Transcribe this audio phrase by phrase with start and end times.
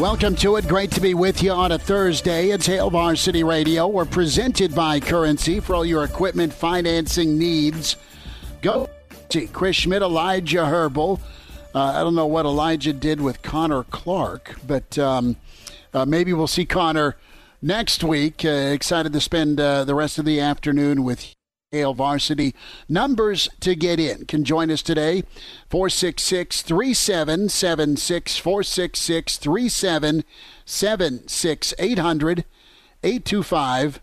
[0.00, 0.66] Welcome to it.
[0.66, 2.50] Great to be with you on a Thursday.
[2.50, 3.86] It's Hail Varsity Radio.
[3.86, 7.96] We're presented by Currency for all your equipment financing needs.
[8.60, 8.90] Go
[9.30, 11.20] see Chris Schmidt, Elijah Herbal.
[11.72, 15.36] Uh, I don't know what Elijah did with Connor Clark, but um,
[15.94, 17.16] uh, maybe we'll see Connor
[17.62, 18.44] next week.
[18.44, 21.32] Uh, excited to spend uh, the rest of the afternoon with
[21.74, 22.54] Hail Varsity.
[22.88, 25.24] Numbers to get in can join us today
[25.70, 32.44] 466 3776 466 3776 800
[33.02, 34.00] 825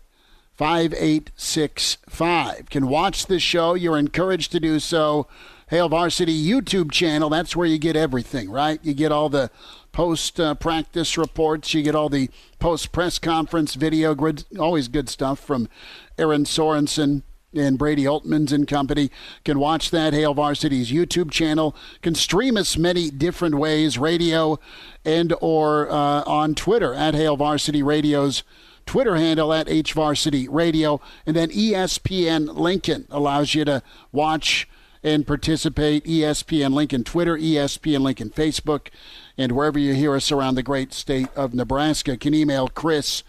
[0.52, 2.68] 5865.
[2.68, 3.72] Can watch the show.
[3.72, 5.26] You're encouraged to do so.
[5.68, 7.30] Hail Varsity YouTube channel.
[7.30, 8.78] That's where you get everything, right?
[8.82, 9.50] You get all the
[9.92, 11.72] post uh, practice reports.
[11.72, 14.14] You get all the post press conference video.
[14.58, 15.70] Always good stuff from
[16.18, 17.22] Aaron Sorensen
[17.54, 19.10] and Brady Oltmans and company
[19.44, 21.76] can watch that Hail Varsity's YouTube channel.
[22.00, 24.58] Can stream us many different ways, radio
[25.04, 28.42] and or uh, on Twitter at Hail Varsity Radio's
[28.86, 34.68] Twitter handle at HVarsity Radio, and then ESPN Lincoln allows you to watch
[35.02, 36.04] and participate.
[36.04, 38.88] ESPN Lincoln Twitter, ESPN Lincoln Facebook,
[39.36, 43.22] and wherever you hear us around the great state of Nebraska, can email Chris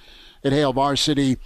[0.43, 1.37] at Hail Varsity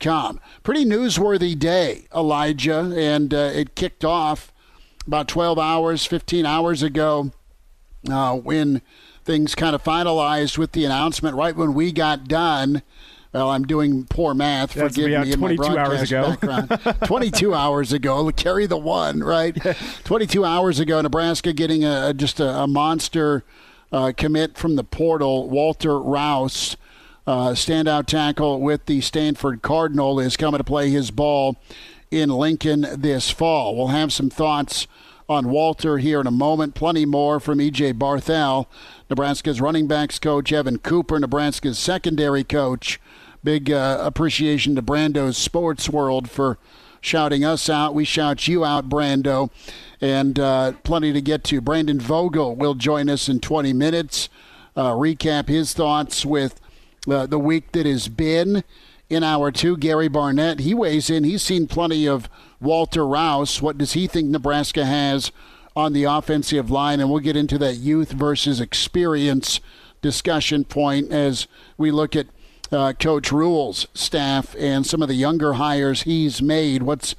[0.00, 0.40] com.
[0.62, 4.52] Pretty newsworthy day, Elijah, and uh, it kicked off
[5.06, 7.30] about 12 hours, 15 hours ago
[8.10, 8.82] uh, when
[9.24, 12.82] things kind of finalized with the announcement right when we got done.
[13.32, 14.74] Well, I'm doing poor math.
[14.74, 16.36] That's Forgive me in my 22 hours ago.
[16.40, 16.96] background.
[17.04, 19.56] 22 hours ago, carry the one, right?
[20.04, 23.42] 22 hours ago, Nebraska getting a just a, a monster
[23.90, 26.76] uh, commit from the portal, Walter Rouse
[27.26, 31.56] uh, standout tackle with the Stanford Cardinal, is coming to play his ball
[32.10, 33.76] in Lincoln this fall.
[33.76, 34.86] We'll have some thoughts
[35.28, 36.74] on Walter here in a moment.
[36.74, 38.66] Plenty more from EJ Barthel,
[39.08, 43.00] Nebraska's running backs coach, Evan Cooper, Nebraska's secondary coach.
[43.42, 46.58] Big uh, appreciation to Brando's Sports World for
[47.00, 47.94] shouting us out.
[47.94, 49.50] We shout you out, Brando.
[50.00, 51.60] And uh, plenty to get to.
[51.60, 54.28] Brandon Vogel will join us in 20 minutes.
[54.74, 56.58] Uh, recap his thoughts with
[57.08, 58.64] uh, the week that has been
[59.08, 59.76] in hour two.
[59.76, 61.24] Gary Barnett, he weighs in.
[61.24, 62.28] He's seen plenty of
[62.60, 63.60] Walter Rouse.
[63.60, 65.32] What does he think Nebraska has
[65.76, 67.00] on the offensive line?
[67.00, 69.60] And we'll get into that youth versus experience
[70.02, 71.46] discussion point as
[71.78, 72.26] we look at
[72.72, 76.82] uh, Coach Rhule's staff and some of the younger hires he's made.
[76.82, 77.14] What's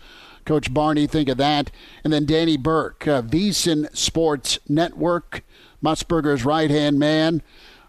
[0.45, 1.71] Coach Barney think of that?
[2.03, 5.43] And then Danny Burke, uh, VSiN Sports Network,
[5.83, 7.41] Musburger's right hand man.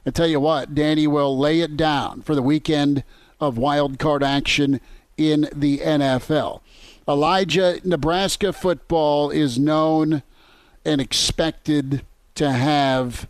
[0.06, 3.02] I tell you what, Danny will lay it down for the weekend
[3.40, 4.80] of wild card action
[5.16, 6.60] in the NFL.
[7.08, 10.22] Elijah, Nebraska football is known
[10.84, 12.02] and expected
[12.36, 13.28] to have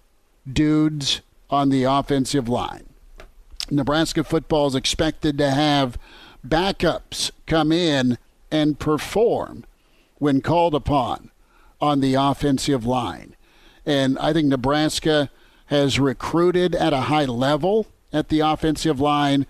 [0.50, 2.84] dudes on the offensive line.
[3.70, 5.98] Nebraska football is expected to have
[6.46, 8.18] backups come in
[8.50, 9.64] and perform
[10.18, 11.30] when called upon
[11.80, 13.34] on the offensive line.
[13.86, 15.30] And I think Nebraska
[15.66, 19.46] has recruited at a high level at the offensive line.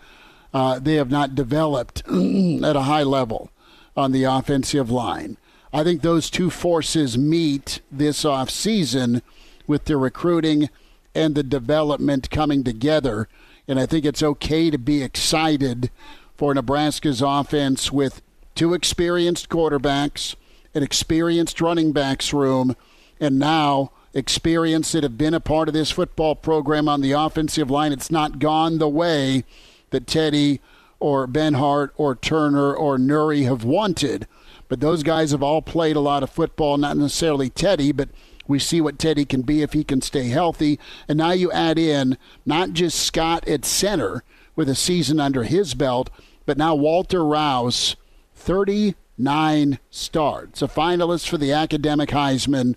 [0.53, 3.51] Uh, they have not developed at a high level
[3.97, 5.37] on the offensive line.
[5.73, 9.23] I think those two forces meet this offseason
[9.67, 10.71] with the recruiting
[11.15, 13.29] and the development coming together.
[13.69, 15.91] And I think it's okay to be excited
[16.37, 18.23] for Nebraska's offense with
[18.55, 20.35] two experienced quarterbacks,
[20.75, 22.77] an experienced running backs room,
[23.19, 27.71] and now experience that have been a part of this football program on the offensive
[27.71, 27.93] line.
[27.93, 29.45] It's not gone the way
[29.91, 30.63] that Teddy
[30.99, 34.27] or Benhart or Turner or Nouili have wanted.
[34.69, 38.09] But those guys have all played a lot of football, not necessarily Teddy, but
[38.49, 40.81] we see what Teddy can be if he can stay healthy.
[41.09, 42.17] And now you add in
[42.47, 44.25] not just Scott at center
[44.57, 46.09] with a season under his belt,
[46.47, 47.97] but now Walter Rouse,
[48.35, 52.77] 39 starts, a finalist for the academic Heisman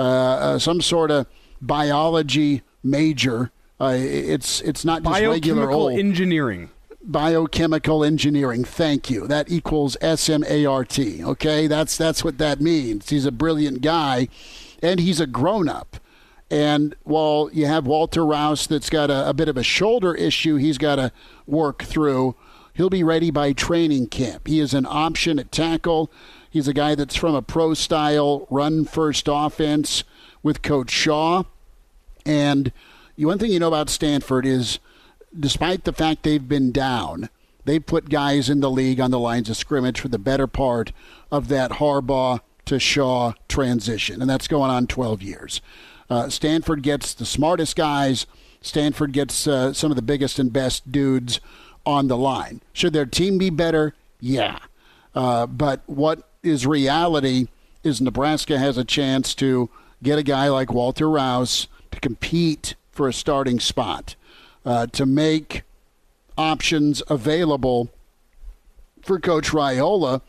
[0.00, 1.26] uh, uh, some sort of
[1.60, 3.50] biology major.
[3.78, 6.70] Uh, it's it's not just regular old engineering.
[7.02, 8.64] biochemical engineering.
[8.64, 9.26] Thank you.
[9.26, 10.98] That equals SMART.
[10.98, 13.10] Okay, that's that's what that means.
[13.10, 14.28] He's a brilliant guy,
[14.82, 15.96] and he's a grown up.
[16.50, 20.56] And while you have Walter Rouse that's got a, a bit of a shoulder issue,
[20.56, 21.12] he's got to
[21.46, 22.34] work through.
[22.74, 24.48] He'll be ready by training camp.
[24.48, 26.10] He is an option at tackle.
[26.50, 30.02] He's a guy that's from a pro style run first offense
[30.42, 31.44] with Coach Shaw.
[32.26, 32.72] And
[33.16, 34.80] one thing you know about Stanford is
[35.38, 37.28] despite the fact they've been down,
[37.64, 40.92] they've put guys in the league on the lines of scrimmage for the better part
[41.30, 44.20] of that Harbaugh to Shaw transition.
[44.20, 45.60] And that's going on 12 years.
[46.08, 48.26] Uh, Stanford gets the smartest guys.
[48.60, 51.40] Stanford gets uh, some of the biggest and best dudes
[51.86, 52.60] on the line.
[52.72, 53.94] Should their team be better?
[54.20, 54.58] Yeah.
[55.14, 57.48] Uh, but what is reality
[57.82, 59.70] is Nebraska has a chance to
[60.02, 64.14] get a guy like Walter Rouse to compete for a starting spot,
[64.64, 65.62] uh, to make
[66.36, 67.90] options available
[69.02, 70.22] for Coach Raiola.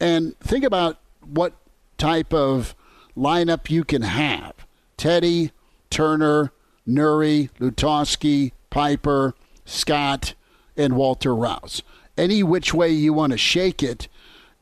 [0.00, 1.54] And think about what
[1.96, 2.74] type of
[3.16, 4.54] lineup you can have.
[4.96, 5.52] Teddy,
[5.90, 6.52] Turner,
[6.86, 9.34] Nouili, Lutovsky, Piper,
[9.64, 10.34] Scott,
[10.76, 11.82] and Walter Rouse.
[12.16, 14.08] Any which way you want to shake it,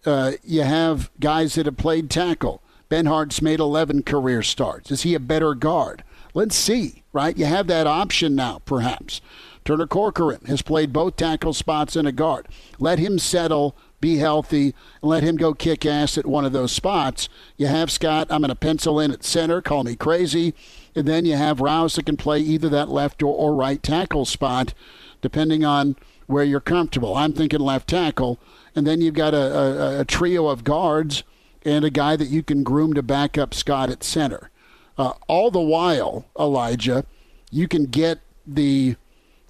[0.07, 2.63] uh, you have guys that have played tackle.
[2.89, 4.91] Benhart's made 11 career starts.
[4.91, 6.05] Is he a better guard?
[6.35, 7.37] Let's see, right?
[7.37, 9.21] You have that option now, perhaps.
[9.65, 12.47] Turner Corcoran has played both tackle spots and a guard.
[12.79, 16.73] Let him settle be healthy, and let him go kick ass at one of those
[16.73, 17.29] spots.
[17.57, 20.55] You have Scott, I'm going to pencil in at center, call me crazy.
[20.95, 24.25] And then you have Rouse that can play either that left or, or right tackle
[24.25, 24.75] spot,
[25.21, 27.17] depending on where you're comfortable.
[27.17, 28.39] I'm thinking left tackle.
[28.77, 31.25] And then you've got a, a, a trio of guards
[31.65, 34.51] and a guy that you can groom to back up Scott at center.
[34.99, 37.05] Uh, all the while, Elijah,
[37.51, 38.97] you can get the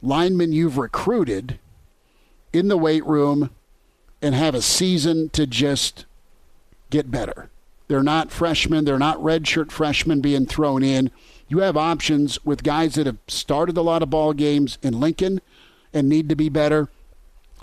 [0.00, 1.58] linemen you've recruited
[2.52, 3.50] in the weight room
[4.22, 6.06] and have a season to just
[6.90, 7.50] get better.
[7.88, 11.10] They're not freshmen, they're not redshirt freshmen being thrown in.
[11.48, 15.40] You have options with guys that have started a lot of ball games in Lincoln
[15.92, 16.88] and need to be better.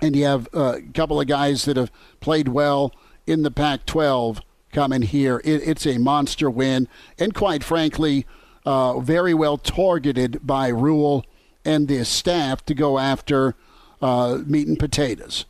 [0.04, 1.90] And you have a couple of guys that have
[2.20, 2.94] played well
[3.26, 4.42] in the Pac 12
[4.74, 5.42] coming here.
[5.46, 6.90] It, it's a monster win.
[7.18, 8.26] And quite frankly,
[8.66, 11.26] uh, very well targeted by Rhule
[11.64, 13.56] and this staff to go after
[14.02, 15.46] uh, meat and potatoes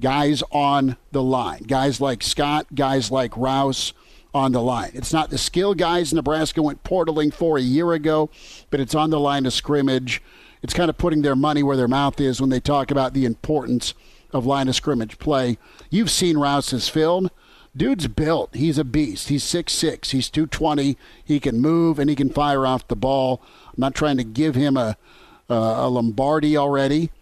[0.00, 1.62] guys on the line.
[1.62, 3.92] Guys like Scott, guys like Rouse
[4.34, 4.90] on the line.
[4.92, 8.28] It's not the skill guys Nebraska went portaling for a year ago,
[8.70, 10.20] but it's on the line of scrimmage.
[10.64, 13.24] It's kind of putting their money where their mouth is when they talk about the
[13.24, 13.94] importance
[14.32, 15.58] of line of scrimmage play.
[15.90, 17.30] You've seen Rouse's film.
[17.76, 18.54] Dude's built.
[18.56, 19.28] He's a beast.
[19.28, 20.10] He's 6'6.
[20.10, 20.98] He's 220.
[21.24, 23.40] He can move and he can fire off the ball.
[23.66, 24.96] I'm not trying to give him a,
[25.48, 27.12] a Lombardi already,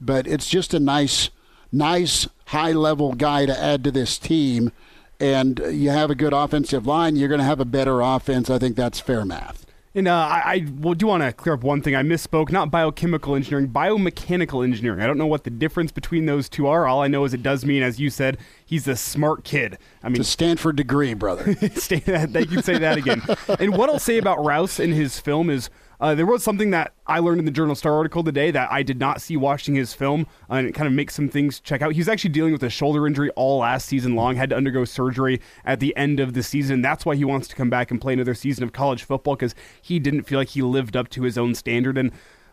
[0.00, 1.28] but it's just a nice–
[1.72, 4.70] nice high level guy to add to this team,
[5.18, 8.50] and you have a good offensive line, you're going to have a better offense.
[8.50, 9.66] I think that's fair math.
[9.94, 11.94] And uh, I, I do want to clear up one thing.
[11.94, 12.50] I misspoke.
[12.50, 15.02] Not biochemical engineering, biomechanical engineering.
[15.02, 16.86] I don't know what the difference between those two are.
[16.86, 18.38] All I know is it does mean, as you said,
[18.72, 19.76] he's a smart kid.
[20.02, 21.42] I mean, it's a Stanford degree, brother.
[21.54, 23.20] that, you can say that again.
[23.60, 25.68] and what I'll say about Rouse in his film is
[26.00, 28.82] uh, there was something that I learned in the Journal Star article today that I
[28.82, 31.82] did not see watching his film, uh, and it kind of makes some things check
[31.82, 31.92] out.
[31.92, 35.42] He's actually dealing with a shoulder injury all last season long, had to undergo surgery
[35.66, 36.80] at the end of the season.
[36.80, 39.54] That's why he wants to come back and play another season of college football because
[39.82, 41.98] he didn't feel like he lived up to his own standard.
[41.98, 42.10] And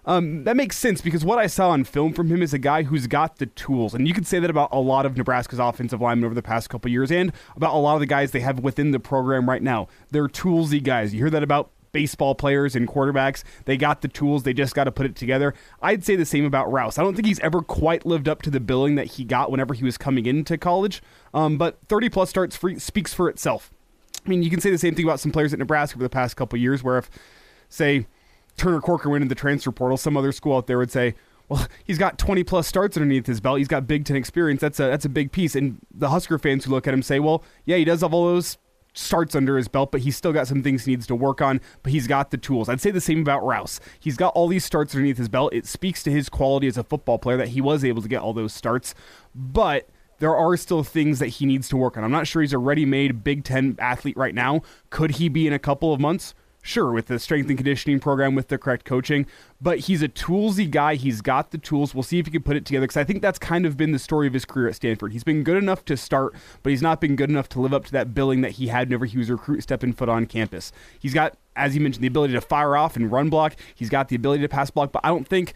[0.10, 2.82] um, that makes sense because what I saw on film from him is a guy
[2.82, 6.02] who's got the tools, and you can say that about a lot of Nebraska's offensive
[6.02, 8.60] linemen over the past couple years, and about a lot of the guys they have
[8.60, 9.88] within the program right now.
[10.10, 11.14] They're toolsy guys.
[11.14, 13.44] You hear that about baseball players and quarterbacks.
[13.66, 15.54] They got the tools, they just got to put it together.
[15.80, 16.98] I'd say the same about Rouse.
[16.98, 19.76] I don't think he's ever quite lived up to the billing that he got whenever
[19.76, 21.04] he was coming into college,
[21.36, 23.72] um, but 30 plus starts free, speaks for itself.
[24.26, 26.10] I mean, you can say the same thing about some players at Nebraska for the
[26.10, 27.12] past couple years, where if,
[27.70, 28.08] say,
[28.60, 31.16] Turner Corker went in the transfer portal, some other school out there would say,
[31.48, 33.58] well, he's got 20 plus starts underneath his belt.
[33.58, 34.62] He's got Big Ten experience.
[34.62, 35.56] That's a that's a big piece.
[35.56, 38.28] And the Husker fans who look at him say, well, yeah, he does have all
[38.28, 38.58] those
[38.94, 41.62] starts under his belt, but he's still got some things he needs to work on,
[41.84, 42.70] but he's got the tools.
[42.70, 43.80] I'd say the same about Rouse.
[44.00, 45.54] He's got all these starts underneath his belt.
[45.54, 48.22] It speaks to his quality as a football player that he was able to get
[48.22, 48.94] all those starts,
[49.34, 49.88] but
[50.20, 52.04] there are still things that he needs to work on.
[52.04, 54.62] I'm not sure he's a ready made Big Ten athlete right now.
[54.90, 56.34] Could he be in a couple of months?
[56.62, 59.26] Sure, with the strength and conditioning program, with the correct coaching,
[59.62, 60.96] but he's a toolsy guy.
[60.96, 61.96] He's got the tools.
[61.96, 63.94] We'll see if he can put it together because I think that's kind of been
[63.94, 65.14] the story of his career at Stanford.
[65.14, 67.86] He's been good enough to start, but he's not been good enough to live up
[67.86, 70.74] to that billing that he had whenever he was a recruit stepping foot on campus.
[71.00, 73.56] He's got, as you mentioned, the ability to fire off and run block.
[73.74, 75.54] He's got the ability to pass block, but I don't think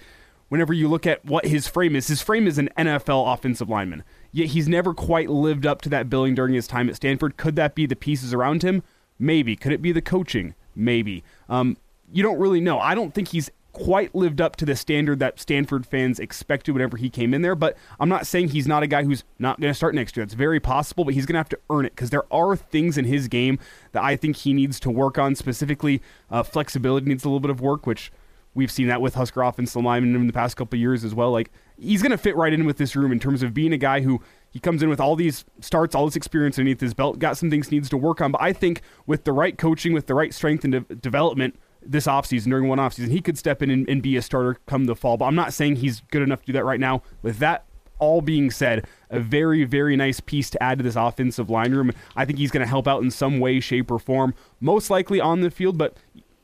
[0.48, 4.04] whenever you look at what his frame is, his frame is an NFL offensive lineman.
[4.32, 7.36] Yet he's never quite lived up to that billing during his time at Stanford.
[7.36, 8.84] Could that be the pieces around him?
[9.20, 9.56] Maybe.
[9.58, 10.56] Could it be the coaching?
[10.76, 11.24] Maybe.
[11.50, 11.78] Um,
[12.12, 12.80] you don't really know.
[12.80, 16.96] I don't think he's quite lived up to the standard that Stanford fans expected whenever
[16.96, 17.56] he came in there.
[17.56, 20.24] But I'm not saying he's not a guy who's not going to start next year.
[20.24, 22.98] It's very possible, but he's going to have to earn it because there are things
[22.98, 23.60] in his game
[23.92, 25.36] that I think he needs to work on.
[25.36, 28.12] Specifically, uh, flexibility needs a little bit of work, which
[28.54, 31.32] we've seen that with Husker offensive linemen in the past couple years as well.
[31.32, 33.78] Like he's going to fit right in with this room in terms of being a
[33.78, 34.22] guy who
[34.54, 37.50] he comes in with all these starts, all this experience underneath his belt, got some
[37.50, 38.32] things needs to work on.
[38.32, 42.06] But I think with the right coaching, with the right strength and de- development, this
[42.06, 43.10] offseason during one offseason.
[43.10, 45.54] He could step in and, and, be a starter come the fall, but I'm not
[45.54, 47.02] saying he's good enough to do that right now.
[47.24, 47.66] With that
[48.00, 51.92] all being said, a very, very nice piece to add to this offensive line room.
[52.16, 55.20] I think he's going to help out in some way, shape, or form, most likely
[55.20, 55.98] on the field, but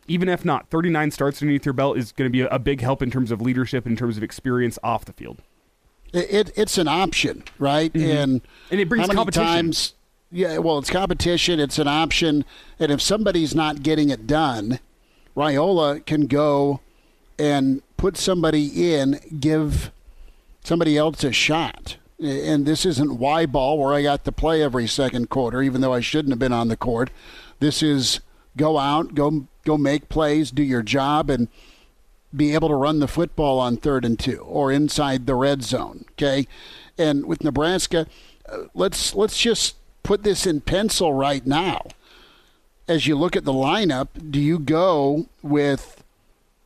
[0.08, 3.01] even if not, 39 starts underneath your belt is going to be a, big help
[3.01, 5.42] in terms of leadership, in terms of experience off the field.
[6.13, 7.92] It, it it's an option, right?
[7.94, 8.10] Mm-hmm.
[8.10, 9.46] And and it brings how many competition.
[9.46, 9.94] times?
[10.32, 11.60] Yeah, well, it's competition.
[11.60, 12.46] It's an option,
[12.80, 14.80] and if somebody's not getting it done,
[15.36, 16.82] Raiola can go
[17.39, 19.92] and put somebody in, give
[20.63, 21.98] somebody else a shot.
[22.22, 25.94] And this isn't Y ball where I got to play every second quarter, even though
[25.94, 27.10] I shouldn't have been on the court.
[27.60, 28.20] This is
[28.58, 31.48] go out, go go make plays, do your job, and
[32.36, 36.05] be able to run the football on third and two or inside the red zone.
[36.12, 36.48] Okay,
[36.98, 38.07] and with Nebraska,
[38.48, 41.81] uh, let's let's just put this in pencil right now
[42.89, 46.03] as you look at the lineup, do you go with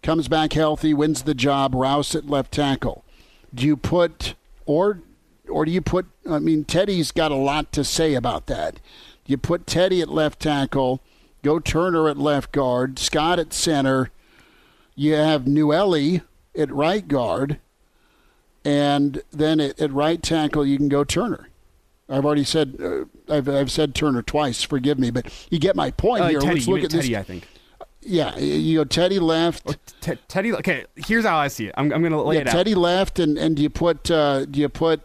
[0.02, 3.04] comes back healthy, wins the job, Rouse at left tackle?
[3.54, 4.34] Do you put
[4.66, 5.02] or
[5.50, 6.08] or do you put?
[6.28, 8.80] I mean, Teddy's got a lot to say about that.
[9.26, 11.02] You put Teddy at left tackle,
[11.44, 14.10] go Turner at left guard, Scott at center.
[14.96, 16.22] You have Nouili
[16.58, 17.60] at right guard,
[18.64, 21.50] and then at, at right tackle you can go Turner.
[22.10, 24.62] I've already said uh, I've, I've said Turner twice.
[24.64, 26.40] Forgive me, but you get my point uh, here.
[26.40, 27.18] Teddy, Let's look at Teddy, this.
[27.18, 27.48] I think.
[28.02, 29.78] Yeah, you go Teddy left.
[30.02, 30.54] T- Teddy.
[30.54, 31.74] Okay, here's how I see it.
[31.78, 32.54] I'm, I'm going to lay yeah, it out.
[32.54, 35.02] Teddy left, and, and do you put uh, do you put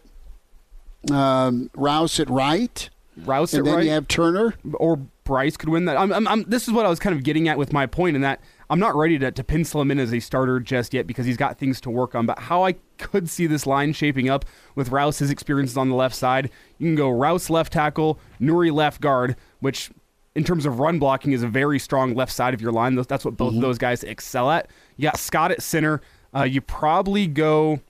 [1.11, 2.91] um, Rouse at right?
[3.17, 5.97] Rouse and at then right, you have Turner or Bryce could win that.
[5.97, 8.17] I'm, I'm, I'm, this is what I was kind of getting at with my point
[8.17, 11.07] in that I'm not ready to, to pencil him in as a starter just yet
[11.07, 12.27] because he's got things to work on.
[12.27, 14.45] But how I could see this line shaping up
[14.75, 19.01] with Rouse's experiences on the left side, you can go Rouse left tackle, Nouili left
[19.01, 19.91] guard, which
[20.35, 22.95] in terms of run blocking is a very strong left side of your line.
[22.95, 23.59] That's what both mm-hmm.
[23.59, 24.71] of those guys excel at.
[24.97, 26.03] You got Scott at center.
[26.35, 27.81] Uh, you probably go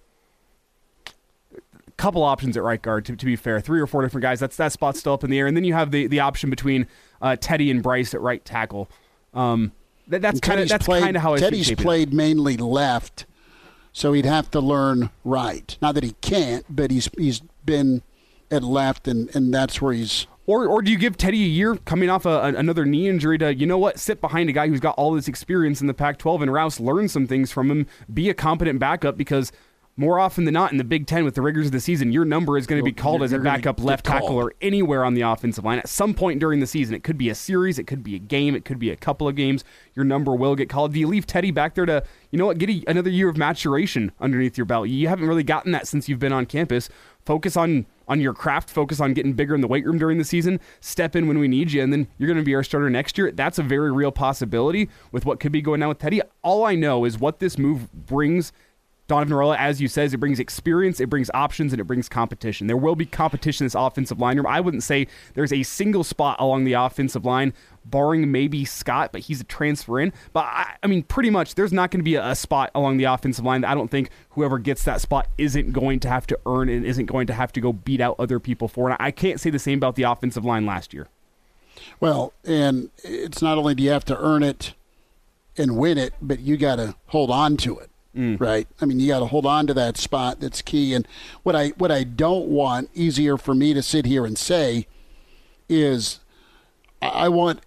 [1.07, 3.05] a couple options at right guard.
[3.07, 4.39] To, to, be fair, three or four different guys.
[4.39, 6.49] That's that spot's still up in the air, and then you have the the option
[6.51, 6.87] between
[7.21, 8.89] uh, Teddy and Bryce at right tackle.
[9.35, 9.73] Um,
[10.09, 13.27] that, that's kind of that's kind of how I Teddy's played mainly left,
[13.93, 15.77] so he'd have to learn right.
[15.81, 18.03] Not that he can't, but he's he's been
[18.51, 20.27] at left, and, and that's where he's.
[20.47, 23.37] Or, or do you give Teddy a year coming off a, a, another knee injury
[23.37, 25.95] to, you know what, sit behind a guy who's got all this experience in the
[25.95, 29.53] Pac 12 and Rouse learn some things from him, be a competent backup because
[29.99, 32.25] more often than not in the Big Ten with the rigors of the season, your
[32.25, 35.23] number is going to be called as a backup left tackle or anywhere on the
[35.23, 36.95] offensive line at some point during the season.
[36.95, 39.27] It could be a series, it could be a game, it could be a couple
[39.27, 39.65] of games.
[39.95, 40.93] Your number will get called.
[40.93, 43.37] Do you leave Teddy back there to, you know what, get a, another year of
[43.37, 44.89] maturation underneath your belt?
[44.89, 46.89] You haven't really gotten that since you've been on campus.
[47.27, 50.25] Focus on on your craft, focus on getting bigger in the weight room during the
[50.25, 52.89] season, step in when we need you, and then you're going to be our starter
[52.89, 53.31] next year.
[53.31, 56.23] That's a very real possibility with what could be going on with Teddy.
[56.43, 58.51] All I know is what this move brings
[59.09, 62.67] Donovan Raiola, as you says, it brings experience, it brings options, and it brings competition.
[62.67, 64.47] There will be competition in this offensive line room.
[64.47, 67.55] I wouldn't say there's a single spot along the offensive line,
[67.87, 70.13] barring maybe Scott, but he's a transfer in.
[70.35, 72.99] But I, I mean, pretty much, there's not going to be a, a, spot along
[72.99, 76.27] the offensive line that I don't think whoever gets that spot isn't going to have
[76.27, 78.91] to earn and isn't going to have to go beat out other people for.
[78.91, 81.09] And I can't say the same about the offensive line last year.
[81.99, 84.75] Well, and it's not only do you have to earn it
[85.57, 87.91] and win it, but you got to hold on to it.
[88.19, 88.41] Mm.
[88.41, 88.67] Right.
[88.81, 90.41] I mean, you got to hold on to that spot.
[90.41, 90.93] That's key.
[90.93, 91.07] And
[91.45, 94.89] what I what I don't want easier for me to sit here and say
[95.69, 96.19] is,
[97.01, 97.61] I want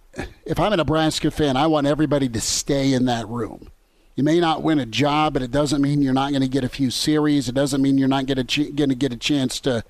[0.44, 3.70] if I'm a Nebraska fan, I want everybody to stay in that room.
[4.14, 6.64] You may not win a job, but it doesn't mean you're not going to get
[6.64, 7.48] a few series.
[7.48, 9.82] It doesn't mean you're not going to going to get a chance to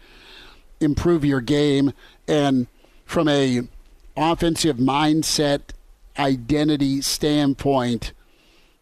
[0.80, 1.92] improve your game.
[2.28, 2.68] And
[3.04, 3.62] from a
[4.16, 5.60] offensive mindset
[6.16, 8.12] identity standpoint,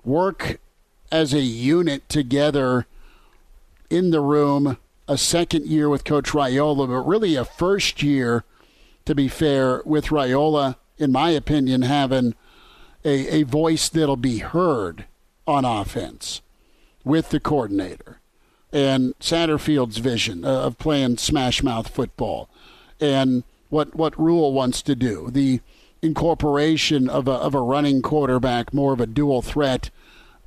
[0.04, 0.60] work
[1.12, 2.86] as a unit together
[3.88, 4.76] in the room,
[5.08, 8.44] a second year with Coach Raiola, but really a first year,
[9.04, 12.34] to be fair, with Raiola, in my opinion, having
[13.04, 15.06] a, a voice that'll be heard
[15.46, 16.42] on offense.
[17.04, 18.20] with the coordinator
[18.72, 22.48] and Satterfield's vision of playing smash mouth football
[23.00, 25.28] and what what Rhule wants to do.
[25.30, 25.60] The
[26.02, 29.90] incorporation of a, of a running quarterback, more of a dual threat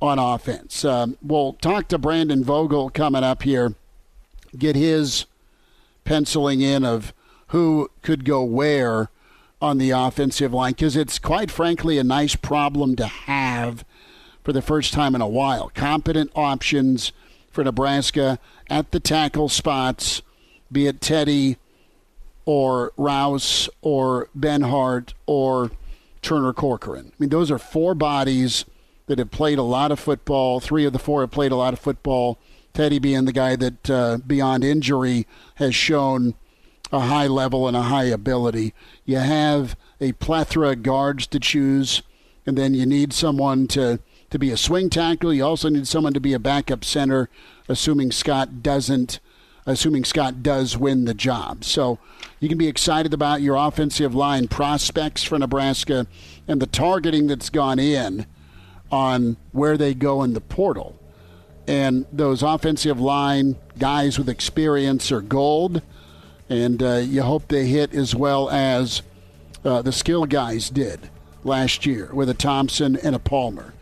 [0.00, 0.84] on offense.
[0.84, 3.74] Um, we'll talk to Brandon Vogel coming up here,
[4.56, 5.26] get his
[6.04, 7.12] penciling in of
[7.48, 9.10] who could go where
[9.60, 13.84] on the offensive line because it's quite frankly a nice problem to have
[14.42, 15.70] for the first time in a while.
[15.74, 17.12] Competent options
[17.50, 20.20] for Nebraska at the tackle spots,
[20.70, 21.56] be it Teddy
[22.44, 25.70] or Rouse or Benhart or
[26.20, 27.12] Turner Corcoran.
[27.12, 28.64] I mean, those are four bodies
[29.06, 30.60] that have played a lot of football.
[30.60, 32.38] Three of the four have played a lot of football.
[32.72, 36.34] Teddy being the guy that, uh, beyond injury, has shown
[36.92, 38.74] a high level and a high ability.
[39.04, 42.02] You have a plethora of guards to choose,
[42.46, 45.32] and then you need someone to, to be a swing tackle.
[45.32, 47.28] You also need someone to be a backup center,
[47.68, 49.20] assuming Scott doesn't,
[49.66, 51.64] assuming Scott does win the job.
[51.64, 51.98] So
[52.40, 56.06] you can be excited about your offensive line prospects for Nebraska
[56.48, 58.26] and the targeting that's gone in
[58.94, 60.98] on where they go in the portal.
[61.66, 65.82] And those offensive line guys with experience are gold
[66.48, 69.02] and uh, you hope they hit as well as
[69.64, 71.08] uh, the skill guys did
[71.42, 73.72] last year with a Thompson and a Palmer.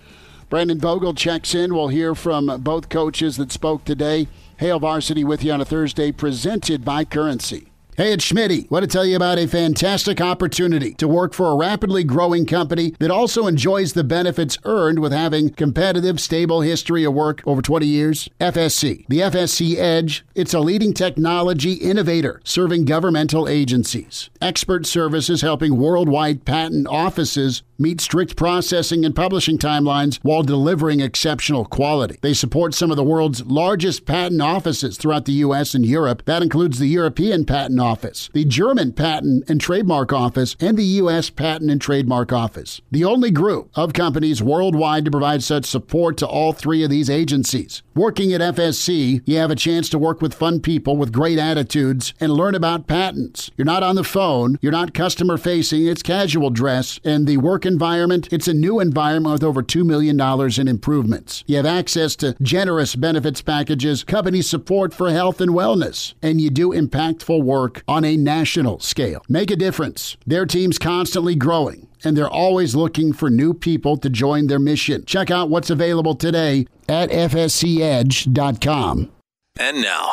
[0.49, 1.75] Brandon Vogel checks in.
[1.75, 4.29] We'll hear from both coaches that spoke today.
[4.59, 7.72] Hail Varsity with you on a Thursday, presented by Currency.
[7.95, 8.71] Hey, it's Schmitty.
[8.71, 12.95] Want to tell you about a fantastic opportunity to work for a rapidly growing company
[13.01, 17.85] that also enjoys the benefits earned with having competitive, stable history of work over 20
[17.85, 18.31] years?
[18.41, 19.05] FSC.
[19.09, 24.31] The FSC Edge, it's a leading technology innovator serving governmental agencies.
[24.41, 31.65] Expert services helping worldwide patent offices meet strict processing and publishing timelines while delivering exceptional
[31.65, 32.17] quality.
[32.23, 35.75] They support some of the world's largest patent offices throughout the U.S.
[35.75, 36.23] and Europe.
[36.25, 41.29] That includes the European Patent Office, the German Patent and Trademark Office, and the U.S.
[41.29, 42.81] Patent and Trademark Office.
[42.91, 47.11] The only group of companies worldwide to provide such support to all three of these
[47.11, 47.83] agencies.
[47.95, 52.15] Working at FSC, you have a chance to work with fun people with great attitudes
[52.21, 53.51] and learn about patents.
[53.55, 57.67] You're not on the phone, you're not customer facing, it's casual dress, and the work
[57.67, 60.19] environment, it's a new environment with over $2 million
[60.59, 61.45] in improvements.
[61.47, 66.49] You have access to generous benefits packages, company support for health and wellness, and you
[66.49, 69.23] do impactful work on a national scale.
[69.29, 70.17] Make a difference.
[70.27, 75.05] Their team's constantly growing and they're always looking for new people to join their mission.
[75.05, 79.11] Check out what's available today at fscedge.com.
[79.59, 80.13] And now.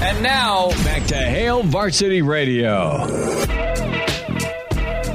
[0.00, 3.06] And now, back to Hail Varsity Radio.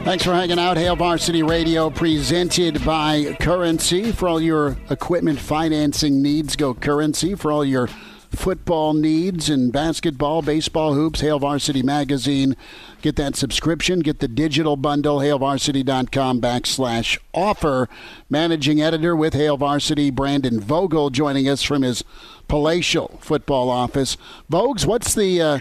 [0.03, 0.77] Thanks for hanging out.
[0.77, 4.11] Hail Varsity Radio presented by Currency.
[4.11, 7.35] For all your equipment financing needs, go Currency.
[7.35, 7.87] For all your
[8.31, 12.55] football needs and basketball, baseball, hoops, Hail Varsity Magazine.
[13.01, 13.99] Get that subscription.
[13.99, 17.89] Get the digital bundle, hailvarsity.com backslash offer.
[18.29, 22.03] Managing editor with Hail Varsity, Brandon Vogel, joining us from his
[22.47, 24.17] palatial football office.
[24.49, 25.59] Vogues, what's the uh,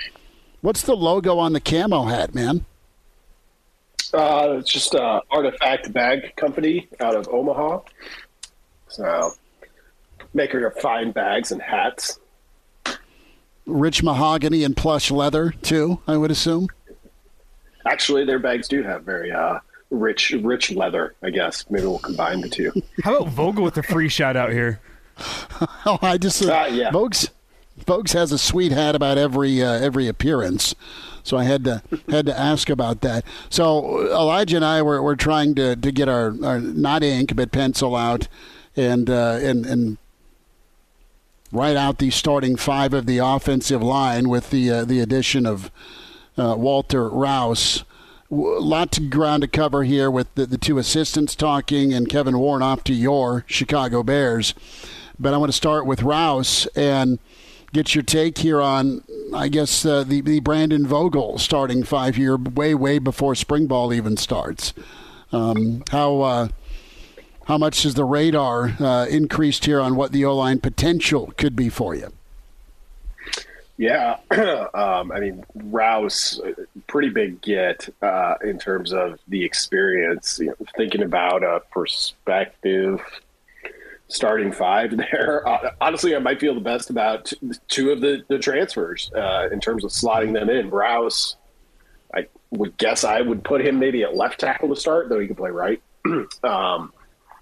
[0.60, 2.64] what's the logo on the camo hat, man?
[4.12, 7.80] Uh, it's just a artifact bag company out of Omaha.
[8.88, 9.30] So,
[10.34, 12.18] maker of fine bags and hats
[13.66, 16.00] rich mahogany and plush leather too.
[16.06, 16.68] I would assume.
[17.86, 19.58] Actually, their bags do have very uh,
[19.90, 21.14] rich, rich leather.
[21.22, 22.72] I guess maybe we'll combine the two.
[23.02, 24.80] How about Vogel with the free shout out here?
[25.86, 26.90] oh, I just uh, uh, yeah.
[26.90, 27.30] Vogues,
[27.84, 30.74] Vogues has a sweet hat about every uh, every appearance.
[31.22, 33.24] So I had to had to ask about that.
[33.48, 37.52] So Elijah and I were, were trying to, to get our, our not ink but
[37.52, 38.28] pencil out
[38.76, 39.98] and uh, and and
[41.52, 45.70] write out the starting five of the offensive line with the uh, the addition of
[46.38, 47.84] uh, Walter Rouse.
[48.30, 52.38] A lot to ground to cover here with the, the two assistants talking and Kevin
[52.38, 54.54] Warren off to your Chicago Bears.
[55.18, 57.18] But I want to start with Rouse and
[57.72, 59.02] get your take here on,
[59.34, 63.92] I guess, uh, the, the Brandon Vogel starting five here way, way before spring ball
[63.92, 64.74] even starts.
[65.32, 66.48] Um, how uh,
[67.50, 71.56] how much has the radar uh, increased here on what the O line potential could
[71.56, 72.12] be for you?
[73.76, 74.18] Yeah,
[74.72, 76.40] um, I mean Rouse,
[76.86, 80.38] pretty big get uh, in terms of the experience.
[80.38, 83.00] You know, thinking about a perspective
[84.06, 85.42] starting five there.
[85.48, 87.32] Uh, honestly, I might feel the best about
[87.66, 90.70] two of the, the transfers uh, in terms of slotting them in.
[90.70, 91.34] Rouse,
[92.14, 95.26] I would guess I would put him maybe at left tackle to start, though he
[95.26, 95.82] could play right.
[96.44, 96.92] um,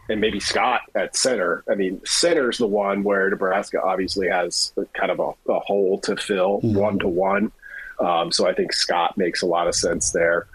[0.08, 1.64] and maybe Scott at center.
[1.70, 6.16] I mean, center's the one where Nebraska obviously has kind of a, a hole to
[6.16, 7.52] fill one to one.
[8.30, 10.46] So I think Scott makes a lot of sense there.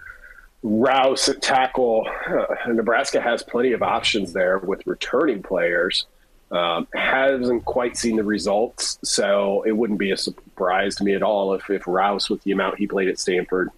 [0.63, 6.05] Rouse at tackle, uh, Nebraska has plenty of options there with returning players.
[6.51, 11.23] Um, hasn't quite seen the results, so it wouldn't be a surprise to me at
[11.23, 13.71] all if, if Rouse, with the amount he played at Stanford,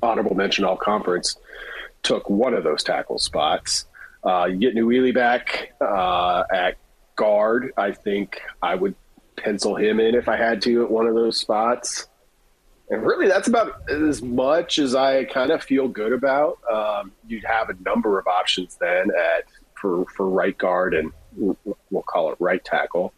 [0.00, 1.36] honorable mention all conference,
[2.04, 3.84] took one of those tackle spots.
[4.24, 6.76] Uh, you get Nouili back uh, at
[7.16, 7.72] guard.
[7.76, 8.94] I think I would
[9.36, 12.06] pencil him in if I had to at one of those spots.
[12.90, 16.58] And really, that's about as much as I kind of feel good about.
[16.70, 22.02] Um, you'd have a number of options then at for for right guard and we'll
[22.02, 23.12] call it right tackle,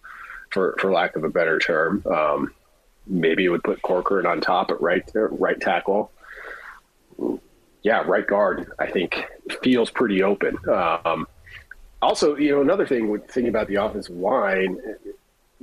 [0.50, 2.04] for for lack of a better term.
[2.06, 2.54] Um,
[3.06, 6.10] maybe it would put Corcoran on top at right right tackle.
[7.83, 8.73] Yeah, right guard.
[8.79, 9.25] I think
[9.62, 10.57] feels pretty open.
[10.69, 11.27] Um,
[12.03, 14.79] also, you know, another thing with thinking about the offensive line,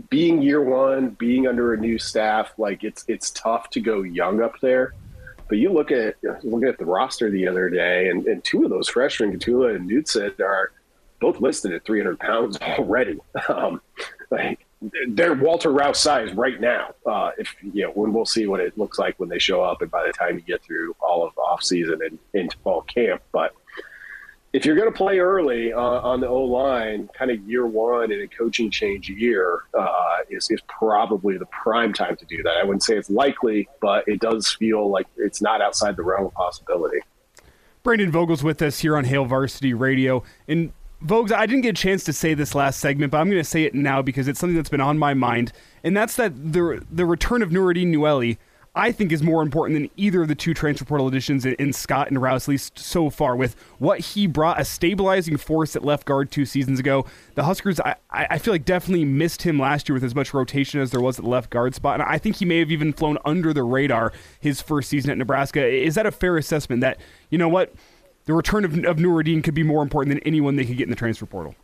[0.10, 4.42] being year one, being under a new staff, like it's it's tough to go young
[4.42, 4.94] up there.
[5.50, 8.70] But you look at looking at the roster the other day, and, and two of
[8.70, 10.72] those freshmen, Gottula and Newton, are
[11.20, 13.20] both listed at 300 pounds already.
[13.50, 13.82] Um,
[14.30, 14.67] like
[15.10, 16.94] they're Walter Rouse size right now.
[17.06, 19.82] Uh, if you know, when we'll see what it looks like when they show up,
[19.82, 23.22] and by the time you get through all of off season and into fall camp,
[23.32, 23.54] but
[24.54, 28.12] if you're going to play early uh, on the O line, kind of year one
[28.12, 32.58] in a coaching change year, uh, is, is probably the prime time to do that.
[32.58, 36.28] I wouldn't say it's likely, but it does feel like it's not outside the realm
[36.28, 37.00] of possibility.
[37.84, 40.24] Brandon Vogel's with us here on Hail Varsity Radio.
[40.48, 40.72] And
[41.06, 43.48] Vogues, I didn't get a chance to say this last segment, but I'm going to
[43.48, 45.52] say it now because it's something that's been on my mind,
[45.84, 48.38] and that's that the the return of Nouredin Nouili,
[48.74, 51.72] I think, is more important than either of the two transfer portal additions in, in
[51.72, 53.36] Scott and Rouse, at least so far.
[53.36, 57.06] With what he brought, a stabilizing force at left guard two seasons ago,
[57.36, 60.82] the Huskers, I, I feel like definitely missed him last year with as much rotation
[60.82, 62.92] as there was at the left guard spot, and I think he may have even
[62.92, 65.64] flown under the radar his first season at Nebraska.
[65.64, 66.82] Is that a fair assessment?
[66.82, 66.98] That
[67.30, 67.72] you know what?
[68.28, 70.90] The return of, of Nouredin could be more important than anyone they could get in
[70.92, 71.56] the transfer portal?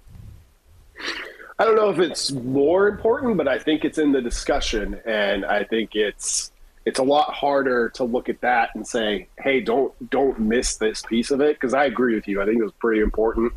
[1.60, 5.46] I don't know if it's more important, but I think it's in the discussion, and
[5.46, 6.52] I think it's
[6.86, 11.04] it's a lot harder to look at that and say, "Hey, don't don't miss this
[11.04, 12.42] piece of it." Because I agree with you.
[12.42, 13.54] I think it was pretty important.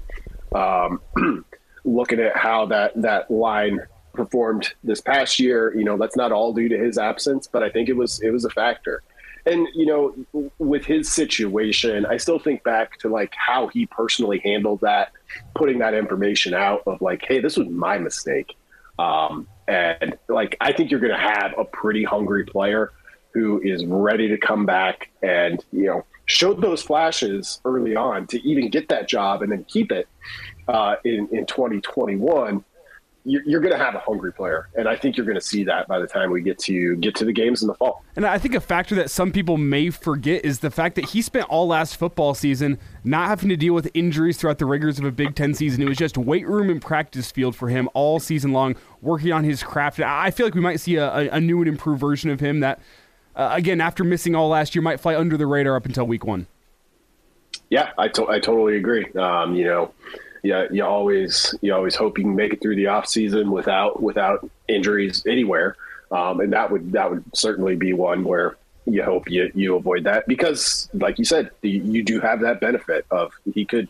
[0.55, 1.01] Um,
[1.85, 3.81] looking at how that that line
[4.13, 7.71] performed this past year, you know, that's not all due to his absence, but I
[7.71, 9.03] think it was it was a factor
[9.47, 10.15] and you know
[10.59, 15.13] with his situation i still think back to like how he personally handled that
[15.55, 18.57] putting that information out of like hey this was my mistake.
[18.99, 22.93] Um, and like i think you're going to have a pretty hungry player
[23.35, 28.41] who is ready to come back and you know showed those flashes early on to
[28.49, 30.09] even get that job and then keep it
[30.69, 32.65] uh, in in 2021
[33.27, 35.89] you're, going to have a hungry player, and I think you're going to see that
[35.89, 38.05] by the time we get to get to the games in the fall.
[38.15, 41.23] And I think a factor that some people may forget is the fact that he
[41.23, 45.05] spent all last football season not having to deal with injuries throughout the rigors of
[45.05, 45.83] a Big Ten season.
[45.83, 49.43] It was just weight room and practice field for him all season long, working on
[49.43, 49.99] his craft.
[49.99, 52.81] I feel like we might see a, a new and improved version of him that,
[53.35, 56.25] uh, again, after missing all last year, might fly under the radar up until week
[56.25, 56.47] one.
[57.71, 59.07] Yeah, I, to- I totally agree.
[59.15, 59.93] Um, you know
[60.47, 64.03] you, you always you always hope you can make it through the off season without
[64.03, 65.77] without injuries anywhere,
[66.11, 68.57] um, and that would that would certainly be one where
[68.87, 73.05] you hope you you avoid that because, like you said, you do have that benefit
[73.11, 73.89] of he could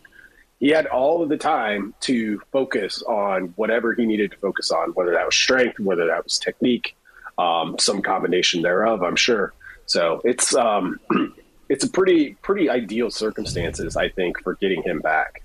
[0.58, 4.90] he had all of the time to focus on whatever he needed to focus on,
[4.90, 6.96] whether that was strength, whether that was technique,
[7.38, 9.02] um, some combination thereof.
[9.02, 9.52] I'm sure.
[9.84, 10.98] So it's um,
[11.68, 15.42] it's a pretty pretty ideal circumstances, I think, for getting him back.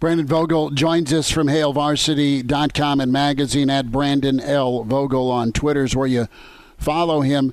[0.00, 4.84] Brandon Vogel joins us from HailVarsity.com and magazine at Brandon L.
[4.84, 6.28] Vogel on Twitter's where you
[6.76, 7.52] follow him.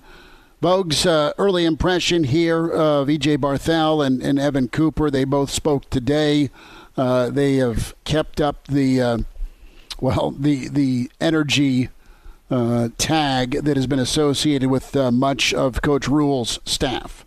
[0.62, 3.38] Vogue's uh, early impression here of E.J.
[3.38, 5.10] Barthel and, and, Evan Cooper.
[5.10, 6.52] They both spoke today.
[6.96, 9.18] Uh, they have kept up the uh,
[10.00, 11.90] well the the energy
[12.52, 17.26] uh, tag that has been associated with uh, much of Coach Rhule's staff.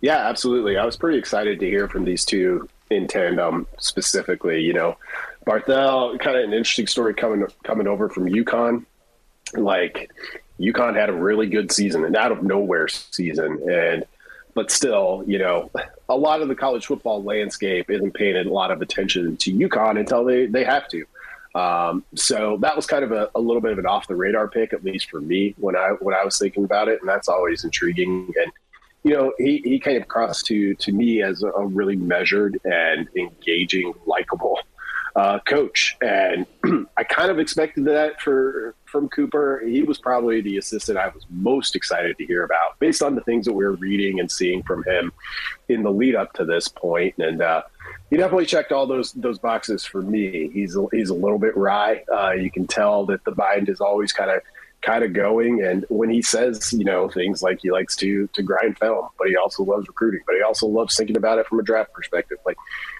[0.00, 0.78] Yeah, absolutely.
[0.78, 4.62] I was pretty excited to hear from these two in tandem specifically.
[4.62, 4.96] You know,
[5.46, 8.84] Barthel, kind of an interesting story coming coming over from UConn.
[9.54, 10.10] Like
[10.60, 14.04] UConn had a really good season, and out of nowhere season, and
[14.54, 15.70] but still, you know,
[16.08, 19.98] a lot of the college football landscape isn't paying a lot of attention to UConn
[19.98, 21.04] until they they have to.
[21.54, 24.48] Um, so that was kind of a, a, little bit of an off the radar
[24.48, 27.28] pick, at least for me when I when I was thinking about it, and that's
[27.28, 28.32] always intriguing.
[28.42, 28.52] And
[29.08, 33.94] you know, he, he came across to to me as a, really measured and engaging,
[34.04, 34.58] likable
[35.16, 36.44] uh, coach, and
[36.98, 39.62] I kind of expected that for from Cooper.
[39.66, 43.22] He was probably the assistant I was most excited to hear about, based on the
[43.22, 45.10] things that we were reading and seeing from him
[45.70, 47.40] in the lead up to this point, and.
[47.40, 47.62] Uh,
[48.10, 50.48] he definitely checked all those those boxes for me.
[50.48, 52.04] He's a, he's a little bit wry.
[52.10, 54.40] Uh, you can tell that the mind is always kind of
[54.82, 55.62] kind of going.
[55.62, 59.28] And when he says, you know, things like he likes to to grind film, but
[59.28, 62.38] he also loves recruiting, but he also loves thinking about it from a draft perspective.
[62.46, 62.56] Like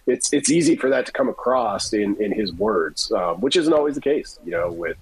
[0.06, 3.72] it's it's easy for that to come across in in his words, um, which isn't
[3.72, 4.96] always the case, you know, with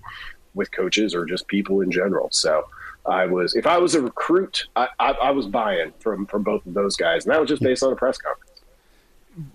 [0.54, 2.28] with coaches or just people in general.
[2.30, 2.66] So.
[3.08, 6.66] I was, if I was a recruit, I, I, I was buying from from both
[6.66, 8.45] of those guys, and that was just based on a press conference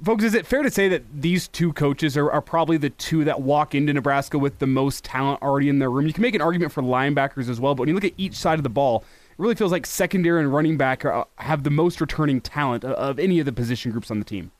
[0.03, 3.23] folks, is it fair to say that these two coaches are, are, probably the two
[3.23, 6.07] that walk into Nebraska with the most talent already in their room?
[6.07, 8.35] You can make an argument for linebackers as well, but when you look at each
[8.35, 11.69] side of the ball, it really feels like secondary and running back are, have the
[11.69, 14.51] most returning talent of any of the position groups on the team.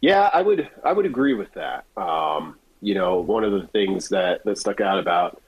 [0.00, 1.84] Yeah, I would I would agree with that.
[1.96, 5.40] Um, you know, one of the things that, that stuck out about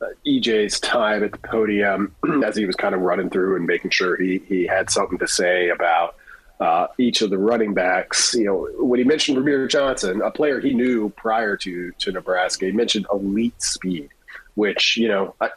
[0.00, 3.90] uh, EJ's time at the podium as he was kind of running through and making
[3.90, 6.16] sure he, he had something to say about
[6.60, 8.34] uh, each of the running backs.
[8.34, 12.66] You know, when he mentioned Rahmir Johnson, a player he knew prior to to Nebraska,
[12.66, 14.10] he mentioned elite speed,
[14.54, 15.50] which you know I,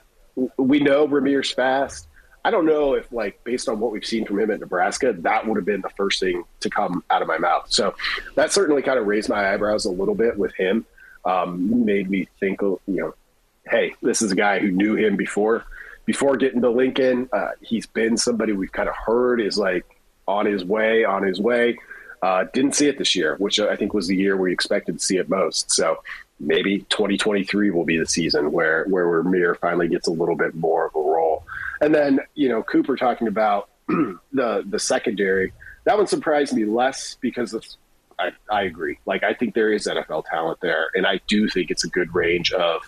[0.58, 2.08] we know Rahmir's fast.
[2.46, 5.48] I don't know if, like, based on what we've seen from him at Nebraska, that
[5.48, 7.68] would have been the first thing to come out of my mouth.
[7.70, 7.96] So
[8.36, 10.86] that certainly kind of raised my eyebrows a little bit with him.
[11.24, 13.16] Um, made me think, you know,
[13.66, 15.64] hey, this is a guy who knew him before
[16.06, 17.30] before getting to Lincoln.
[17.32, 19.86] Uh, he's been somebody we've kind of heard is like
[20.28, 21.78] on his way, on his way.
[22.22, 25.04] Uh, didn't see it this year, which I think was the year we expected to
[25.04, 25.72] see it most.
[25.72, 26.02] So
[26.40, 30.88] maybe 2023 will be the season where where Rahmir finally gets a little bit more
[30.88, 31.44] of a role.
[31.82, 35.52] And then you know Cooper talking about the the secondary
[35.86, 37.66] that one surprised me less because of
[38.20, 39.00] I, I agree.
[39.06, 42.14] Like I think there is NFL talent there, and I do think it's a good
[42.14, 42.82] range of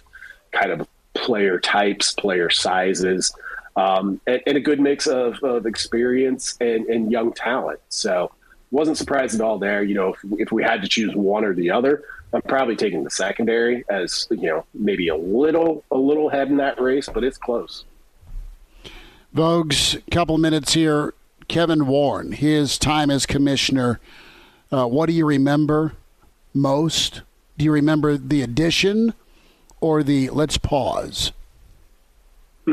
[0.52, 3.34] kind of player types, player sizes
[3.76, 7.80] um, and, and, a good mix of, of experience and, and, young talent.
[7.90, 8.32] So
[8.72, 9.84] wasn't surprised at all there.
[9.84, 13.04] You know, if, if, we had to choose one or the other, I'm probably taking
[13.04, 17.24] the secondary as you know maybe a little a little head in that race, but
[17.24, 17.86] it's close.
[19.36, 21.14] Vogues, couple minutes here.
[21.48, 24.00] Kevin Warren, his time as commissioner.
[24.72, 25.94] Uh, what do you remember
[26.54, 27.22] most?
[27.58, 29.14] Do you remember the addition
[29.80, 31.32] or the let's pause?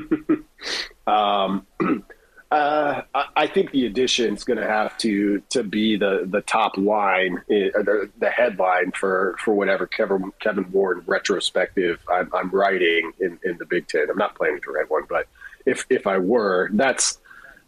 [1.07, 1.67] Um,
[2.51, 3.03] uh,
[3.35, 7.39] I think the addition is going to have to to be the the top line,
[7.51, 13.39] eh, the, the headline for for whatever Kevin Kevin Warren retrospective I'm, I'm writing in,
[13.45, 14.11] in the Big Ten.
[14.11, 15.29] I'm not planning to write one, but
[15.65, 17.21] if if I were, that's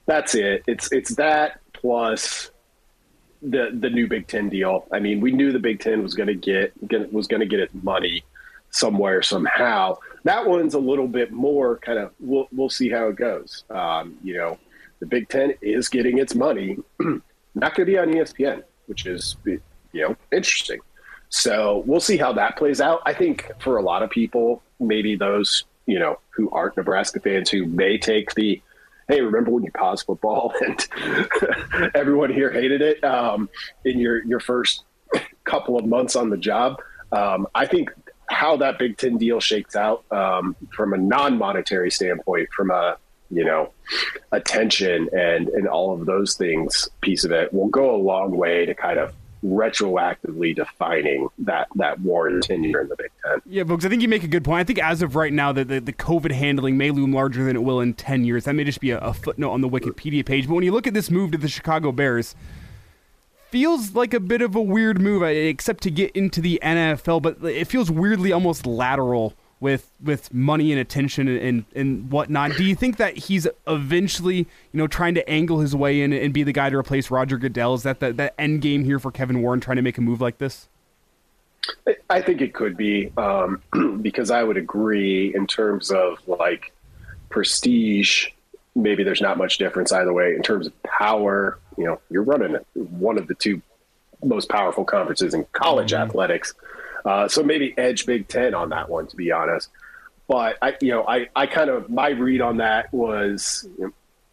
[0.07, 0.65] that's it.
[0.67, 2.51] It's it's that plus
[3.41, 4.87] the the new Big Ten deal.
[4.93, 6.73] I mean, we knew the Big Ten was going to get
[7.13, 8.25] was going to get its money
[8.71, 9.97] somewhere somehow.
[10.25, 13.65] That one's a little bit more kind of we'll we'll see how it goes.
[13.71, 14.59] Um, you know,
[15.01, 19.37] the Big Ten is getting its money, not going to be on ESPN, which is
[19.45, 19.61] you
[19.95, 20.81] know interesting.
[21.29, 23.03] So we'll see how that plays out.
[23.05, 27.51] I think for a lot of people, maybe those you know who aren't Nebraska fans
[27.51, 28.63] who may take the
[29.09, 33.49] hey, remember when you paused football and everyone here hated it um,
[33.85, 34.85] in your your first
[35.45, 36.81] couple of months on the job?
[37.13, 37.91] Um, I think
[38.35, 42.97] how that Big Ten deal shakes out um, from a non-monetary standpoint, from a
[43.31, 43.71] you know
[44.33, 48.67] attention and and all of those things piece of it will go a long way
[48.67, 53.43] to kind of retroactively defining that that Warren tenure in the Big Ten.
[53.45, 54.61] Yeah, folks, I think you make a good point.
[54.61, 57.55] I think as of right now, the, the, the COVID handling may loom larger than
[57.55, 58.45] it will in 10 years.
[58.45, 60.49] That may just be a, a footnote on the Wikipedia page.
[60.49, 62.35] But when you look at this move to the Chicago Bears,
[63.55, 67.23] feels like a bit of a weird move, except to get into the NFL.
[67.23, 72.57] But it feels weirdly almost lateral with with money and attention and, and whatnot.
[72.57, 76.35] Do you think that he's eventually, you know, trying to angle his way in and
[76.35, 77.75] be the guy to replace Roger Goodell?
[77.75, 80.21] Is that the, that end game here for Kevin Warren trying to make a move
[80.21, 80.69] like this?
[82.11, 83.63] I think it could be um,
[84.03, 86.73] because I would agree in terms of like
[87.31, 88.27] prestige
[88.75, 91.59] maybe there's not much difference either way in terms of power.
[91.77, 93.63] You know, you're running one of the two
[94.23, 96.09] most powerful conferences in college mm-hmm.
[96.09, 96.55] athletics.
[97.05, 99.69] Uh, so maybe edge Big Ten on that one, to be honest.
[100.27, 103.93] But I, you know, I, I kind of my read on that was you know,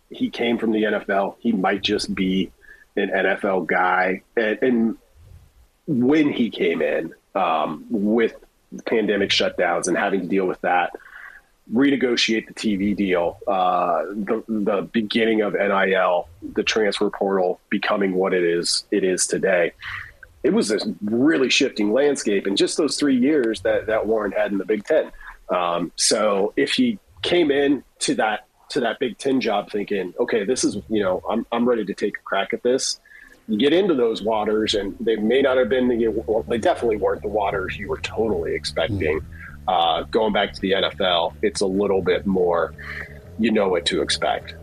[0.09, 1.35] he came from the NFL.
[1.39, 2.51] He might just be
[2.95, 4.97] an NFL guy, and, and
[5.87, 8.35] when he came in um, with
[8.85, 10.93] pandemic shutdowns and having to deal with that,
[11.69, 18.33] renegotiate the TV deal, uh, the the beginning of NIL, the transfer portal becoming what
[18.33, 19.73] it is it is today.
[20.43, 24.51] It was this really shifting landscape in just those three years that that Warren had
[24.51, 25.11] in the Big Ten.
[25.49, 30.43] Um, so if he came in to that to that Big Ten job thinking, okay,
[30.43, 32.99] this is you know I'm I'm ready to take a crack at this.
[33.47, 35.87] You get into those waters, and they may not have been.
[35.87, 39.19] Know, well, they definitely weren't the waters you were totally expecting.
[39.19, 42.73] Mm-hmm uh, going back to the NFL, it's a little bit more,
[43.39, 44.55] you know what to expect.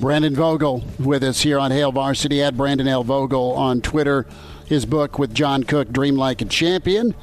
[0.00, 3.04] Brandon Vogel with us here on Hail Varsity at Brandon L.
[3.04, 4.26] Vogel on Twitter.
[4.66, 7.14] His book with John Cook, Dream Like a Champion,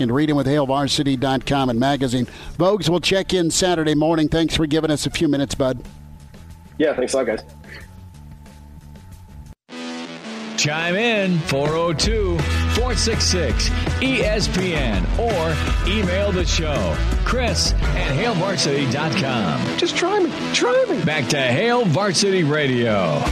[0.00, 2.26] and read him with HailVarsity.com and magazine.
[2.56, 4.28] Vogues, we'll check in Saturday morning.
[4.28, 5.84] Thanks for giving us a few minutes, bud.
[6.78, 7.44] Yeah, thanks a lot, guys.
[10.56, 13.68] Chime in 402 466
[14.00, 16.96] ESPN or email the show.
[17.24, 19.78] Chris at HailVarsity.com.
[19.78, 20.30] Just try me.
[20.52, 21.04] Try me.
[21.04, 23.22] Back to Hail Varsity Radio.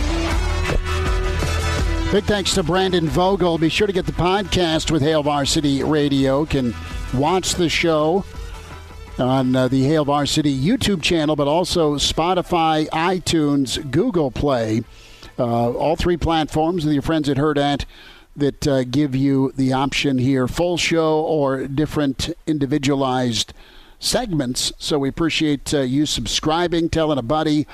[2.13, 3.59] Big thanks to Brandon Vogel.
[3.59, 6.45] Be sure to get the podcast with Hail Varsity Radio.
[6.45, 6.75] Can
[7.15, 8.25] watch the show
[9.19, 14.83] on uh, the Hail Varsity YouTube channel, but also Spotify, iTunes, Google Play.
[15.39, 17.87] Uh, all three platforms with your friends at Hurrdat
[18.37, 23.53] that uh, give you the option here full show or different individualized
[23.99, 24.73] segments.
[24.79, 27.67] So we appreciate uh, you subscribing, telling a buddy,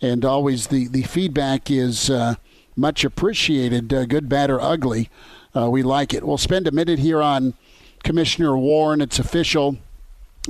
[0.00, 2.34] and always the, the feedback is uh,
[2.76, 5.10] much appreciated, uh, good, bad, or ugly.
[5.54, 6.24] Uh, we like it.
[6.24, 7.54] We'll spend a minute here on
[8.02, 9.00] Commissioner Warren.
[9.00, 9.78] It's official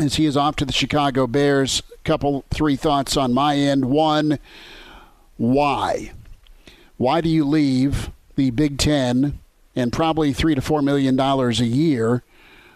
[0.00, 1.82] as he is off to the Chicago Bears.
[2.04, 3.86] Couple, three thoughts on my end.
[3.86, 4.38] One,
[5.36, 6.12] why?
[6.96, 9.39] Why do you leave the Big Ten
[9.74, 12.22] and probably three to four million dollars a year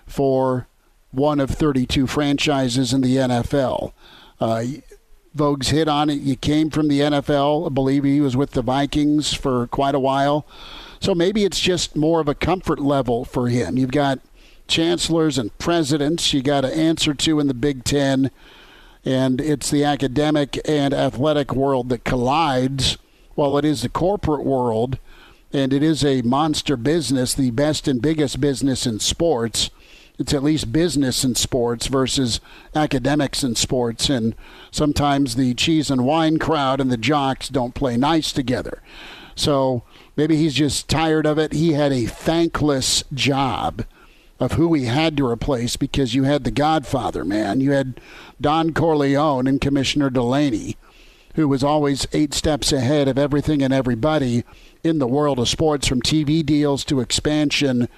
[0.07, 0.67] for
[1.11, 3.93] one of 32 franchises in the NFL?
[4.41, 4.65] Uh,
[5.35, 6.21] Vogue's hit on it.
[6.21, 7.67] You came from the NFL.
[7.67, 10.47] I believe he was with the Vikings for quite a while.
[11.01, 13.77] So maybe it's just more of a comfort level for him.
[13.77, 14.21] You've got
[14.67, 18.31] chancellors and presidents you got to answer to in the Big Ten,
[19.05, 22.97] and it's the academic and athletic world that collides
[23.35, 24.99] while it is the corporate world
[25.55, 29.71] and it is a monster business, the best and biggest business in sports,
[30.19, 32.41] it's at least business in sports versus
[32.75, 34.11] academics in sports.
[34.11, 34.35] And
[34.71, 38.83] sometimes the cheese and wine crowd and the jocks don't play nice together.
[39.37, 39.85] So
[40.17, 41.53] maybe he's just tired of it.
[41.53, 43.85] He had a thankless job
[44.41, 47.61] of who he had to replace because you had the Godfather, man.
[47.61, 48.01] You had
[48.41, 50.77] Don Corleone and Commissioner Delany
[51.35, 54.45] who was always eight steps ahead of everything and everybody
[54.83, 57.89] in the world of sports, from TV deals to expansion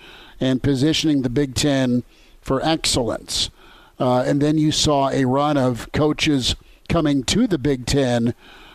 [0.41, 2.03] and positioning the Big Ten
[2.41, 3.51] for excellence.
[3.99, 6.55] Uh, and then you saw a run of coaches
[6.89, 8.35] coming to the Big Ten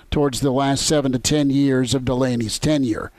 [0.09, 3.11] towards the last seven to ten years of Delany's tenure.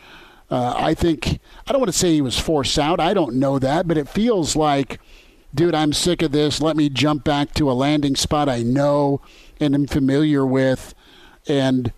[0.50, 3.00] Uh, I think, I don't want to say he was forced out.
[3.00, 5.00] I don't know that, but it feels like,
[5.55, 6.61] dude, I'm sick of this.
[6.61, 9.22] Let me jump back to a landing spot I know
[9.59, 10.94] and am familiar with
[11.46, 11.92] and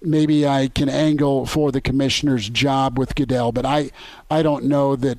[0.00, 3.90] maybe I can angle for the commissioner's job with Goodell, but I
[4.30, 5.18] I don't know that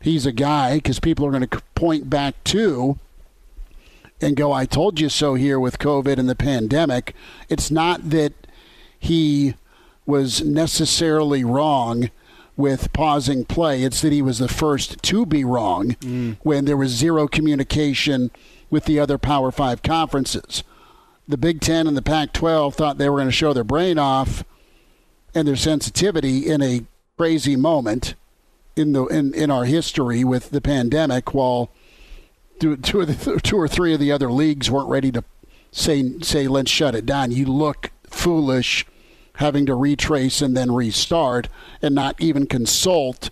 [0.00, 2.98] he's a guy because people are going to point back to
[4.20, 7.14] and go, I told you so here with COVID and the pandemic.
[7.48, 8.32] It's not that
[8.98, 9.54] he
[10.06, 12.10] was necessarily wrong
[12.56, 13.82] with pausing play.
[13.82, 16.36] It's that he was the first to be wrong mm.
[16.42, 18.30] when there was zero communication
[18.70, 20.62] with the other Power Five conferences
[21.26, 23.98] the Big Ten and the Pac 12 thought they were going to show their brain
[23.98, 24.44] off
[25.34, 26.84] and their sensitivity in a
[27.16, 28.14] crazy moment
[28.76, 31.70] in the in, in our history with the pandemic while
[32.58, 35.24] two, two, the, two or three of the other leagues weren't ready to
[35.70, 37.30] say say let's shut it down.
[37.32, 38.86] You look foolish
[39.36, 41.48] having to retrace and then restart
[41.82, 43.30] and not even consult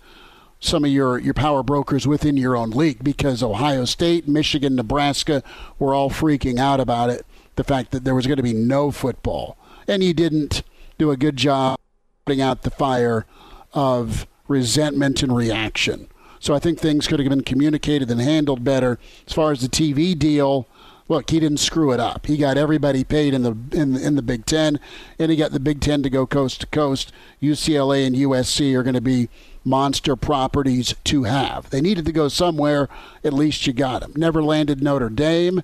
[0.59, 5.42] some of your, your power brokers within your own league because Ohio State, Michigan, Nebraska
[5.78, 8.90] were all freaking out about it the fact that there was going to be no
[8.90, 9.56] football.
[9.86, 10.62] And he didn't
[10.98, 11.78] do a good job
[12.24, 13.26] putting out the fire
[13.72, 16.08] of resentment and reaction.
[16.38, 18.98] So I think things could have been communicated and handled better.
[19.27, 20.66] As far as the TV deal,
[21.08, 22.27] look, he didn't screw it up.
[22.27, 24.81] He got everybody paid in the in, in the Big Ten,
[25.18, 27.12] and he got the Big Ten to go coast to coast.
[27.40, 29.29] UCLA and USC are going to be
[29.64, 31.70] monster properties to have.
[31.70, 32.88] They needed to go somewhere.
[33.22, 34.12] At least you got them.
[34.16, 35.62] Never landed Notre Dame.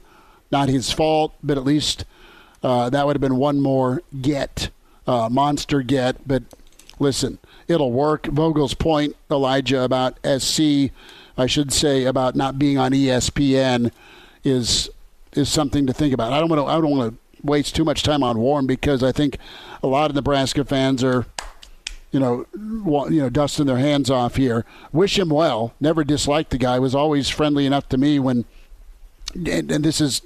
[0.50, 2.04] Not his fault, but at least
[2.62, 4.70] uh, that would have been one more get,
[5.06, 6.26] uh, monster get.
[6.26, 6.42] But
[6.98, 8.26] listen, it'll work.
[8.26, 10.90] Vogel's point, Elijah, about SC,
[11.36, 13.92] I should say, about not being on ESPN
[14.44, 14.90] is
[15.32, 16.32] is something to think about.
[16.32, 16.66] I don't want to.
[16.66, 19.38] I don't want to waste too much time on Warren because I think
[19.82, 21.26] a lot of Nebraska fans are,
[22.10, 24.64] you know, you know, dusting their hands off here.
[24.92, 25.74] Wish him well.
[25.80, 26.78] Never disliked the guy.
[26.78, 28.44] Was always friendly enough to me when,
[29.34, 30.22] and, and this is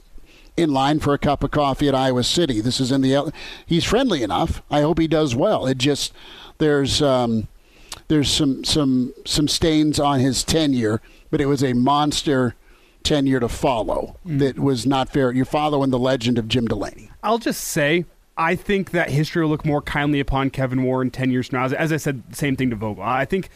[0.56, 2.60] in line for a cup of coffee at Iowa City.
[2.60, 3.32] This is in the.
[3.66, 4.62] He's friendly enough.
[4.70, 5.66] I hope he does well.
[5.66, 6.12] It just
[6.58, 7.48] there's um,
[8.08, 11.00] there's some some some stains on his tenure,
[11.30, 12.54] but it was a monster
[13.02, 14.38] tenure to follow mm.
[14.38, 15.32] that was not fair.
[15.32, 17.10] You're following the legend of Jim Delany.
[17.22, 18.04] I'll just say
[18.36, 21.64] I think that history will look more kindly upon Kevin Warren 10 years from now.
[21.66, 23.02] As, as I said, same thing to Vogel.
[23.02, 23.50] I think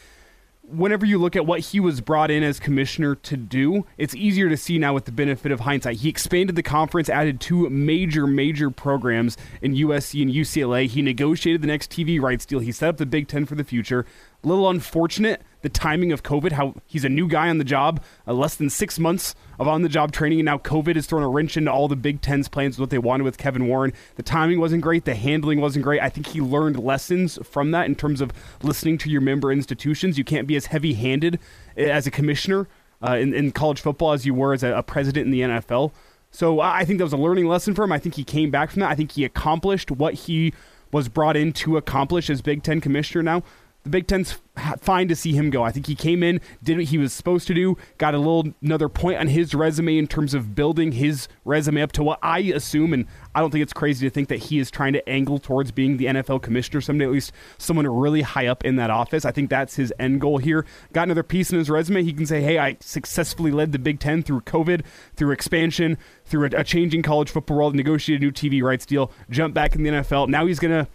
[0.67, 4.49] whenever you look at what he was brought in as commissioner to do, it's easier
[4.49, 5.97] to see now with the benefit of hindsight.
[5.97, 10.87] He expanded the conference, added two major, major programs in USC and UCLA.
[10.87, 12.59] He negotiated the next TV rights deal.
[12.59, 14.05] He set up the Big Ten for the future.
[14.43, 18.01] A little unfortunate the timing of COVID, how he's a new guy on the job,
[18.25, 21.23] uh, less than six months of on the job training, and now COVID has thrown
[21.23, 23.91] a wrench into all the Big Ten's plans, what they wanted with Kevin Warren.
[24.15, 26.01] The timing wasn't great, the handling wasn't great.
[26.01, 28.31] I think he learned lessons from that in terms of
[28.63, 30.17] listening to your member institutions.
[30.17, 31.37] You can't be as heavy handed
[31.75, 32.69] eh, as a commissioner
[33.05, 35.91] uh, in, in, college football as you were as a, a president in the NFL.
[36.31, 37.91] So I think that was a learning lesson for him.
[37.91, 38.89] I think he came back from that.
[38.89, 40.53] I think he accomplished what he
[40.93, 43.43] was brought in to accomplish as Big Ten commissioner now
[43.87, 44.37] the Big Ten's
[44.81, 45.63] fine to see him go.
[45.63, 48.51] I think he came in, did what he was supposed to do, got a little
[48.61, 52.39] another point on his resume in terms of building his resume up to what I
[52.39, 55.39] assume, and I don't think it's crazy to think that he is trying to angle
[55.39, 59.23] towards being the NFL commissioner someday, at least someone really high up in that office.
[59.23, 60.65] I think that's his end goal here.
[60.91, 62.03] Got another piece in his resume.
[62.03, 64.83] He can say, hey, I successfully led the Big Ten through COVID,
[65.15, 69.11] through expansion, through a, a changing college football world, negotiated a new TV rights deal,
[69.29, 70.27] jump back in the NFL.
[70.27, 70.89] Now he's going to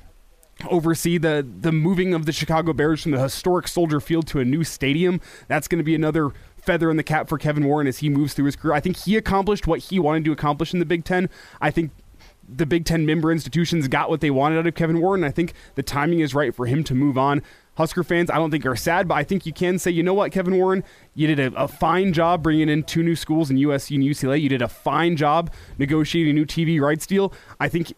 [0.68, 4.44] oversee the the moving of the Chicago Bears from the historic Soldier Field to a
[4.44, 5.20] new stadium.
[5.48, 8.34] That's going to be another feather in the cap for Kevin Warren as he moves
[8.34, 8.74] through his career.
[8.74, 11.28] I think he accomplished what he wanted to accomplish in the Big Ten.
[11.60, 11.90] I think
[12.48, 15.24] the Big Ten member institutions got what they wanted out of Kevin Warren.
[15.24, 17.42] I think the timing is right for him to move on.
[17.76, 20.12] Husker fans, I don't think are sad, but I think you can say, you know
[20.12, 20.84] what, Kevin Warren,
[21.14, 24.38] you did a, a, fine job bringing in two new schools in USC and UCLA.
[24.42, 27.32] You did a fine job negotiating a new TV rights deal.
[27.58, 27.94] I think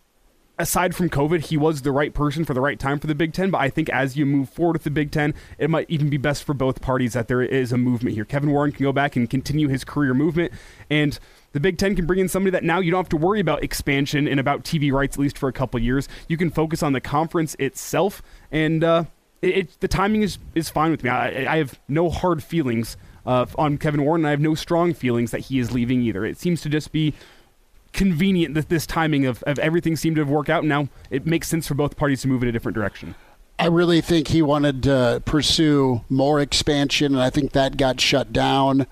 [0.59, 3.32] aside from COVID, he was the right person for the right time for the Big
[3.32, 3.50] Ten.
[3.50, 6.16] But I think as you move forward with the Big Ten, it might even be
[6.16, 8.24] best for both parties that there is a movement here.
[8.24, 10.52] Kevin Warren can go back and continue his career movement,
[10.88, 11.18] and
[11.52, 13.62] the Big Ten can bring in somebody that now you don't have to worry about
[13.62, 16.09] expansion and about TV rights at least for a couple years.
[16.28, 19.05] You can focus on the conference itself, and uh,
[19.42, 21.11] it, it, the timing is is fine with me.
[21.11, 22.96] I, I have no hard feelings.
[23.26, 26.26] Uh, on Kevin Warren, I have no strong feelings that he is leaving either.
[26.26, 27.14] It seems to just be
[27.95, 30.61] convenient that this timing of, of everything seemed to have worked out.
[30.61, 33.14] And now it makes sense for both parties to move in a different direction.
[33.59, 38.32] I really think he wanted to pursue more expansion, and I think that got shut
[38.32, 38.86] down.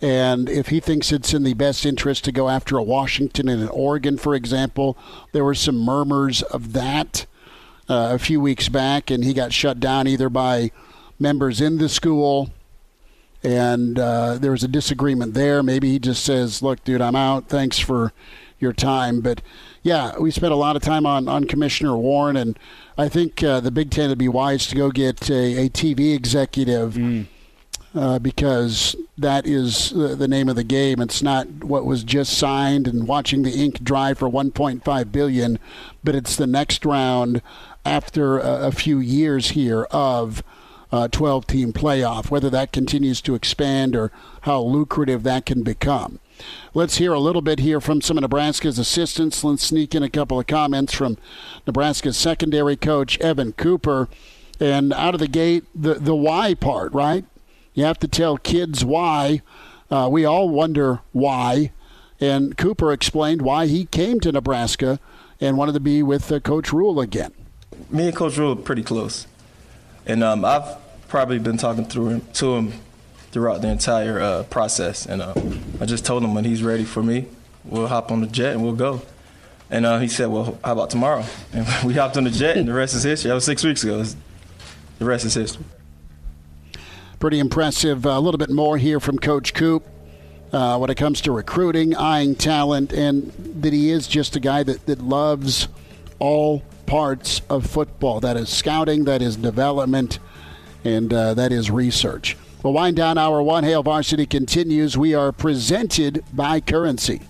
[0.00, 3.62] And if he thinks it's in the best interest to go after a Washington and
[3.62, 4.96] an Oregon, for example,
[5.32, 7.26] there were some murmurs of that
[7.88, 10.70] uh, a few weeks back, and he got shut down either by
[11.18, 12.50] members in the school,
[13.42, 15.62] and uh, there was a disagreement there.
[15.62, 17.48] Maybe he just says, "Look, dude, I'm out.
[17.48, 18.12] Thanks for
[18.58, 19.20] your time.
[19.20, 19.42] But
[19.82, 22.58] yeah, we spent a lot of time on, on Commissioner Warren, and
[22.96, 26.14] I think uh, the Big Ten would be wise to go get a, a TV
[26.14, 26.94] executive.
[26.94, 27.26] Mm.
[27.94, 31.00] Uh, because that is the name of the game.
[31.00, 35.58] It's not what was just signed and watching the ink dry for 1.5 billion,
[36.04, 37.40] but it's the next round
[37.86, 40.42] after a, a few years here of
[40.90, 44.10] 12 team playoff, whether that continues to expand or
[44.42, 46.18] how lucrative that can become.
[46.74, 49.42] Let's hear a little bit here from some of Nebraska's assistants.
[49.42, 51.18] Let's sneak in a couple of comments from
[51.66, 54.08] Nebraska's secondary coach, Evan Cooper.
[54.60, 57.24] And out of the gate, the, the why part, right?
[57.74, 59.42] You have to tell kids why.
[59.90, 61.72] Uh, we all wonder why.
[62.20, 64.98] And Cooper explained why he came to Nebraska
[65.40, 67.32] and wanted to be with uh, Coach Rhule again.
[67.90, 69.26] Me and Coach Rhule are pretty close.
[70.08, 70.76] And um, I've
[71.08, 72.72] probably been talking through him, to him
[73.30, 75.06] throughout the entire uh, process.
[75.06, 75.34] And uh,
[75.80, 77.26] I just told him when he's ready for me,
[77.64, 79.02] we'll hop on the jet and we'll go.
[79.70, 82.66] And uh, he said, "Well, how about tomorrow?" And we hopped on the jet, and
[82.66, 83.28] the rest is history.
[83.28, 84.02] That was six weeks ago.
[84.98, 85.64] The rest is history.
[87.18, 88.06] Pretty impressive.
[88.06, 89.86] a little bit more here from Coach Coop
[90.52, 93.30] uh, when it comes to recruiting, eyeing talent, and
[93.60, 95.68] that he is just a guy that, that loves
[96.18, 98.18] all parts of football.
[98.18, 100.18] That is scouting, that is development,
[100.84, 102.36] and uh, that is research.
[102.64, 103.62] We'll wind down hour one.
[103.62, 104.96] Hail Varsity continues.
[104.96, 107.20] We are presented by Currency.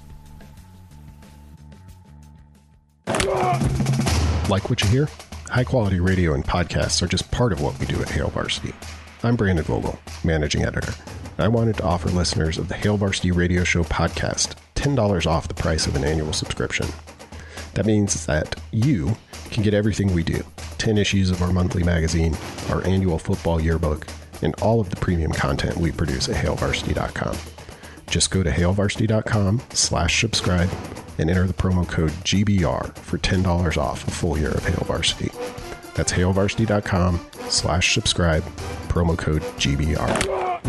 [4.48, 5.08] Like what you hear?
[5.50, 8.72] High quality radio and podcasts are just part of what we do at Hail Varsity.
[9.22, 10.94] I'm Brandon Vogel, managing editor.
[11.36, 15.54] I wanted to offer listeners of the Hail Varsity Radio Show podcast $10 off the
[15.54, 16.86] price of an annual subscription.
[17.78, 19.16] That means that you
[19.52, 20.42] can get everything we do
[20.78, 22.36] 10 issues of our monthly magazine,
[22.70, 24.04] our annual football yearbook,
[24.42, 27.36] and all of the premium content we produce at hailvarsity.com.
[28.08, 30.68] Just go to hailvarsity.com slash subscribe
[31.18, 35.30] and enter the promo code GBR for $10 off a full year of Hail Varsity.
[35.94, 38.42] That's hailvarsity.com slash subscribe,
[38.88, 40.60] promo code GBR.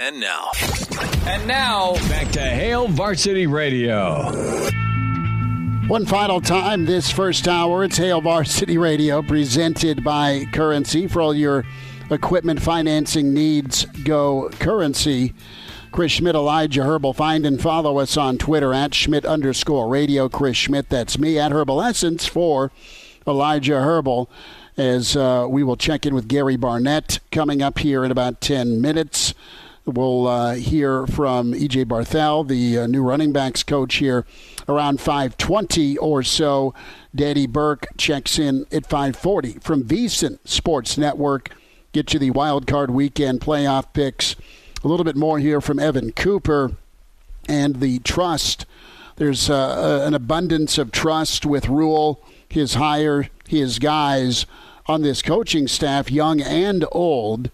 [0.00, 0.50] And now.
[1.26, 4.32] And now, back to Hail Varsity Radio.
[5.88, 11.06] One final time this first hour, it's Hail Varsity Radio presented by Currency.
[11.06, 11.66] For all your
[12.10, 15.34] equipment financing needs, go Currency.
[15.92, 17.12] Chris Schmitz, Elijah Herbal.
[17.12, 20.26] Find and follow us on Twitter at Schmitz underscore radio.
[20.26, 22.72] Chris Schmitz, that's me at Herbal Essence for
[23.26, 24.30] Elijah Herbal.
[24.78, 28.80] As uh, we will check in with Gary Barnett coming up here in about 10
[28.80, 29.34] minutes.
[29.86, 34.24] We'll uh, hear from EJ Barthel, the uh, new running backs coach here
[34.66, 36.72] around 520 or so.
[37.14, 41.50] Daddy Burke checks in at 540 from VSiN Sports Network.
[41.92, 44.36] Get you the wild card weekend playoff picks
[44.82, 46.72] a little bit more here from Evan Cooper
[47.46, 48.64] and the trust.
[49.16, 54.46] There's uh, an abundance of trust with Rhule, his hire, his guys
[54.86, 57.50] on this coaching staff, young and old.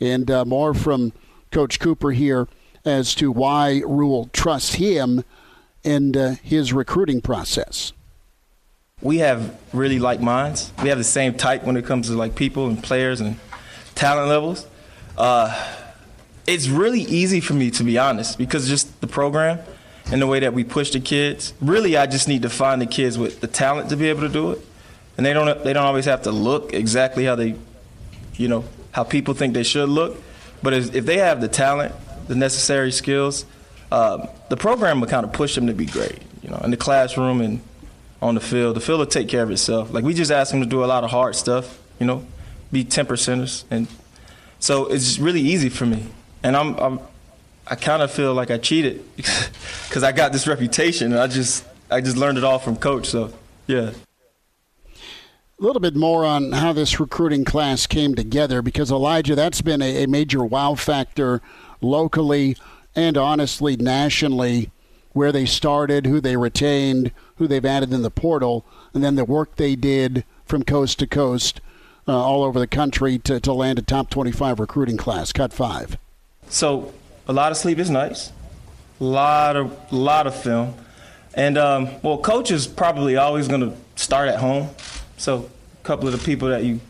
[0.00, 1.12] And uh, more from
[1.54, 2.48] Coach Cooper here
[2.84, 5.24] as to why Rhule trusts him
[5.84, 7.92] and uh, his recruiting process.
[9.00, 10.72] We have really like minds.
[10.82, 13.36] We have the same type when it comes to like people and players and
[13.94, 14.66] talent levels.
[15.16, 15.80] Uh,
[16.44, 19.60] it's really easy for me to be honest because just the program
[20.10, 21.54] and the way that we push the kids.
[21.60, 24.28] Really, I just need to find the kids with the talent to be able to
[24.28, 24.60] do it,
[25.16, 27.54] and they don't they don't always have to look exactly how they,
[28.34, 30.20] you know, how people think they should look.
[30.64, 31.94] But if, if they have the talent,
[32.26, 33.46] the necessary skills,
[33.92, 36.18] um, the program will kind of push them to be great.
[36.42, 37.60] You know, in the classroom and
[38.20, 39.92] on the field, the field will take care of itself.
[39.92, 41.80] Like we just ask them to do a lot of hard stuff.
[42.00, 42.26] You know,
[42.72, 43.86] be ten percenters, and
[44.58, 46.08] so it's really easy for me
[46.44, 47.00] and I'm, I'm
[47.66, 51.12] I kind of feel like I cheated because I got this reputation.
[51.12, 53.08] And I just I just learned it all from coach.
[53.08, 53.32] So
[53.66, 53.90] yeah.
[55.58, 59.80] A little bit more on how this recruiting class came together because Elijah, that's been
[59.80, 61.40] a, a major wow factor
[61.80, 62.56] locally
[62.96, 64.70] and honestly nationally,
[65.12, 69.24] where they started, who they retained, who they've added in the portal, and then the
[69.24, 71.60] work they did from coast to coast
[72.08, 75.96] uh, all over the country to, to land a top 25 recruiting class, cut five.
[76.48, 76.92] So
[77.28, 78.32] a lot of sleep is nice.
[79.00, 80.74] A lot of lot of film.
[81.34, 84.68] And um, well, coach is probably always going to start at home.
[85.16, 85.50] So
[85.82, 86.80] a couple of the people that you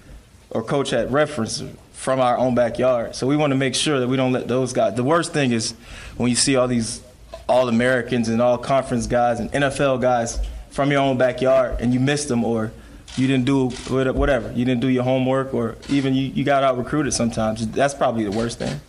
[0.51, 1.63] or coach had reference
[1.93, 3.15] from our own backyard.
[3.17, 4.95] So we want to make sure that we don't let those guys.
[4.95, 5.73] The worst thing is
[6.17, 7.03] when you see all these
[7.49, 10.39] all Americans and all conference guys and NFL guys
[10.71, 12.73] from your own backyard and you missed them or
[13.17, 14.51] you didn't do whatever.
[14.53, 17.67] You didn't do your homework or even you, you got out recruited sometimes.
[17.69, 18.81] That's probably the worst thing.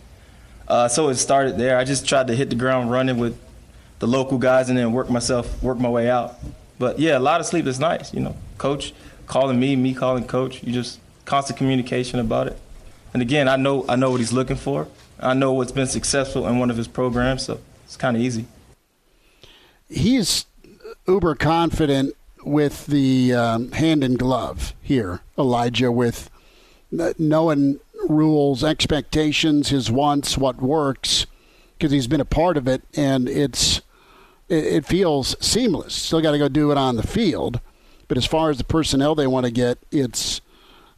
[0.66, 1.78] Uh, so it started there.
[1.78, 3.38] I just tried to hit the ground running with
[3.98, 6.34] the local guys and then work myself, work my way out.
[6.78, 8.12] But yeah, a lot of sleep is nice.
[8.12, 8.92] You know, coach
[9.26, 10.62] calling me, me calling coach.
[10.62, 12.58] You just constant communication about it.
[13.12, 14.88] And again, I know I know what he's looking for.
[15.18, 18.46] I know what's been successful in one of his programs, so it's kind of easy.
[19.88, 20.46] He's
[21.06, 22.14] uber confident
[22.44, 26.30] with the um, hand in glove here, Elijah, with
[27.18, 31.26] knowing Rhule's, expectations, his wants, what works,
[31.76, 33.78] because he's been a part of it, and it's
[34.48, 35.94] it, it feels seamless.
[35.94, 37.60] Still got to go do it on the field,
[38.08, 40.40] but as far as the personnel they want to get, it's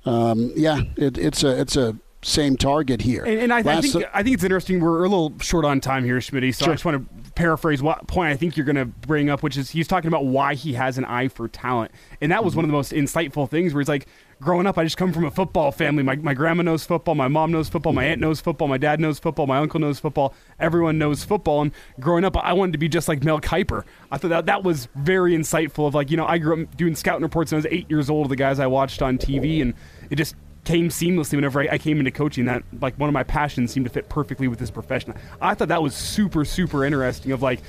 [0.05, 3.25] um, yeah, it, it's a it's a same target here.
[3.25, 4.81] And, and I, I, think I think it's interesting.
[4.81, 6.59] We're a little short on time here, Schmitz.
[6.59, 6.73] So sure.
[6.73, 9.57] I just want to paraphrase what point I think you're going to bring up, which
[9.57, 12.59] is he's talking about why he has an eye for talent, and that was mm-hmm.
[12.59, 13.73] one of the most insightful things.
[13.73, 14.07] Where he's like,
[14.41, 16.03] growing up, I just come from a football family.
[16.03, 19.01] My, my grandma knows football, my mom knows football, my aunt knows football, my dad
[19.01, 20.35] knows football, my uncle knows football.
[20.61, 21.63] Everyone knows football.
[21.63, 23.85] And growing up, I wanted to be just like Mel Kiper.
[24.11, 25.89] I thought that that was very insightful.
[25.89, 28.09] Of like, you know, I grew up doing scouting reports when I was eight years
[28.11, 28.29] old.
[28.29, 29.75] The guys I watched on TV, and
[30.11, 30.35] it just
[30.65, 32.45] came seamlessly whenever I, I came into coaching.
[32.45, 35.15] That like one of my passions seemed to fit perfectly with this profession.
[35.41, 37.33] I thought that was super super interesting.
[37.33, 37.61] Of like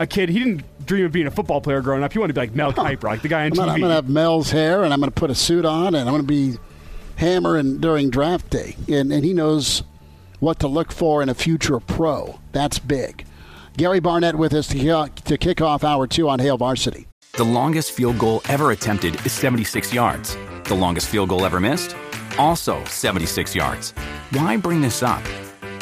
[0.00, 0.30] a kid.
[0.30, 2.12] He didn't dream of being a football player growing up.
[2.12, 3.56] He wanted to be like Mel Kiper, like the guy on I'm TV.
[3.56, 5.94] Gonna, I'm going to have Mel's hair, and I'm going to put a suit on,
[5.94, 6.58] and I'm going to be
[7.16, 9.84] hammering during draft day, and, and he knows
[10.40, 12.40] what to look for in a future pro.
[12.52, 13.26] That's big.
[13.76, 17.06] Gary Barnett with us to, to kick off hour two on Hail Varsity.
[17.34, 20.36] The longest field goal ever attempted is 76 yards.
[20.64, 21.94] The longest field goal ever missed?
[22.38, 23.92] Also 76 yards.
[24.32, 25.22] Why bring this up?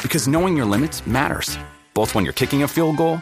[0.01, 1.57] Because knowing your limits matters,
[1.93, 3.21] both when you're kicking a field goal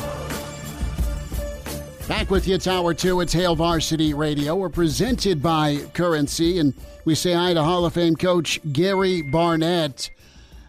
[2.11, 3.21] Back with you, hour two.
[3.21, 4.53] It's Hail Varsity Radio.
[4.53, 6.73] We're presented by Currency, and
[7.05, 10.09] we say hi to Hall of Fame coach Gary Barnett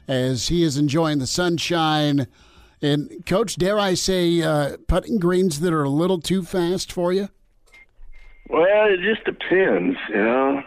[0.06, 2.28] as he is enjoying the sunshine.
[2.80, 7.12] And, coach, dare I say, uh, putting greens that are a little too fast for
[7.12, 7.28] you?
[8.48, 10.62] Well, it just depends, you know.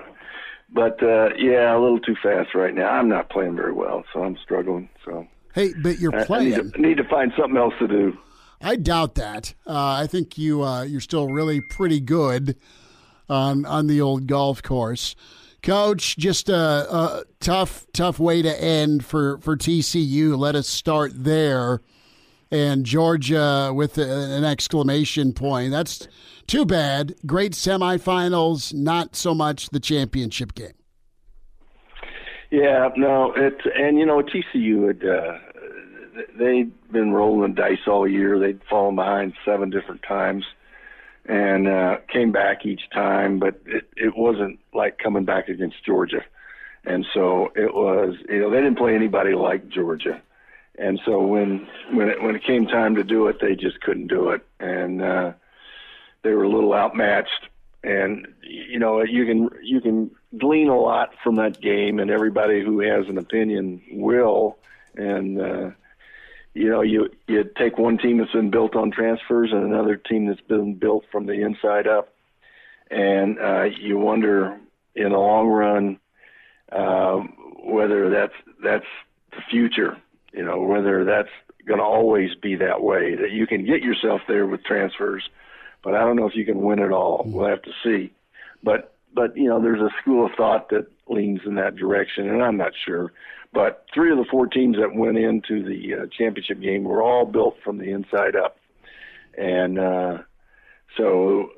[0.71, 2.89] But uh, yeah, a little too fast right now.
[2.89, 4.89] I'm not playing very well, so I'm struggling.
[5.05, 6.53] So hey, but you're playing.
[6.53, 8.17] I need, to, need to find something else to do.
[8.61, 9.53] I doubt that.
[9.67, 12.57] Uh, I think you uh, you're still really pretty good
[13.29, 15.15] on on the old golf course.
[15.65, 20.37] Coach, just a, a, tough, tough way to end for, for TCU.
[20.37, 21.81] Let us start there.
[22.51, 25.71] And Georgia with a, an exclamation point.
[25.71, 26.07] That's
[26.45, 27.15] too bad.
[27.25, 30.73] Great semifinals, not so much the championship game.
[32.51, 35.39] Yeah, no, it and you know TCU had uh,
[36.37, 38.39] they'd been rolling the dice all year.
[38.39, 40.45] They'd fallen behind seven different times
[41.25, 46.23] and uh, came back each time, but it, it wasn't like coming back against Georgia.
[46.85, 50.21] And so it was, you know, they didn't play anybody like Georgia.
[50.77, 54.07] And so when when it when it came time to do it, they just couldn't
[54.07, 55.31] do it, and uh,
[56.21, 57.47] they were a little outmatched.
[57.81, 62.61] And you know, you can you can glean a lot from that game, and everybody
[62.61, 64.57] who has an opinion will.
[64.95, 65.69] And uh,
[66.55, 70.25] you know, you you take one team that's been built on transfers and another team
[70.25, 72.13] that's been built from the inside up,
[72.89, 74.57] and uh, you wonder
[74.95, 75.99] in the long run
[76.71, 78.33] um, whether that's
[78.63, 78.85] that's
[79.31, 79.97] the future.
[80.31, 81.29] You know, whether that's
[81.67, 83.15] going to always be that way.
[83.15, 85.29] That you can get yourself there with transfers,
[85.83, 87.23] but I don't know if you can win it all.
[87.25, 88.13] We'll have to see.
[88.63, 92.41] But but you know, there's a school of thought that leans in that direction, and
[92.41, 93.11] I'm not sure.
[93.55, 97.25] But three of the four teams that went into the uh, championship game were all
[97.25, 98.57] built from the inside up,
[99.37, 100.17] and uh,
[100.97, 101.51] so,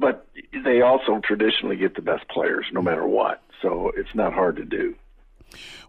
[0.00, 0.26] but
[0.64, 3.40] they also traditionally get the best players no matter what.
[3.62, 4.96] So it's not hard to do.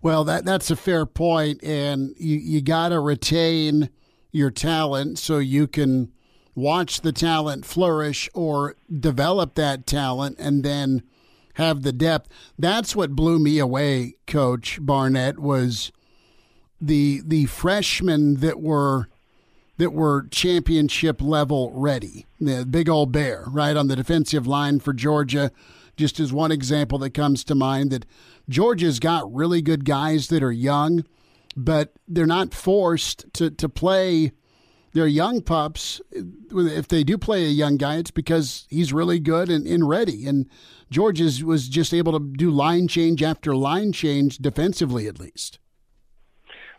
[0.04, 3.90] Well, that that's a fair point, and you you got to retain
[4.32, 6.12] your talent so you can
[6.54, 11.02] watch the talent flourish or develop that talent, and then
[11.54, 12.30] have the depth.
[12.58, 15.91] That's what blew me away, Coach Barnett, was
[16.80, 19.08] the the freshmen that were
[19.78, 22.26] that were championship level ready.
[22.39, 25.51] The big old bear, right, on the defensive line for Georgia,
[25.97, 28.06] just as one example that comes to mind that
[28.49, 31.06] Georgia's got really good guys that are young,
[31.56, 34.32] but they're not forced to, to play
[34.94, 36.02] they're young pups.
[36.12, 40.28] If they do play a young guy, it's because he's really good and, and ready.
[40.28, 40.48] And
[40.89, 45.60] George is, was just able to do line change after line change defensively, at least.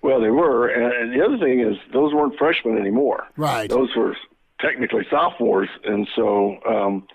[0.03, 3.27] Well, they were, and the other thing is those weren't freshmen anymore.
[3.37, 3.71] Right.
[3.71, 4.15] Those were
[4.61, 7.09] technically sophomores, and so um,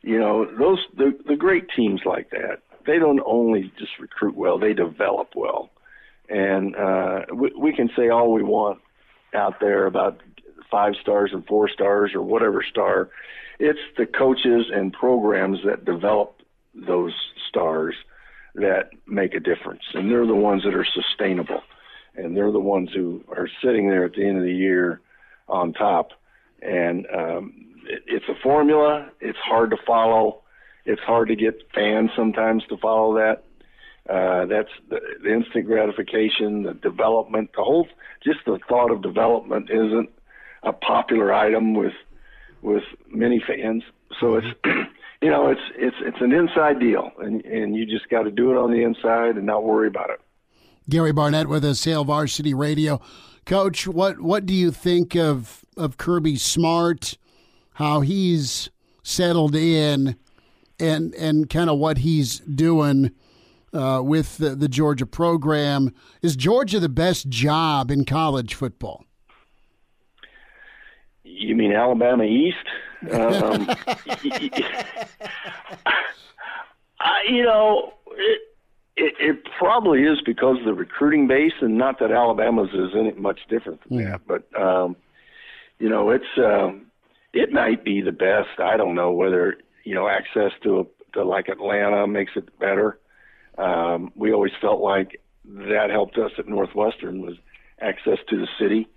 [0.00, 2.62] you know those the the great teams like that.
[2.86, 5.68] They don't only just recruit well; they develop well.
[6.30, 8.80] And uh, we, we can say all we want
[9.34, 10.20] out there about
[10.70, 13.10] five stars and four stars or whatever star.
[13.58, 16.40] It's the coaches and programs that develop
[16.74, 17.12] those
[17.48, 17.94] stars
[18.54, 21.62] that make a difference, and they're the ones that are sustainable,
[22.16, 25.00] and they're the ones who are sitting there at the end of the year
[25.48, 26.10] on top.
[26.62, 27.52] And um,
[27.86, 29.10] it, it's a formula.
[29.20, 30.42] It's hard to follow.
[30.84, 33.44] It's hard to get fans sometimes to follow that.
[34.08, 37.86] Uh, that's the, the instant gratification, the development, the whole,
[38.24, 40.10] just the thought of development isn't
[40.62, 41.94] a popular item with
[42.62, 43.82] with many fans.
[44.18, 44.46] So it's
[45.22, 48.50] you know it's it's it's an inside deal, and and you just got to do
[48.50, 50.20] it on the inside and not worry about it.
[50.88, 53.00] Gary Barnett with us, Hail Varsity Radio,
[53.46, 53.86] Coach.
[53.86, 57.16] What what do you think of of Kirby Smart?
[57.74, 58.70] How he's
[59.02, 60.16] settled in,
[60.78, 63.12] and and kind of what he's doing.
[63.72, 69.04] Uh, with the, the Georgia program, is Georgia the best job in college football?
[71.40, 72.56] You mean Alabama East?
[73.10, 73.68] Um,
[77.00, 78.40] I, you know, it,
[78.96, 83.12] it, it probably is because of the recruiting base, and not that Alabama's is any
[83.12, 84.20] much different than that.
[84.26, 84.96] But um,
[85.78, 86.86] you know, it's um,
[87.32, 88.60] it might be the best.
[88.60, 90.84] I don't know whether you know access to a,
[91.14, 92.98] to like Atlanta makes it better.
[93.56, 97.36] Um, we always felt like that helped us at Northwestern was
[97.80, 98.88] access to the city,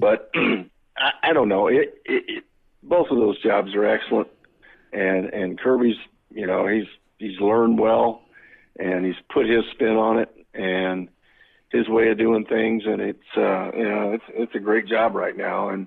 [0.00, 0.30] but
[1.02, 1.66] I, I don't know.
[1.66, 2.44] It, it, it
[2.82, 4.28] both of those jobs are excellent,
[4.92, 5.96] and and Kirby's
[6.30, 6.86] you know he's
[7.18, 8.22] he's learned well,
[8.78, 11.08] and he's put his spin on it and
[11.70, 15.14] his way of doing things, and it's uh, you know it's it's a great job
[15.14, 15.86] right now, and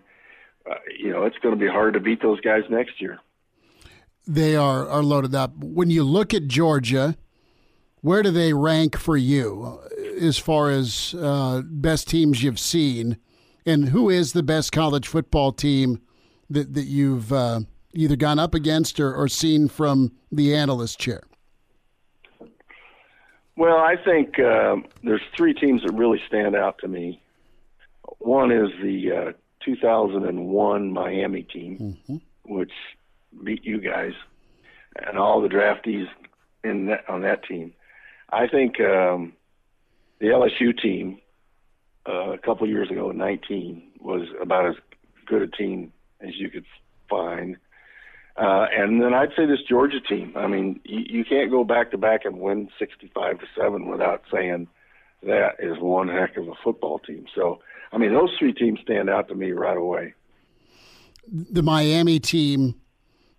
[0.69, 3.19] uh, you know it's going to be hard to beat those guys next year.
[4.27, 5.55] They are are loaded up.
[5.57, 7.15] When you look at Georgia,
[8.01, 9.79] where do they rank for you
[10.19, 13.17] as far as uh, best teams you've seen,
[13.65, 16.01] and who is the best college football team
[16.49, 17.61] that that you've uh,
[17.93, 21.23] either gone up against or, or seen from the analyst chair?
[23.57, 27.21] Well, I think uh, there's three teams that really stand out to me.
[28.19, 29.31] One is the uh,
[29.63, 31.97] 2001 Miami team,
[32.43, 32.71] which
[33.43, 34.13] beat you guys
[34.95, 36.07] and all the draftees
[36.63, 37.73] in that, on that team.
[38.29, 39.33] I think um,
[40.19, 41.19] the LSU team
[42.07, 44.75] uh, a couple years ago, 19, was about as
[45.25, 45.91] good a team
[46.21, 46.65] as you could
[47.09, 47.57] find.
[48.37, 50.33] Uh, and then I'd say this Georgia team.
[50.35, 54.23] I mean, you, you can't go back to back and win 65 to seven without
[54.31, 54.67] saying
[55.23, 57.25] that is one heck of a football team.
[57.33, 57.59] So,
[57.91, 60.13] I mean, those three teams stand out to me right away.
[61.31, 62.75] The Miami team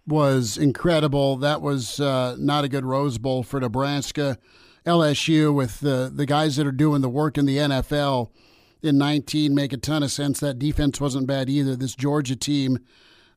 [0.07, 1.37] was incredible.
[1.37, 4.39] That was uh, not a good Rose Bowl for Nebraska.
[4.87, 8.31] LSU with the the guys that are doing the work in the NFL
[8.83, 10.41] in 19 make a ton of sense.
[10.41, 11.77] That defense wasn't bad either.
[11.77, 12.79] This Georgia team,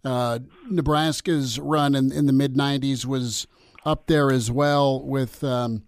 [0.04, 3.48] uh, Nebraska's run in, in the mid 90s was
[3.86, 5.84] up there as well with um,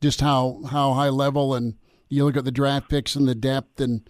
[0.00, 1.74] just how how high level and
[2.08, 4.08] you look at the draft picks and the depth and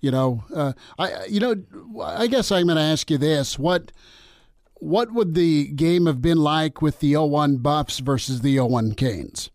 [0.00, 1.56] you know uh, I you know
[2.02, 3.90] I guess I'm going to ask you this what
[4.84, 9.50] what would the game have been like with the 01 Buffs versus the 01 Canes?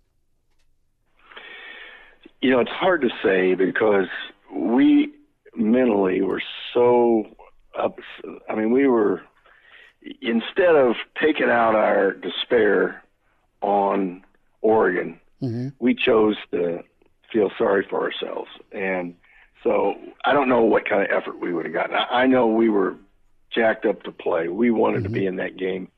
[2.42, 4.08] You know, it's hard to say because
[4.54, 5.14] we
[5.56, 6.42] mentally were
[6.74, 7.26] so
[7.78, 8.00] up.
[8.50, 9.22] I mean, we were
[10.22, 13.04] instead of taking out our despair
[13.62, 14.24] on
[14.62, 15.70] Oregon, mm-hmm.
[15.80, 16.84] we chose to
[17.32, 18.50] feel sorry for ourselves.
[18.72, 19.16] And
[19.64, 19.96] so
[20.26, 21.96] I don't know what kind of effort we would have gotten.
[21.96, 22.96] I, I know we were
[23.54, 24.48] jacked up to play.
[24.48, 25.28] We wanted to be mm-hmm.
[25.28, 25.90] in that game.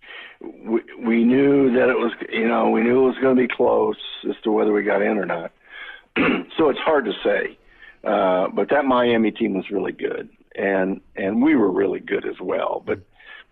[0.42, 3.54] We, we knew that it was, you know, we knew it was going to be
[3.54, 3.98] close
[4.28, 5.52] as to whether we got in or not.
[6.58, 7.58] so it's hard to say.
[8.04, 12.40] Uh, but that Miami team was really good, and and we were really good as
[12.42, 12.84] well.
[12.86, 13.00] But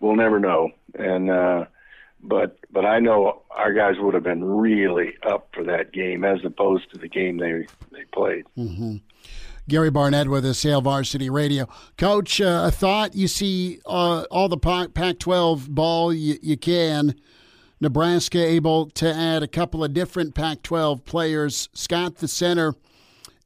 [0.00, 0.70] we'll never know.
[0.94, 1.66] And uh,
[2.22, 6.44] but but I know our guys would have been really up for that game as
[6.44, 8.44] opposed to the game they they played.
[9.68, 11.68] Gary Barnett with us, Hail Varsity Radio.
[11.96, 17.14] Coach, uh, a thought you see uh, all the Pac 12 ball you can.
[17.80, 21.68] Nebraska able to add a couple of different Pac 12 players.
[21.72, 22.74] Scott, the center,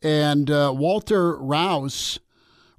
[0.05, 2.21] and uh, Walter Rouse.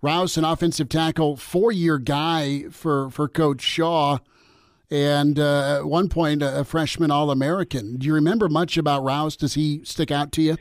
[0.01, 4.19] Rouse, an offensive tackle, four year guy for, for Coach Shaw,
[4.91, 7.97] and uh, at one point, a freshman All American.
[7.97, 9.35] Do you remember much about Rouse?
[9.35, 10.57] Does he stick out to you?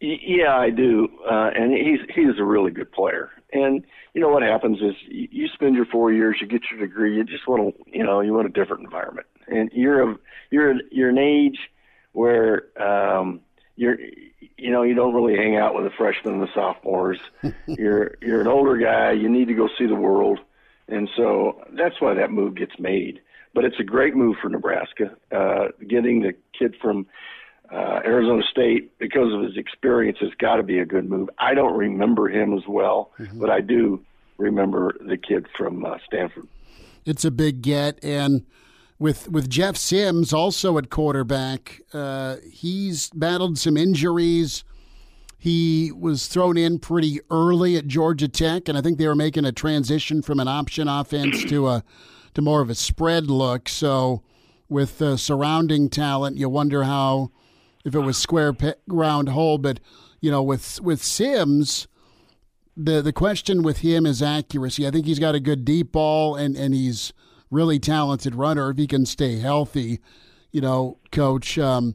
[0.00, 3.30] Yeah, I do, uh, and he's he's a really good player.
[3.52, 7.16] And you know what happens is you, spend your four years, you get your degree,
[7.16, 10.16] you just want to, you know, you want a different environment, and you're a
[10.50, 11.58] you're you're an age
[12.12, 13.40] where um,
[13.76, 13.96] you're
[14.56, 17.18] you know you don't really hang out with the freshmen and the sophomores.
[17.66, 20.40] you're you're an older guy, you need to go see the world,
[20.88, 23.20] and so that's why that move gets made.
[23.54, 27.06] But it's a great move for Nebraska, uh, getting the kid from
[27.70, 31.28] uh, Arizona State because of his experience has got to be a good move.
[31.38, 34.04] I don't remember him as well, but I do
[34.38, 36.48] remember the kid from uh, Stanford.
[37.04, 38.02] it's a big get.
[38.02, 38.44] And
[39.02, 44.62] with with Jeff Sims also at quarterback, uh, he's battled some injuries.
[45.36, 49.44] He was thrown in pretty early at Georgia Tech, and I think they were making
[49.44, 51.84] a transition from an option offense to a
[52.34, 53.68] to more of a spread look.
[53.68, 54.22] So,
[54.68, 57.32] with surrounding talent, you wonder how
[57.84, 59.58] if it was square pe- round hole.
[59.58, 59.80] But
[60.20, 61.88] you know, with with Sims,
[62.76, 64.86] the the question with him is accuracy.
[64.86, 67.12] I think he's got a good deep ball and and he's
[67.52, 70.00] really talented runner if he can stay healthy.
[70.50, 71.94] You know, coach, um,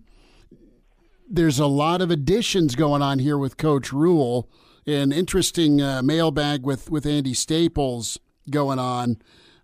[1.29, 4.49] there's a lot of additions going on here with Coach Rhule.
[4.85, 8.17] An interesting uh, mailbag with with Andy Staples
[8.49, 9.17] going on.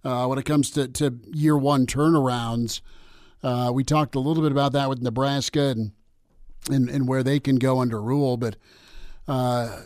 [0.03, 2.81] uh, when it comes to, to year one turnarounds.
[3.41, 5.91] Uh, we talked a little bit about that with Nebraska and
[6.69, 8.55] and, and where they can go under Rhule, but
[9.27, 9.81] uh,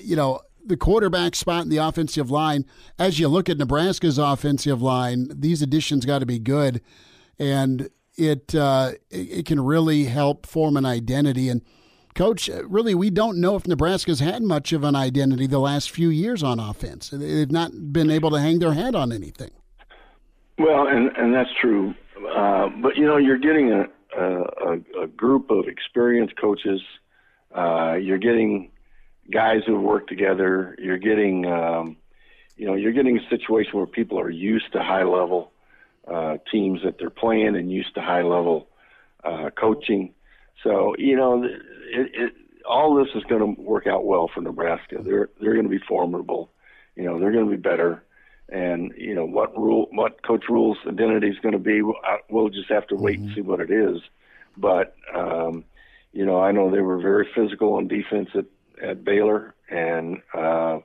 [0.00, 2.64] you know the quarterback spot in the offensive line.
[2.98, 6.80] As you look at Nebraska's offensive line, these additions got to be good,
[7.38, 11.48] and it, uh, it can really help form an identity.
[11.48, 11.62] And
[12.14, 16.08] coach, really, we don't know if Nebraska's had much of an identity the last few
[16.08, 17.10] years on offense.
[17.10, 19.50] They've not been able to hang their head on anything.
[20.58, 21.94] Well, and and that's true,
[22.36, 23.86] uh, but you know, you're getting a
[24.16, 26.80] a, a group of experienced coaches.
[27.54, 28.70] Uh, you're getting
[29.30, 30.76] guys who worked together.
[30.78, 31.96] You're getting, um,
[32.56, 35.52] you know, you're getting a situation where people are used to high level
[36.06, 38.68] uh, teams that they're playing and used to high level
[39.24, 40.14] uh, coaching.
[40.62, 42.34] So you know, it, it,
[42.68, 44.98] all this is going to work out well for Nebraska.
[45.02, 46.50] They're they're going to be formidable.
[46.96, 48.04] You know, they're going to be better.
[48.50, 51.80] And you know what Rhule, what Coach Rhule's identity is going to be.
[52.28, 53.28] We'll just have to wait mm-hmm.
[53.28, 54.00] and see what it is.
[54.56, 55.64] But um,
[56.12, 58.44] you know, I know they were very physical on defense at
[58.82, 60.78] at Baylor and uh,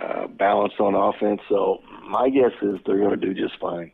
[0.00, 1.40] uh, balanced on offense.
[1.48, 3.92] So my guess is they're going to do just fine.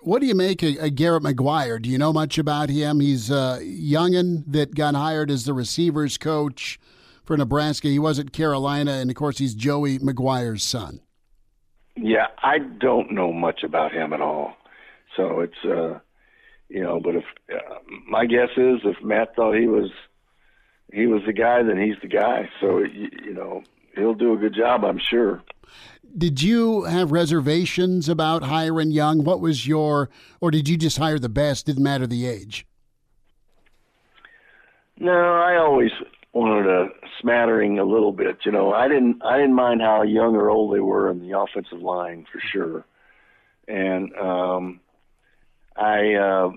[0.00, 1.82] What do you make of, of Garrett McGuire?
[1.82, 3.00] Do you know much about him?
[3.00, 6.78] He's a youngin that got hired as the receivers coach
[7.24, 7.88] for Nebraska.
[7.88, 11.00] He was at Carolina, and of course, he's Joey McGuire's son.
[11.96, 14.54] Yeah, I don't know much about him at all.
[15.16, 15.98] So it's, uh,
[16.68, 17.74] you know, but if uh,
[18.08, 19.90] my guess is if Matt thought he was
[20.92, 22.48] he was the guy, then he's the guy.
[22.60, 23.62] So you, you know,
[23.94, 25.42] he'll do a good job, I'm sure.
[26.16, 29.24] Did you have reservations about hiring Young?
[29.24, 30.08] What was your,
[30.40, 31.66] or did you just hire the best?
[31.66, 32.66] Didn't matter the age.
[34.98, 35.90] No, I always
[36.32, 36.88] wanted a
[37.20, 38.38] smattering a little bit.
[38.44, 41.38] You know, I didn't I didn't mind how young or old they were in the
[41.38, 42.84] offensive line for sure,
[43.68, 44.80] and um,
[45.78, 46.50] I uh,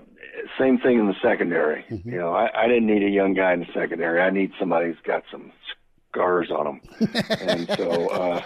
[0.58, 1.84] same thing in the secondary.
[1.90, 2.10] Mm-hmm.
[2.10, 4.20] You know, I, I didn't need a young guy in the secondary.
[4.20, 5.52] I need somebody who's got some
[6.12, 6.80] scars on them.
[7.40, 8.42] and so, uh,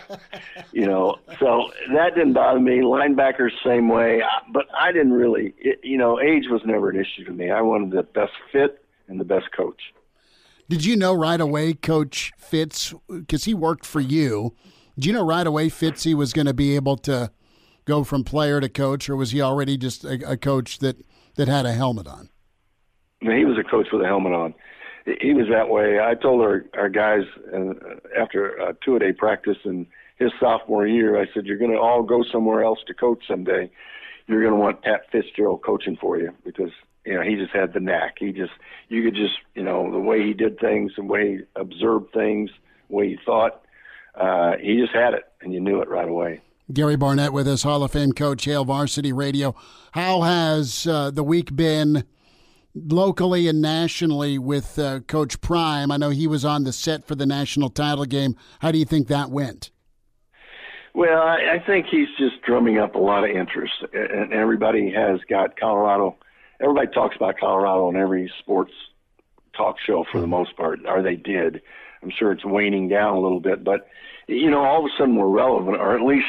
[0.73, 2.81] you know, so that didn't bother me.
[2.81, 4.23] Linebackers, same way.
[4.53, 7.51] But I didn't really, it, you know, age was never an issue to me.
[7.51, 9.81] I wanted the best fit and the best coach.
[10.69, 14.55] Did you know right away, Coach Fitz, because he worked for you?
[14.97, 17.31] Did you know right away Fitzy was going to be able to
[17.87, 20.97] go from player to coach, or was he already just a, a coach that,
[21.37, 22.29] that had a helmet on?
[23.21, 24.55] He was a coach with a helmet on
[25.21, 26.01] he was that way.
[26.01, 27.23] I told our our guys
[27.55, 27.75] uh,
[28.21, 31.79] after a two a day practice in his sophomore year, I said, "You're going to
[31.79, 33.71] all go somewhere else to coach someday.
[34.27, 36.71] You're going to want Pat Fitzgerald coaching for you because
[37.05, 38.17] you know he just had the knack.
[38.19, 38.53] He just
[38.89, 42.51] you could just you know the way he did things, the way he observed things,
[42.89, 43.63] the way he thought.
[44.15, 46.41] Uh, he just had it, and you knew it right away."
[46.73, 49.55] Gary Barnett with us, Hall of Fame coach, Hail Varsity Radio.
[49.93, 52.05] How has uh, the week been
[52.77, 55.91] locally and nationally with uh, Coach Prime.
[55.91, 58.37] I know he was on the set for the national title game.
[58.61, 59.71] How do you think that went?
[60.95, 65.21] Well, I, I think he's just drumming up a lot of interest, and everybody has
[65.29, 66.17] got Colorado.
[66.61, 68.73] Everybody talks about Colorado on every sports
[69.55, 71.61] talk show for the most part, or they did.
[72.03, 73.89] I'm sure it's waning down a little bit, but
[74.27, 76.27] you know, all of a sudden we're relevant, or at least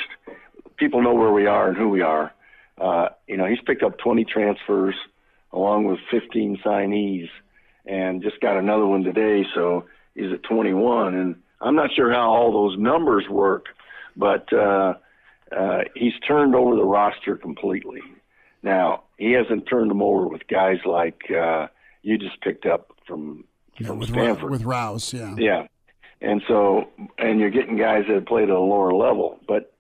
[0.78, 2.34] people know where we are and who we are.
[2.78, 4.96] Uh, you know, he's picked up 20 transfers
[5.52, 7.30] along with 15 signees,
[7.86, 9.46] and just got another one today.
[9.56, 13.68] So he's at 21, and I'm not sure how all those numbers work,
[14.16, 14.96] but uh,
[15.56, 18.02] uh, he's turned over the roster completely.
[18.62, 21.68] Now he hasn't turned them over with guys like uh,
[22.02, 23.46] you just picked up from
[23.80, 25.68] yeah, from with Stanford Ra- with Rouse, yeah, yeah,
[26.22, 29.74] and so and you're getting guys that have played at a lower level, but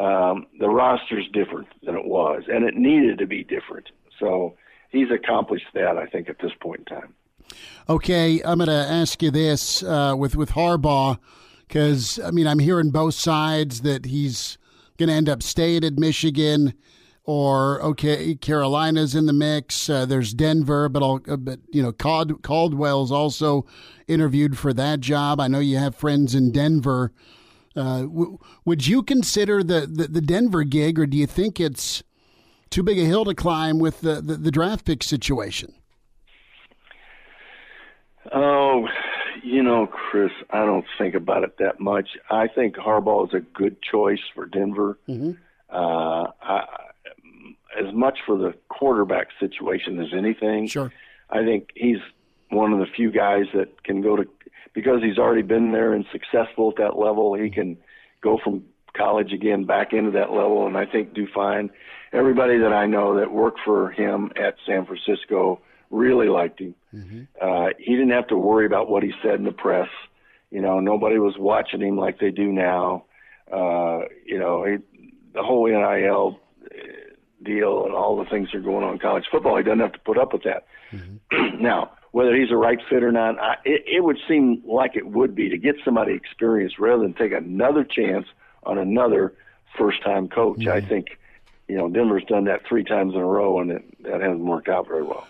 [0.00, 3.90] um, the roster's different than it was, and it needed to be different.
[4.18, 4.56] So
[4.88, 7.14] he's accomplished that, I think, at this point in time.
[7.88, 11.18] Okay, I'm going to ask you this uh, with with Harbaugh,
[11.68, 14.56] because I mean I'm hearing both sides that he's
[14.96, 16.74] going to end up staying at Michigan,
[17.24, 19.90] or okay, Carolina's in the mix.
[19.90, 23.66] Uh, there's Denver, but uh, but you know Cald- Caldwell's also
[24.06, 25.40] interviewed for that job.
[25.40, 27.12] I know you have friends in Denver.
[27.76, 32.02] Uh, w- would you consider the, the the Denver gig, or do you think it's
[32.70, 35.74] too big a hill to climb with the, the, the draft pick situation?
[38.32, 38.86] Oh,
[39.42, 42.10] you know, Chris, I don't think about it that much.
[42.30, 44.98] I think Harbaugh is a good choice for Denver.
[45.08, 45.32] Mm-hmm.
[45.68, 46.66] Uh, I,
[47.78, 50.66] as much for the quarterback situation as anything.
[50.66, 50.92] Sure.
[51.30, 51.98] I think he's
[52.50, 54.26] one of the few guys that can go to
[54.74, 57.34] because he's already been there and successful at that level.
[57.34, 57.76] He can
[58.22, 58.64] go from
[58.96, 61.70] college again back into that level, and I think do fine.
[62.12, 65.60] Everybody that I know that worked for him at San Francisco
[65.90, 66.74] really liked him.
[66.94, 67.22] Mm-hmm.
[67.40, 69.88] Uh, he didn't have to worry about what he said in the press.
[70.50, 73.04] You know, nobody was watching him like they do now.
[73.52, 74.76] Uh, you know, he,
[75.34, 76.40] the whole NIL
[77.42, 79.92] deal and all the things that are going on in college football, he doesn't have
[79.92, 80.66] to put up with that.
[80.92, 81.62] Mm-hmm.
[81.62, 85.06] now, whether he's a right fit or not, I, it, it would seem like it
[85.06, 88.26] would be to get somebody experienced rather than take another chance
[88.64, 89.34] on another
[89.78, 90.58] first time coach.
[90.58, 90.68] Mm-hmm.
[90.70, 91.18] I think,
[91.68, 94.68] you know, Denver's done that three times in a row and it, that hasn't worked
[94.68, 95.26] out very well.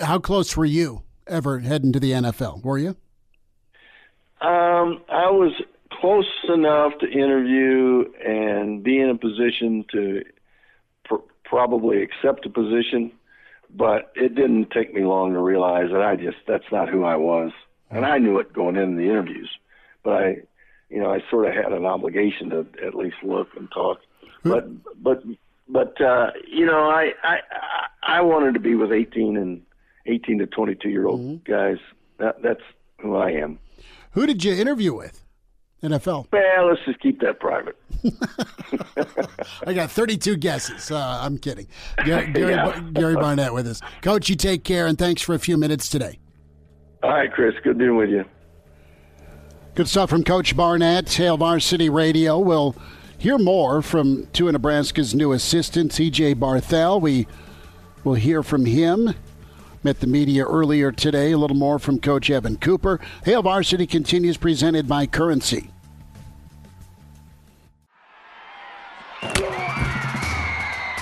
[0.00, 2.64] How close were you ever heading to the NFL?
[2.64, 2.96] Were you?
[4.40, 5.52] Um, I was
[6.00, 10.24] close enough to interview and be in a position to
[11.04, 13.12] pr- probably accept a position,
[13.74, 17.16] but it didn't take me long to realize that I just that's not who I
[17.16, 17.52] was,
[17.90, 19.50] and I knew it going into the interviews,
[20.02, 20.36] but I,
[20.90, 24.00] you know, I sort of had an obligation to at least look and talk,
[24.44, 24.68] but
[25.02, 25.22] but
[25.68, 27.38] but uh, you know, I I
[28.02, 29.62] I wanted to be with 18 and
[30.06, 31.50] 18 to 22 year old mm-hmm.
[31.50, 31.78] guys.
[32.18, 32.62] That, that's
[33.00, 33.58] who I am.
[34.12, 35.21] Who did you interview with?
[35.82, 36.26] NFL.
[36.32, 37.76] Well, let's just keep that private.
[39.66, 40.90] I got 32 guesses.
[40.90, 41.66] Uh, I'm kidding.
[42.04, 42.80] Gary, Gary, yeah.
[42.92, 43.80] Gary Barnett with us.
[44.00, 46.18] Coach, you take care, and thanks for a few minutes today.
[47.02, 47.54] All right, Chris.
[47.64, 48.24] Good being with you.
[49.74, 51.12] Good stuff from Coach Barnett.
[51.12, 52.38] Hail Varsity Radio.
[52.38, 52.76] We'll
[53.18, 57.00] hear more from two of Nebraska's new assistants, EJ Barthel.
[57.00, 57.26] We
[58.04, 59.14] will hear from him
[59.84, 61.32] Met the media earlier today.
[61.32, 63.00] A little more from Coach Evan Cooper.
[63.24, 65.70] Hail Varsity continues presented by Currency.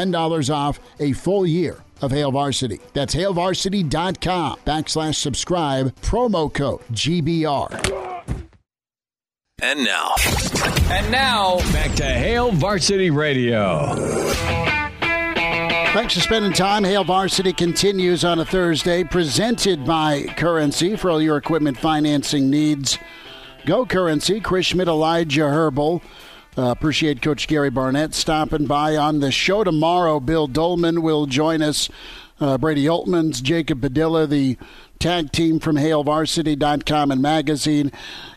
[0.00, 2.80] $10 off a full year of Hail Varsity.
[2.92, 8.24] That's hailvarsity.com backslash subscribe, promo code GBR.
[9.62, 10.14] And now.
[10.90, 13.94] And now, back to Hail Varsity Radio.
[15.92, 16.84] Thanks for spending time.
[16.84, 22.96] Hail Varsity continues on a Thursday, presented by Currency for all your equipment financing needs.
[23.66, 26.00] Go Currency, Chris Schmidt, Elijah Herbal.
[26.60, 30.20] Uh, appreciate Coach Gary Barnett stopping by on the show tomorrow.
[30.20, 31.88] Bill Dolman will join us.
[32.38, 34.58] Uh, Brady Oltmans, Jacob Padilla, the
[34.98, 37.90] tag team from HailVarsity.com and magazine,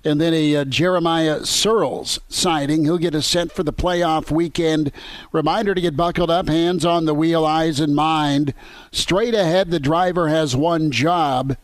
[0.06, 2.86] and then a uh, Jeremiah Sirles sighting.
[2.86, 4.94] He'll get a set for the playoff weekend.
[5.34, 8.54] Reminder to get buckled up, hands on the wheel, eyes in mind.
[8.94, 11.58] Straight ahead, the driver has one job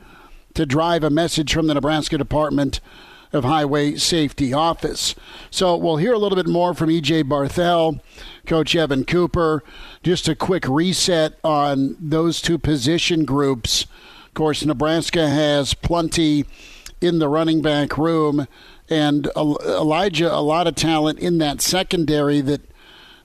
[0.55, 2.81] to drive a message from the Nebraska Department
[3.31, 5.15] of Highway Safety Office.
[5.51, 7.99] So we'll hear a little bit more from EJ Barthel,
[8.45, 9.63] Coach Evan Cooper.
[10.03, 13.85] Just a quick reset on those two position groups.
[14.25, 16.45] Of course, Nebraska has plenty
[17.01, 18.47] in the running back room,
[18.89, 22.61] and Elijah, a lot of talent in that secondary that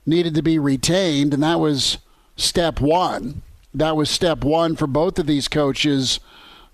[0.05, 1.97] needed to be retained, and that was
[2.35, 3.41] step one.
[3.73, 6.19] That was step one for both of these coaches.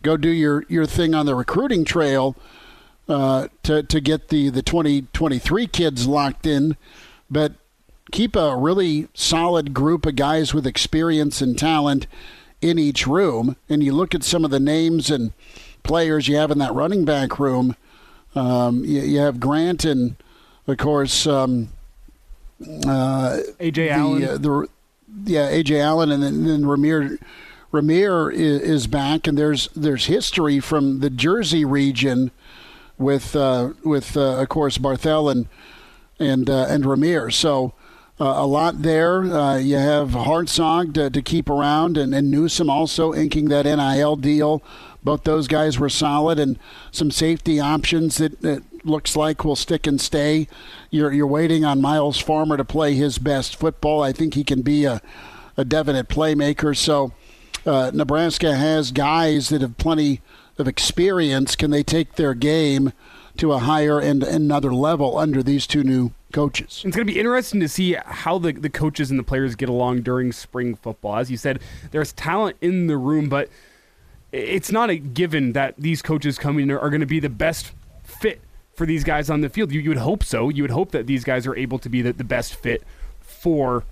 [0.04, 2.36] Go do your, your thing on the recruiting trail
[3.12, 6.78] uh, to to get the the 2023 kids locked in,
[7.30, 7.54] but
[8.12, 12.08] keep a really solid group of guys with experience and talent
[12.62, 13.56] in each room.
[13.70, 15.34] And you look at some of the names and
[15.84, 17.76] players you have in that running back room.
[18.36, 20.16] Um, you, you, have Grant and,
[20.68, 21.70] of course, um,
[22.62, 24.24] uh, AJ the, Allen.
[24.24, 24.70] Uh, the,
[25.26, 27.18] yeah, Ajay Allen, and then, then Rahmir.
[27.74, 32.32] Rahmir is, is back, and there's there's history from the Jersey region
[33.02, 35.48] with uh, with uh, of course Barthel and
[36.20, 37.34] and uh, and Rahmir.
[37.34, 37.74] So
[38.20, 39.24] uh, a lot there.
[39.24, 44.16] Uh, you have Hartzog to, to keep around, and, and Newsome also inking that NIL
[44.16, 44.62] deal.
[45.04, 46.60] Both those guys were solid, and
[46.92, 50.48] some safety options that, that looks like will stick and stay.
[50.92, 54.04] You're you're waiting on Myles Farmer to play his best football.
[54.04, 55.02] I think he can be a
[55.58, 56.78] a definite playmaker.
[56.78, 57.12] So.
[57.64, 60.20] Uh, Nebraska has guys that have plenty
[60.62, 62.94] of experience can they take their game
[63.38, 66.84] to a higher and another level under these two new coaches.
[66.86, 69.70] It's going to be interesting to see how the, the coaches and the players get
[69.70, 71.18] along during spring football.
[71.18, 71.60] As you said,
[71.92, 73.50] there's talent in the room, but
[74.32, 78.42] it's not a given that these coaches coming are going to be the best fit
[78.74, 79.72] for these guys on the field.
[79.72, 80.50] You, you would hope so.
[80.50, 82.84] You would hope that these guys are able to be the, the best fit
[83.20, 83.84] for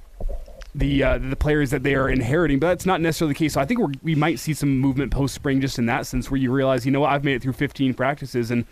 [0.75, 3.53] the uh, the players that they are inheriting, but that's not necessarily the case.
[3.53, 6.39] So I think we might see some movement post spring just in that sense, where
[6.39, 8.65] you realize, you know what, I've made it through 15 practices, and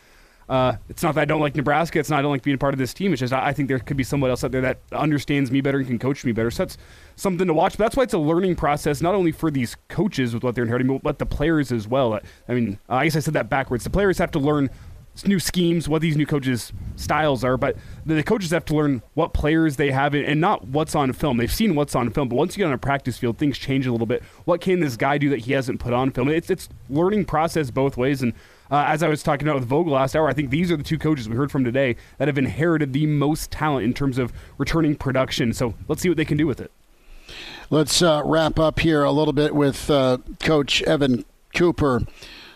[0.50, 2.00] uh, it's not that I don't like Nebraska.
[2.00, 3.12] It's not I don't like being a part of this team.
[3.12, 5.60] It's just I, I think there could be someone else out there that understands me
[5.62, 6.52] better and can coach me better.
[6.52, 6.78] So that's
[7.16, 7.78] something to watch.
[7.78, 10.64] But that's why it's a learning process, not only for these coaches with what they're
[10.64, 12.20] inheriting, but the players as well.
[12.48, 13.84] I mean, I guess I said that backwards.
[13.84, 14.70] The players have to learn
[15.26, 19.34] new schemes, what these new coaches' styles are, but the coaches have to learn what
[19.34, 21.38] players they have and not what's on film.
[21.38, 23.88] They've seen what's on film, but once you get on a practice field, things change
[23.88, 24.22] a little bit.
[24.46, 26.30] What can this guy do that he hasn't put on film?
[26.30, 28.22] It's it's learning process both ways.
[28.22, 28.34] And
[28.70, 30.84] uh, as I was talking about with Vogel last hour, I think these are the
[30.84, 34.34] two coaches we heard from today that have inherited the most talent in terms of
[34.58, 35.54] returning production.
[35.54, 36.72] So let's see what they can do with it.
[37.70, 42.04] Let's uh, wrap up here a little bit with uh, Coach Evan Cooper,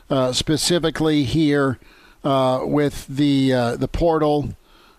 [0.10, 1.80] uh, specifically here
[2.24, 4.50] uh, with the uh, the portal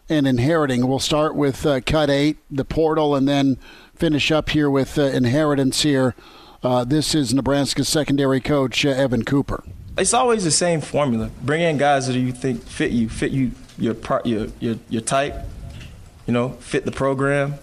[0.08, 0.86] and inheriting.
[0.86, 3.58] We'll start with uh, cut eight, the portal, and then
[3.94, 5.82] finish up here with uh, inheritance.
[5.82, 6.14] Here,
[6.62, 9.64] uh, this is Nebraska's secondary coach uh, Evan Cooper.
[9.98, 11.30] It's always the same formula.
[11.42, 15.02] Bring in guys that you think fit you, fit you your part, your your your
[15.02, 15.36] type.
[16.26, 17.54] You know, fit the program.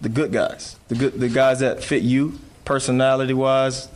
[0.00, 3.88] The good guys, the good the guys that fit you personality wise,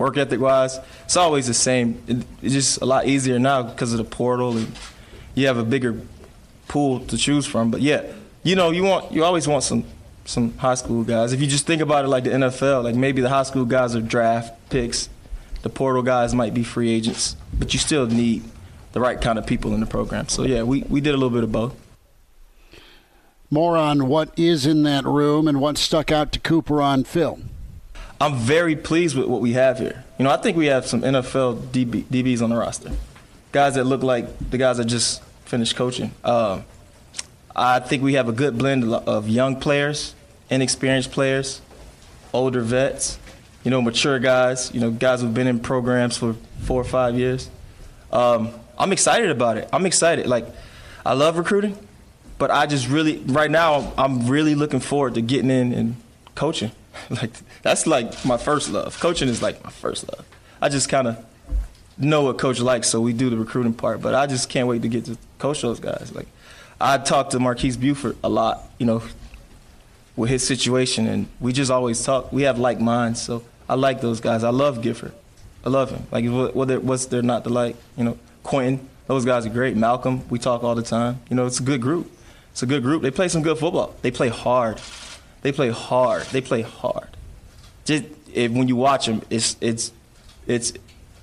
[0.00, 2.26] work ethic wise, it's always the same.
[2.42, 4.72] It's just a lot easier now because of the portal and
[5.34, 6.00] you have a bigger
[6.66, 7.70] pool to choose from.
[7.70, 8.10] But yeah,
[8.42, 9.84] you know, you want you always want some
[10.24, 11.32] some high school guys.
[11.32, 13.94] If you just think about it like the NFL, like maybe the high school guys
[13.94, 15.10] are draft picks,
[15.62, 18.42] the portal guys might be free agents, but you still need
[18.92, 20.28] the right kind of people in the program.
[20.28, 21.74] So yeah, we, we did a little bit of both.
[23.50, 27.50] More on what is in that room and what stuck out to Cooper on film.
[28.20, 30.04] I'm very pleased with what we have here.
[30.18, 32.90] You know, I think we have some NFL DB, DBs on the roster,
[33.50, 36.12] guys that look like the guys that just finished coaching.
[36.22, 36.64] Um,
[37.56, 40.14] I think we have a good blend of young players,
[40.50, 41.62] inexperienced players,
[42.34, 43.18] older vets,
[43.64, 47.18] you know, mature guys, you know, guys who've been in programs for four or five
[47.18, 47.48] years.
[48.12, 49.68] Um, I'm excited about it.
[49.72, 50.26] I'm excited.
[50.26, 50.46] Like,
[51.06, 51.76] I love recruiting,
[52.38, 55.96] but I just really, right now, I'm really looking forward to getting in and
[56.34, 56.72] coaching.
[57.10, 58.98] like that's like my first love.
[59.00, 60.26] Coaching is like my first love.
[60.60, 61.24] I just kind of
[61.98, 64.00] know what coach likes, so we do the recruiting part.
[64.00, 66.12] But I just can't wait to get to coach those guys.
[66.14, 66.28] Like
[66.80, 69.02] I talked to Marques Buford a lot, you know,
[70.16, 72.32] with his situation, and we just always talk.
[72.32, 74.44] We have like minds, so I like those guys.
[74.44, 75.12] I love Gifford.
[75.64, 76.06] I love him.
[76.10, 77.76] Like what, what's there not to like?
[77.96, 78.88] You know, Quinton.
[79.06, 79.76] Those guys are great.
[79.76, 80.22] Malcolm.
[80.30, 81.20] We talk all the time.
[81.28, 82.10] You know, it's a good group.
[82.52, 83.02] It's a good group.
[83.02, 83.94] They play some good football.
[84.02, 84.80] They play hard.
[85.42, 86.22] They play hard.
[86.26, 87.08] They play hard.
[87.84, 89.92] Just if, when you watch them, it's it's
[90.46, 90.72] it's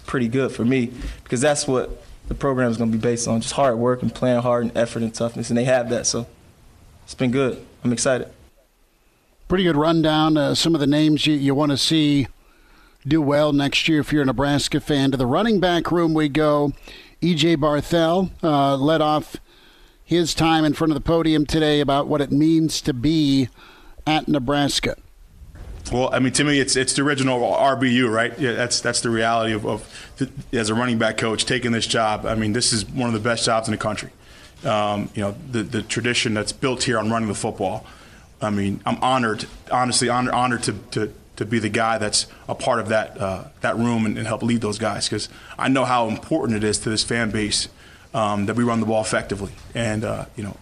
[0.05, 0.91] pretty good for me
[1.23, 4.13] because that's what the program is going to be based on: just hard work and
[4.13, 6.05] playing hard and effort and toughness, and they have that.
[6.07, 6.27] So
[7.03, 7.65] it's been good.
[7.83, 8.29] I'm excited.
[9.47, 10.35] Pretty good rundown.
[10.35, 12.27] Uh, some of the names you, you want to see
[13.07, 15.11] do well next year if you're a Nebraska fan.
[15.11, 16.73] To the running back room we go.
[17.21, 19.37] EJ Barthel uh, led off
[20.03, 23.49] his time in front of the podium today about what it means to be
[24.05, 24.95] at Nebraska?
[25.91, 28.37] Well, I mean, to me, it's it's the original RBU, right?
[28.37, 30.09] Yeah, that's that's the reality of, of
[30.51, 32.25] as a running back coach taking this job.
[32.25, 34.09] I mean, this is one of the best jobs in the country.
[34.65, 37.85] Um, you know, the the tradition that's built here on running the football.
[38.41, 42.55] I mean, I'm honored, honestly, honored, honored to, to to be the guy that's a
[42.55, 45.85] part of that uh, that room and, and, help lead those guys because I know
[45.85, 47.69] how important it is to this fan base
[48.13, 49.53] um, that we run the ball effectively.
[49.73, 50.57] And uh, you know,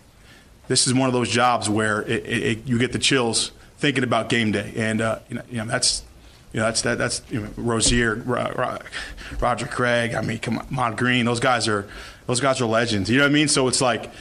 [0.68, 4.04] this is one of those jobs where it, it, it, you get the chills thinking
[4.04, 6.04] about game day, and uh, you, know, you, know, that's
[6.54, 10.14] you know that's that, that's you know, Rozier, Roger Craig.
[10.14, 11.26] I mean, come on, Ahman Green.
[11.26, 11.88] Those guys are
[12.28, 13.10] those guys are legends.
[13.10, 13.48] You know what I mean?
[13.48, 14.12] So it's like.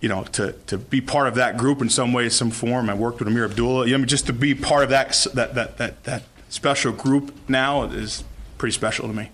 [0.00, 2.88] You know, to, to be part of that group in some way, some form.
[2.88, 3.88] I worked with Ameer Abdullah.
[3.88, 7.82] You know, just to be part of that that that that, that special group now
[7.82, 8.22] is
[8.58, 9.30] pretty special to me.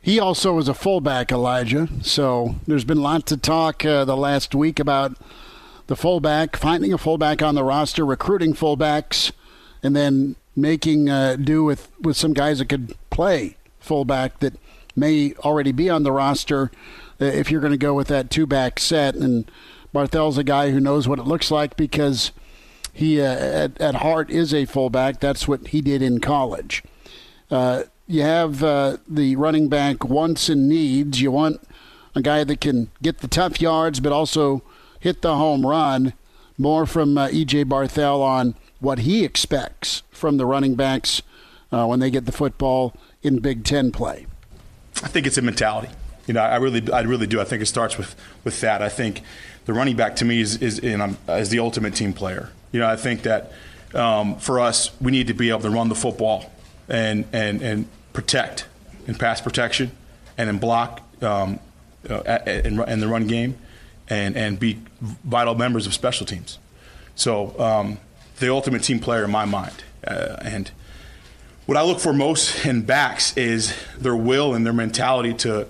[0.00, 1.88] He also was a fullback, Elijah.
[2.02, 5.16] So there's been lots of talk uh, the last week about
[5.86, 9.32] the fullback, finding a fullback on the roster, recruiting fullbacks,
[9.82, 14.54] and then making uh, do with, with some guys that could play fullback that
[14.94, 16.70] may already be on the roster
[17.20, 19.14] uh, if you're going to go with that two back set.
[19.14, 19.50] And
[19.92, 22.32] Barthel's a guy who knows what it looks like because
[22.92, 25.20] he, uh, at, at heart, is a fullback.
[25.20, 26.82] That's what he did in college.
[27.50, 31.20] Uh, you have uh, the running back wants and needs.
[31.20, 31.60] You want
[32.14, 34.62] a guy that can get the tough yards, but also
[35.02, 36.14] hit the home run.
[36.56, 41.20] More from uh, EJ Barthel on what he expects from the running backs
[41.72, 44.26] uh, when they get the football in Big Ten play.
[45.02, 45.88] I think it's a mentality.
[46.26, 47.40] You know, I really, I really do.
[47.40, 48.14] I think it starts with,
[48.44, 48.80] with that.
[48.80, 49.22] I think
[49.64, 52.50] the running back to me is is, is the ultimate team player.
[52.70, 53.50] You know, I think that
[53.94, 56.52] um, for us, we need to be able to run the football
[56.88, 58.66] and and and protect
[59.08, 59.90] in pass protection
[60.38, 61.58] and in block um,
[62.08, 63.58] uh, in, in the run game
[64.08, 64.80] and and be
[65.24, 66.58] vital members of special teams.
[67.14, 67.98] So um,
[68.38, 70.70] the ultimate team player in my mind, uh, and
[71.66, 75.66] what I look for most in backs is their will and their mentality to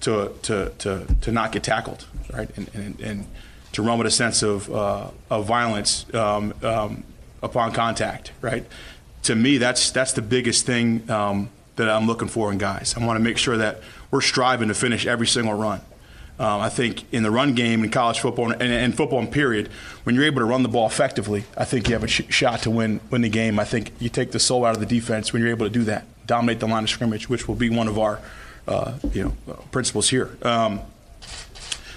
[0.00, 3.26] to to to, to not get tackled, right, and, and, and
[3.72, 7.04] to run with a sense of uh, of violence um, um,
[7.42, 8.64] upon contact, right.
[9.24, 12.94] To me, that's that's the biggest thing um, that I'm looking for in guys.
[12.96, 13.80] I want to make sure that
[14.10, 15.80] we're striving to finish every single run.
[16.40, 19.68] Um, I think in the run game in college football and, and, football in period,
[20.04, 22.62] when you're able to run the ball effectively, I think you have a sh- shot
[22.62, 23.58] to win win the game.
[23.58, 25.84] I think you take the soul out of the defense when you're able to do
[25.84, 28.20] that, dominate the line of scrimmage, which will be one of our
[28.66, 30.30] uh, you know principles here.
[30.40, 30.80] Um,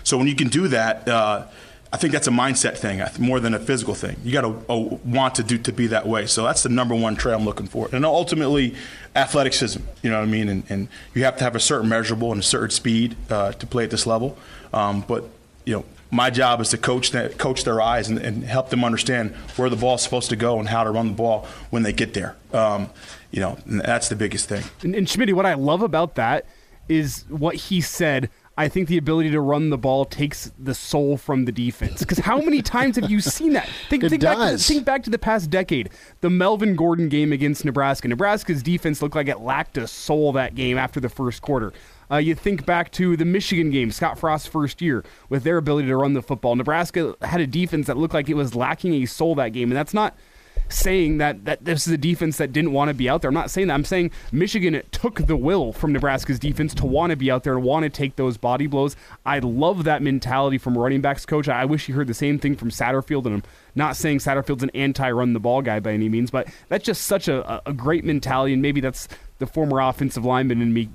[0.04, 1.08] so when you can do that.
[1.08, 1.46] Uh,
[1.94, 4.18] I think that's a mindset thing more than a physical thing.
[4.24, 6.26] You got to uh, want to do to be that way.
[6.26, 7.88] So that's the number one trait I'm looking for.
[7.92, 8.74] And ultimately,
[9.16, 9.80] athleticism.
[10.02, 10.50] You know what I mean?
[10.50, 13.68] And, and you have to have a certain measurable and a certain speed uh, to
[13.68, 14.36] play at this level.
[14.74, 15.26] Um, but
[15.66, 18.84] you know, my job is to coach that, coach their eyes and, and, help them
[18.84, 21.84] understand where the ball is supposed to go and how to run the ball when
[21.84, 22.36] they get there.
[22.52, 22.90] Um,
[23.32, 24.64] you know, that's the biggest thing.
[24.82, 26.46] And, and Schmidt, what I love about that
[26.90, 31.18] is what he said I think the ability to run the ball takes the soul
[31.18, 32.02] from the defense.
[32.02, 33.68] Because how many times have you seen that?
[33.90, 34.22] Think, think.
[34.22, 35.90] Back to, think back to the past decade.
[36.22, 38.08] The Melvin Gordon game against Nebraska.
[38.08, 41.74] Nebraska's defense looked like it lacked a soul that game after the first quarter.
[42.12, 45.88] Uh, you think back to the Michigan game, Scott Frost's first year, with their ability
[45.88, 46.56] to run the football.
[46.56, 49.78] Nebraska had a defense that looked like it was lacking a soul that game, and
[49.78, 50.16] that's not–
[50.74, 53.30] saying that, that this is a defense that didn't want to be out there.
[53.30, 53.74] I'm not saying that.
[53.74, 57.54] I'm saying Michigan took the will from Nebraska's defense to want to be out there
[57.54, 58.96] and want to take those body blows.
[59.26, 61.48] I love that mentality from running backs coach.
[61.48, 63.44] I wish you heard the same thing from Satterfield, and I'm
[63.76, 67.28] not saying Satterfield's an anti-run the ball guy by any means, but that's just such
[67.28, 69.08] a, a great mentality, and maybe that's
[69.40, 70.90] the former offensive lineman in me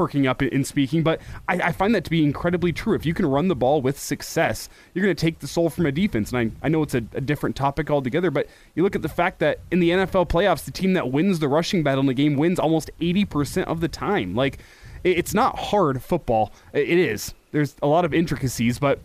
[0.00, 2.94] perking up in speaking, but I, I, find that to be incredibly true.
[2.94, 5.84] If you can run the ball with success, you're going to take the soul from
[5.84, 6.32] a defense.
[6.32, 9.10] And I, I know it's a, a, different topic altogether, but you look at the
[9.10, 12.14] fact that in the NFL playoffs, the team that wins the rushing battle in the
[12.14, 14.34] game wins almost 80% of the time.
[14.34, 14.60] Like,
[15.04, 16.50] it, it's not hard football.
[16.72, 17.34] It, it is.
[17.52, 19.00] There's a lot of intricacies, but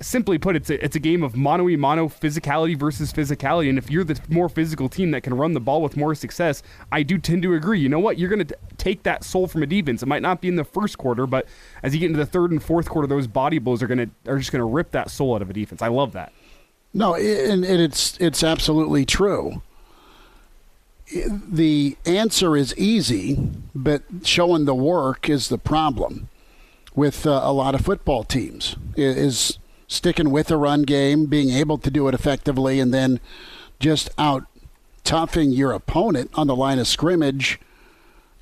[0.00, 3.68] simply put, it's a, it's a game of mono e mono physicality versus physicality.
[3.68, 6.62] And if you're the more physical team that can run the ball with more success,
[6.92, 7.80] I do tend to agree.
[7.80, 8.18] You know what?
[8.18, 10.02] You're going to take that soul from a defense.
[10.02, 11.46] It might not be in the first quarter, but
[11.82, 14.30] as you get into the third and fourth quarter, those body blows are going to
[14.30, 15.82] are just going to rip that soul out of a defense.
[15.82, 16.32] I love that.
[16.94, 19.62] No, and it's it's absolutely true.
[21.10, 23.38] The answer is easy,
[23.74, 26.28] but showing the work is the problem
[26.94, 28.76] with uh, a lot of football teams.
[28.96, 29.57] Is
[29.88, 33.18] sticking with the run game, being able to do it effectively, and then
[33.80, 34.44] just out
[35.02, 37.58] toughing your opponent on the line of scrimmage,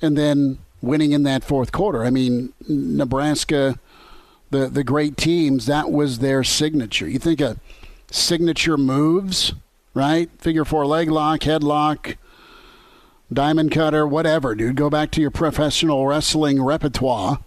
[0.01, 2.03] and then winning in that fourth quarter.
[2.03, 3.79] I mean, Nebraska,
[4.51, 7.07] the the great teams, that was their signature.
[7.07, 7.57] You think of
[8.11, 9.53] signature moves,
[9.93, 10.29] right?
[10.39, 12.17] Figure four leg lock, headlock,
[13.31, 14.75] diamond cutter, whatever, dude.
[14.75, 17.39] Go back to your professional wrestling repertoire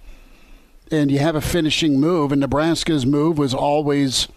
[0.91, 2.33] and you have a finishing move.
[2.33, 4.29] And Nebraska's move was always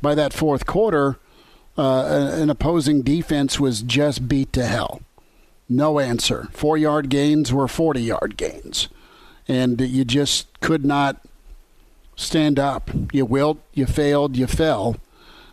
[0.00, 1.18] by that fourth quarter,
[1.78, 5.02] uh, an opposing defense was just beat to hell.
[5.68, 6.48] No answer.
[6.52, 8.88] Four yard gains were 40 yard gains.
[9.48, 11.20] And you just could not
[12.16, 12.90] stand up.
[13.12, 14.96] You wilt, you failed, you fell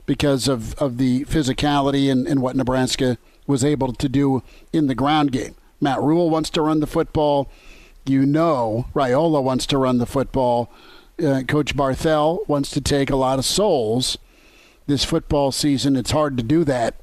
[0.05, 4.95] because of, of the physicality and, and what Nebraska was able to do in the
[4.95, 5.55] ground game.
[5.81, 7.49] Matt Rhule wants to run the football
[8.05, 10.71] you know Raiola wants to run the football.
[11.23, 14.17] Uh, Coach Barthel wants to take a lot of souls
[14.87, 15.95] this football season.
[15.95, 16.95] It's hard to do that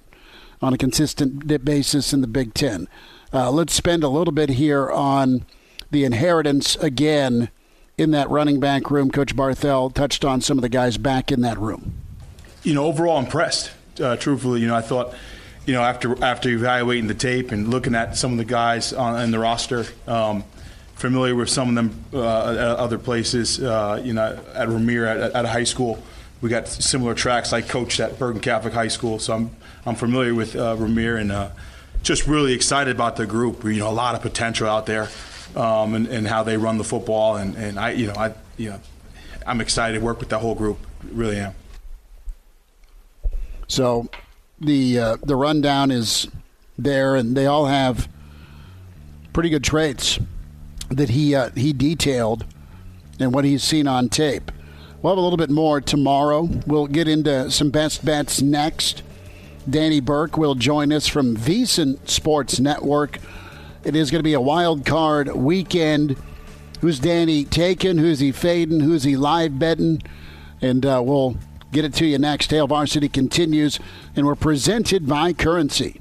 [0.60, 2.89] on a consistent basis in the Big Ten.
[3.32, 5.47] Uh, let's spend a little bit here on
[5.90, 7.51] the inheritance again
[7.97, 9.10] in that running back room.
[9.10, 11.94] Coach Barthel touched on some of the guys back in that room.
[12.62, 13.70] You know, overall impressed.
[14.01, 15.14] Uh, truthfully, you know, I thought,
[15.66, 19.20] you know, after after evaluating the tape and looking at some of the guys on
[19.22, 19.86] in the roster.
[20.06, 20.44] Um,
[21.01, 23.60] familiar with some of them uh, at other places.
[23.60, 26.02] Uh, you know, at Rahmir at, at, a high school,
[26.43, 27.55] we got similar tracks.
[27.55, 29.51] I coached at Bergen Catholic High School, so I'm
[29.86, 31.51] I'm familiar with uh, Rahmir and uh,
[32.02, 33.64] just really excited about the group.
[33.64, 35.09] You know, a lot of potential out there,
[35.56, 37.36] um, and, and how they run the football.
[37.36, 38.81] And, and I, you know, I, you know,
[39.47, 40.78] I'm excited to work with that whole group.
[41.12, 41.55] Really am.
[43.68, 44.09] So,
[44.60, 46.28] the uh, the rundown is
[46.78, 48.06] there, and they all have
[49.32, 50.18] pretty good traits
[50.91, 52.45] that he uh, he detailed
[53.19, 54.51] and what he's seen on tape.
[55.01, 56.43] We'll have a little bit more tomorrow.
[56.67, 59.03] We'll get into some best bets next.
[59.69, 63.19] Danny Burke will join us from VSiN Sports Network.
[63.85, 66.17] It is going to be a wild card weekend.
[66.81, 67.99] Who's Danny taking?
[67.99, 68.81] Who's he fading?
[68.81, 70.03] Who's he live betting?
[70.61, 71.37] And uh, we'll
[71.73, 72.51] get it to you next.
[72.51, 73.79] Hail Varsity continues,
[74.17, 76.01] and we're presented by Currency.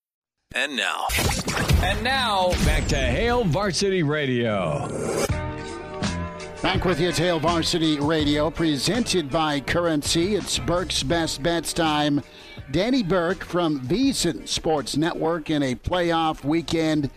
[0.53, 1.07] And now.
[1.81, 4.85] And now, back to Hail Varsity Radio.
[6.61, 10.35] Back with you at Hail Varsity Radio, presented by Currency.
[10.35, 12.21] It's Burke's Best Bets time.
[12.69, 17.09] Danny Burke from VSiN Sports Network in a playoff weekend.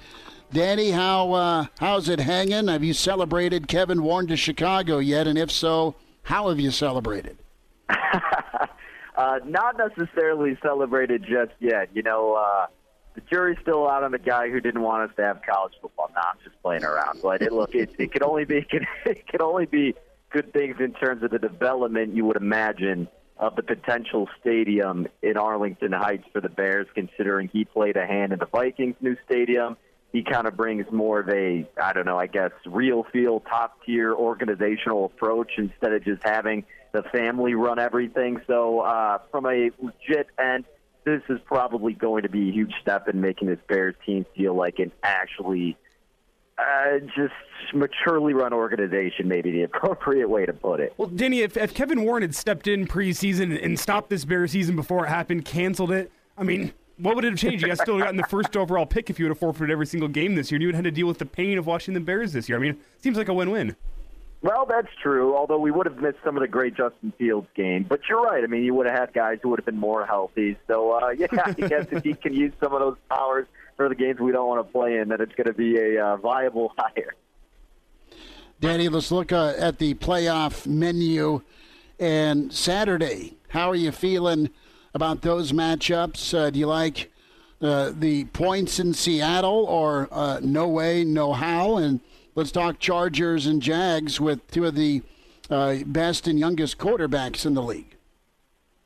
[0.52, 2.69] Danny, how uh, how's it hanging?
[2.69, 5.27] Have you celebrated Kevin Warren to Chicago yet?
[5.27, 7.36] And if so, how have you celebrated?
[7.89, 11.89] uh, not necessarily celebrated just yet.
[11.93, 12.66] You know, uh,
[13.15, 16.11] the jury's still out on the guy who didn't want us to have college football.
[16.16, 19.27] I'm just playing around, but it, look, it, it could only be it could, it
[19.28, 19.95] could only be
[20.31, 23.09] good things in terms of the development you would imagine
[23.39, 28.32] of the potential stadium in Arlington Heights for the Bears, considering he played a hand
[28.32, 29.77] in the Vikings' new stadium.
[30.12, 33.85] He kind of brings more of a, I don't know, I guess, real feel, top
[33.85, 38.41] tier organizational approach instead of just having the family run everything.
[38.47, 40.65] So, uh, from a legit end,
[41.05, 44.55] this is probably going to be a huge step in making this Bears team feel
[44.55, 45.76] like an actually
[46.59, 47.35] uh, just
[47.74, 50.94] maturely run organization, maybe the appropriate way to put it.
[50.97, 54.76] Well, Danny, if, if Kevin Warren had stepped in preseason and stopped this Bears season
[54.76, 57.62] before it happened, canceled it, I mean, what would it have changed?
[57.62, 60.09] You guys still gotten the first overall pick if you would have forfeited every single
[60.09, 61.94] game this year, and you would have had to deal with the pain of watching
[61.94, 62.59] the Bears this year.
[62.59, 63.76] I mean, it seems like a win-win.
[64.45, 65.35] Well, that's true.
[65.35, 68.45] Although we would have missed some of the great Justin Fields game, but you're right.
[68.45, 70.59] I mean, you would have had guys who would have been more healthy.
[70.69, 73.47] So, uh, yeah, I guess if he can use some of those powers
[73.79, 76.05] for the games we don't want to play in, then it's going to be a
[76.05, 77.15] uh, viable hire.
[78.61, 81.41] Danny, let's look uh, at the playoff menu
[81.99, 83.39] and Saturday.
[83.49, 84.51] How are you feeling
[84.93, 86.35] about those matchups?
[86.35, 87.11] Uh, do you like
[87.62, 91.79] uh, the points in Seattle, or uh, no way, no how?
[91.79, 92.01] And
[92.36, 95.02] Let's talk Chargers and Jags with two of the
[95.48, 97.94] uh, best and youngest quarterbacks in the league.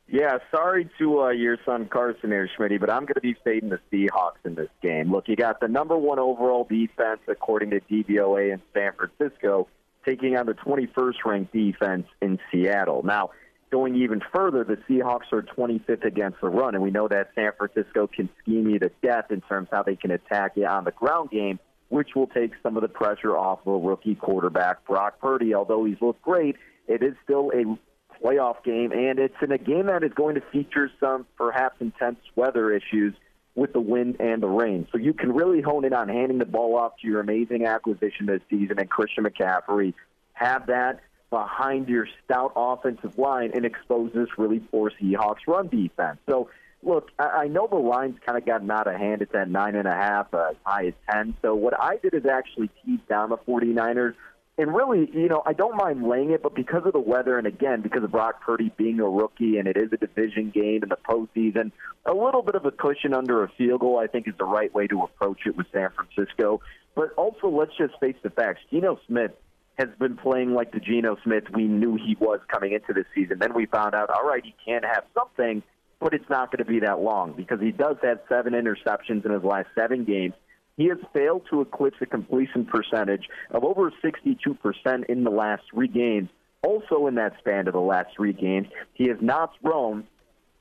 [0.07, 3.69] Yeah, sorry to uh, your son Carson here, Schmidt, but I'm going to be fading
[3.69, 5.11] the Seahawks in this game.
[5.11, 9.67] Look, you got the number one overall defense, according to DVOA in San Francisco,
[10.05, 13.01] taking on the 21st ranked defense in Seattle.
[13.03, 13.31] Now,
[13.71, 17.51] going even further, the Seahawks are 25th against the run, and we know that San
[17.57, 20.83] Francisco can scheme you to death in terms of how they can attack you on
[20.83, 21.59] the ground game
[21.89, 25.53] which will take some of the pressure off of rookie quarterback, Brock Purdy.
[25.53, 26.55] Although he's looked great,
[26.87, 27.77] it is still a
[28.23, 32.19] playoff game, and it's in a game that is going to feature some perhaps intense
[32.35, 33.13] weather issues
[33.55, 34.87] with the wind and the rain.
[34.91, 38.25] So you can really hone in on handing the ball off to your amazing acquisition
[38.25, 39.93] this season and Christian McCaffrey.
[40.33, 46.17] Have that behind your stout offensive line and expose this really poor Seahawks run defense.
[46.27, 46.49] So
[46.81, 49.21] Look, I know the line's kind of gotten out of hand.
[49.21, 51.35] It's at nine and a half, uh, as high as ten.
[51.41, 54.15] So what I did is actually tease down the 49ers.
[54.57, 57.47] And really, you know, I don't mind laying it, but because of the weather, and
[57.47, 60.89] again, because of Brock Purdy being a rookie, and it is a division game in
[60.89, 61.71] the postseason,
[62.05, 64.73] a little bit of a cushion under a field goal, I think, is the right
[64.73, 66.59] way to approach it with San Francisco.
[66.95, 68.59] But also, let's just face the facts.
[68.69, 69.31] Geno Smith
[69.77, 73.39] has been playing like the Geno Smith we knew he was coming into this season.
[73.39, 75.63] Then we found out, all right, he can have something
[75.99, 79.31] but it's not going to be that long because he does have seven interceptions in
[79.31, 80.33] his last seven games.
[80.77, 85.89] He has failed to eclipse a completion percentage of over 62% in the last three
[85.89, 86.29] games.
[86.63, 90.05] Also, in that span of the last three games, he has not thrown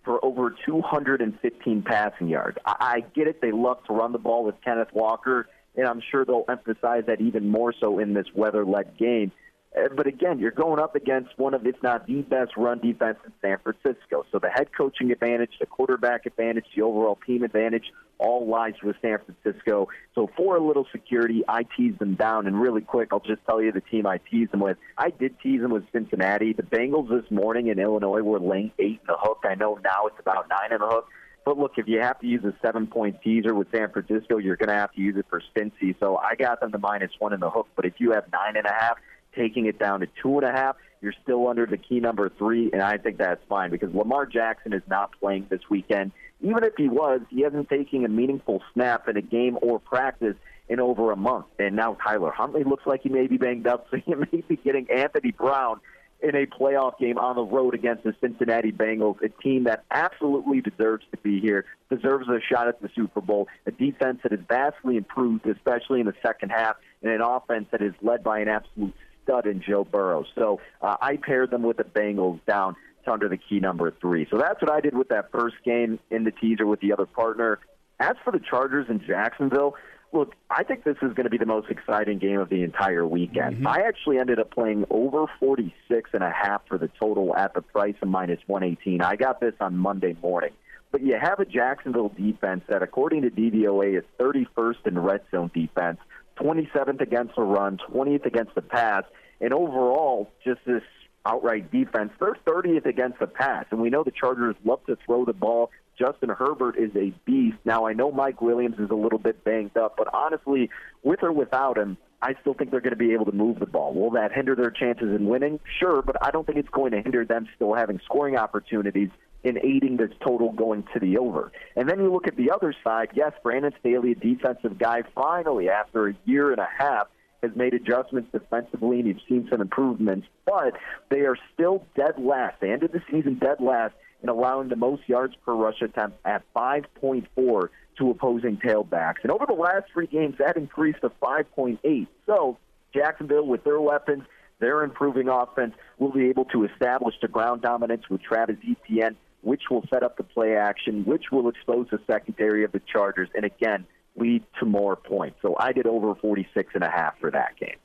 [0.04, 2.58] for over 215 passing yards.
[2.64, 6.00] I, I get it; they love to run the ball with Kenneth Walker, and I'm
[6.10, 9.32] sure they'll emphasize that even more so in this weather-led game.
[9.76, 13.18] Uh, but again, you're going up against one of, if not the best run defense
[13.24, 14.24] in San Francisco.
[14.32, 18.96] So the head coaching advantage, the quarterback advantage, the overall team advantage all lies with
[19.00, 19.88] San Francisco.
[20.14, 22.46] So for a little security, I tease them down.
[22.46, 24.76] And really quick, I'll just tell you the team I tease them with.
[24.96, 26.52] I did tease them with Cincinnati.
[26.52, 29.44] The Bengals this morning in Illinois were laying eight in the hook.
[29.44, 31.06] I know now it's about nine in the hook.
[31.44, 34.56] But look, if you have to use a seven point teaser with San Francisco, you're
[34.56, 35.94] going to have to use it for Cincy.
[36.00, 37.68] So I got them to minus one in the hook.
[37.76, 38.98] But if you have nine and a half,
[39.34, 40.76] taking it down to two and a half.
[41.00, 44.72] You're still under the key number three, and I think that's fine because Lamar Jackson
[44.72, 46.12] is not playing this weekend.
[46.40, 50.34] Even if he was, he hasn't taken a meaningful snap in a game or practice
[50.68, 51.46] in over a month.
[51.58, 54.56] And now Tyler Huntley looks like he may be banged up, so he may be
[54.56, 55.80] getting Anthony Brown
[56.20, 60.60] in a playoff game on the road against the Cincinnati Bengals, a team that absolutely
[60.60, 64.40] deserves to be here, deserves a shot at the Super Bowl, a defense that has
[64.48, 68.48] vastly improved, especially in the second half, and an offense that is led by an
[68.48, 68.94] absolute
[69.28, 70.24] stud in Joe Burrow.
[70.34, 74.26] So uh, I paired them with the Bengals down to under the key number three.
[74.30, 77.06] So that's what I did with that first game in the teaser with the other
[77.06, 77.58] partner.
[78.00, 79.74] As for the Chargers in Jacksonville,
[80.12, 83.06] look, I think this is going to be the most exciting game of the entire
[83.06, 83.56] weekend.
[83.56, 83.66] Mm-hmm.
[83.66, 87.62] I actually ended up playing over 46 and a half for the total at the
[87.62, 89.02] price of minus 118.
[89.02, 90.52] I got this on Monday morning.
[90.90, 95.50] But you have a Jacksonville defense that, according to DVOA, is 31st in red zone
[95.52, 95.98] defense,
[96.40, 99.04] 27th against the run, 20th against the pass,
[99.40, 100.82] and overall, just this
[101.26, 102.10] outright defense.
[102.18, 105.70] They're 30th against the pass, and we know the Chargers love to throw the ball.
[105.98, 107.58] Justin Herbert is a beast.
[107.64, 110.70] Now, I know Mike Williams is a little bit banged up, but honestly,
[111.02, 113.66] with or without him, I still think they're going to be able to move the
[113.66, 113.94] ball.
[113.94, 115.60] Will that hinder their chances in winning?
[115.78, 119.10] Sure, but I don't think it's going to hinder them still having scoring opportunities
[119.44, 121.52] in aiding this total going to the over.
[121.76, 123.10] And then you look at the other side.
[123.14, 127.08] Yes, Brandon Staley, a defensive guy, finally, after a year and a half,
[127.42, 130.74] has made adjustments defensively, and you've seen some improvements, but
[131.08, 132.60] they are still dead last.
[132.60, 136.42] They ended the season dead last in allowing the most yards per rush attempt at
[136.54, 139.18] 5.4 to opposing tailbacks.
[139.22, 142.06] And over the last three games, that increased to 5.8.
[142.26, 142.58] So
[142.92, 144.24] Jacksonville, with their weapons,
[144.58, 149.64] their improving offense, will be able to establish the ground dominance with Travis Etienne, which
[149.70, 153.44] will set up the play action, which will expose the secondary of the Chargers, and
[153.44, 153.86] again,
[154.16, 155.38] lead to more points.
[155.42, 157.76] So I did over 46 and a half for that game.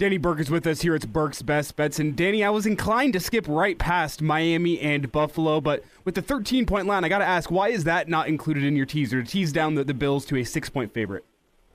[0.00, 0.94] Danny Burke is with us here.
[0.94, 1.98] It's Burke's Best Bets.
[1.98, 6.22] And Danny, I was inclined to skip right past Miami and Buffalo, but with the
[6.22, 9.22] 13 point line, I got to ask, why is that not included in your teaser
[9.22, 11.26] to tease down the, the Bills to a six point favorite?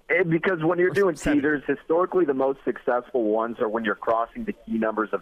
[0.10, 1.38] And because when you're or doing seven.
[1.38, 5.22] teasers, historically the most successful ones are when you're crossing the key numbers of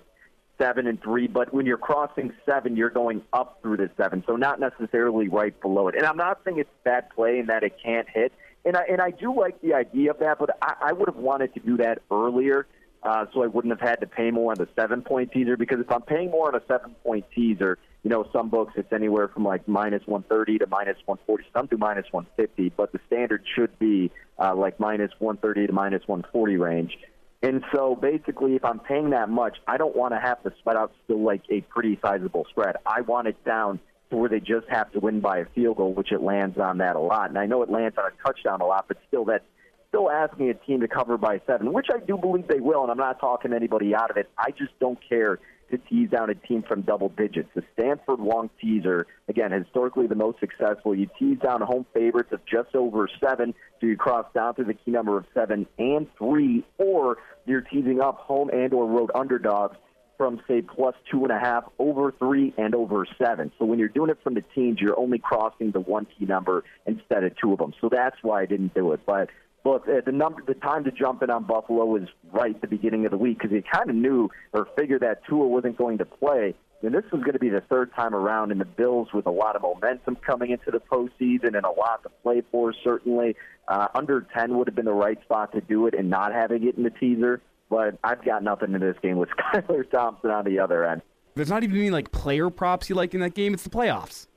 [0.64, 4.36] seven and three, but when you're crossing seven, you're going up through the seven, so
[4.36, 5.96] not necessarily right below it.
[5.96, 8.32] And I'm not saying it's bad play and that it can't hit.
[8.66, 11.18] And I, and I do like the idea of that, but I, I would have
[11.18, 12.66] wanted to do that earlier
[13.04, 15.58] uh, so I wouldn't have had to pay more on the seven point teaser.
[15.58, 18.92] Because if I'm paying more on a seven point teaser, you know, some books it's
[18.94, 21.44] anywhere from like minus 130 to minus 140.
[21.54, 26.08] Some do minus 150, but the standard should be uh, like minus 130 to minus
[26.08, 26.98] 140 range.
[27.44, 30.78] And so basically, if I'm paying that much, I don't want to have to sweat
[30.78, 32.78] out still like a pretty sizable spread.
[32.86, 35.94] I want it down to where they just have to win by a field goal,
[35.94, 37.30] which it lands on that a lot.
[37.30, 39.44] And I know it lands on a touchdown a lot, but still, that's
[39.90, 42.90] still asking a team to cover by seven, which I do believe they will, and
[42.90, 44.30] I'm not talking anybody out of it.
[44.38, 45.38] I just don't care
[45.72, 47.50] to tease down a team from double digits.
[47.56, 50.96] The Stanford Wong teaser, again, historically the most successful.
[50.96, 54.74] You tease down home favorites of just over seven, so you cross down to the
[54.74, 59.78] key number of seven and three, or you're teasing up home and or road underdogs
[60.18, 63.52] from say plus two and a half, over three, and over seven.
[63.58, 66.64] So when you're doing it from the teens, you're only crossing the one key number
[66.86, 67.74] instead of two of them.
[67.82, 69.02] So that's why I didn't do it.
[69.06, 69.30] But
[69.66, 73.06] uh, the number, the time to jump in on Buffalo was right at the beginning
[73.06, 76.06] of the week because you kind of knew or figured that Tua wasn't going to
[76.06, 76.54] play.
[76.82, 79.32] And this was going to be the third time around, and the Bills with a
[79.32, 82.74] lot of momentum coming into the postseason and a lot to play for.
[82.84, 83.38] Certainly,
[83.70, 86.68] uh, under ten would have been the right spot to do it, and not having
[86.68, 87.42] it in the teaser.
[87.70, 91.04] But I've got nothing in this game with Skylar Thompson on the other end.
[91.36, 93.54] There's not even any like player props you like in that game.
[93.54, 94.28] It's the playoffs.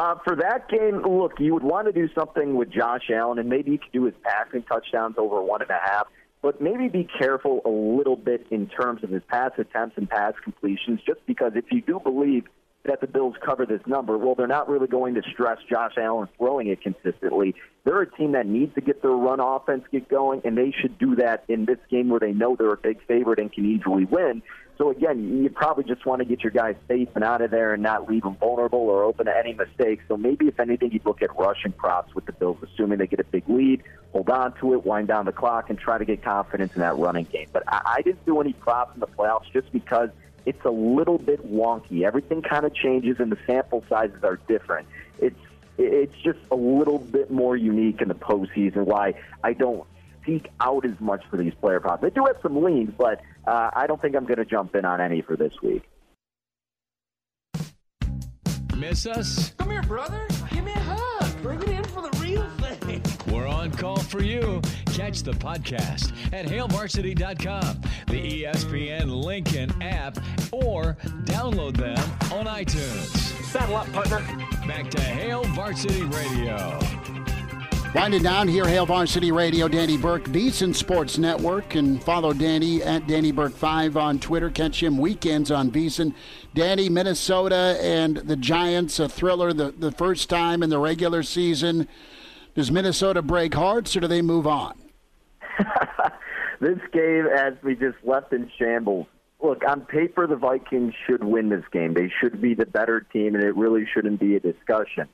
[0.00, 3.50] Uh, for that game, look, you would want to do something with Josh Allen, and
[3.50, 6.06] maybe you could do his passing touchdowns over one and a half.
[6.40, 10.32] But maybe be careful a little bit in terms of his pass attempts and pass
[10.42, 12.44] completions, just because if you do believe
[12.86, 16.30] that the Bills cover this number, well, they're not really going to stress Josh Allen
[16.38, 17.54] throwing it consistently.
[17.84, 20.98] They're a team that needs to get their run offense get going, and they should
[20.98, 24.06] do that in this game where they know they're a big favorite and can easily
[24.06, 24.42] win.
[24.80, 27.74] So again, you probably just want to get your guys safe and out of there
[27.74, 30.02] and not leave them vulnerable or open to any mistakes.
[30.08, 33.20] So maybe if anything, you'd look at rushing props with the Bills, assuming they get
[33.20, 33.82] a big lead,
[34.12, 36.96] hold on to it, wind down the clock, and try to get confidence in that
[36.96, 37.48] running game.
[37.52, 40.08] But I, I didn't do any props in the playoffs just because
[40.46, 42.04] it's a little bit wonky.
[42.04, 44.88] Everything kind of changes, and the sample sizes are different.
[45.18, 45.36] It's
[45.76, 48.86] it's just a little bit more unique in the postseason.
[48.86, 49.12] Why
[49.44, 49.86] I don't
[50.30, 52.02] seek out as much for these player props.
[52.02, 54.84] They do have some leans, but uh, I don't think I'm going to jump in
[54.84, 55.82] on any for this week.
[58.76, 59.50] Miss us?
[59.58, 60.26] Come here, brother.
[60.50, 61.42] Give me a hug.
[61.42, 63.02] Bring it in for the real thing.
[63.30, 64.62] We're on call for you.
[64.86, 70.16] Catch the podcast at hailvarsity.com, the ESPN Lincoln app,
[70.52, 71.98] or download them
[72.32, 73.08] on iTunes.
[73.44, 74.20] Saddle up, partner.
[74.66, 77.19] Back to Hail Varsity Radio.
[77.92, 83.08] Winding down here, Hail Varsity Radio, Danny Burke, VSiN Sports Network, and follow Danny at
[83.08, 84.48] Danny Burke 5 on Twitter.
[84.48, 86.14] Catch him weekends on VSiN.
[86.54, 91.88] Danny, Minnesota and the Giants, a thriller the, the first time in the regular season.
[92.54, 94.78] Does Minnesota break hearts or do they move on?
[96.60, 99.06] this game has me just left in shambles.
[99.42, 101.94] Look, on paper, the Vikings should win this game.
[101.94, 105.08] They should be the better team, and it really shouldn't be a discussion.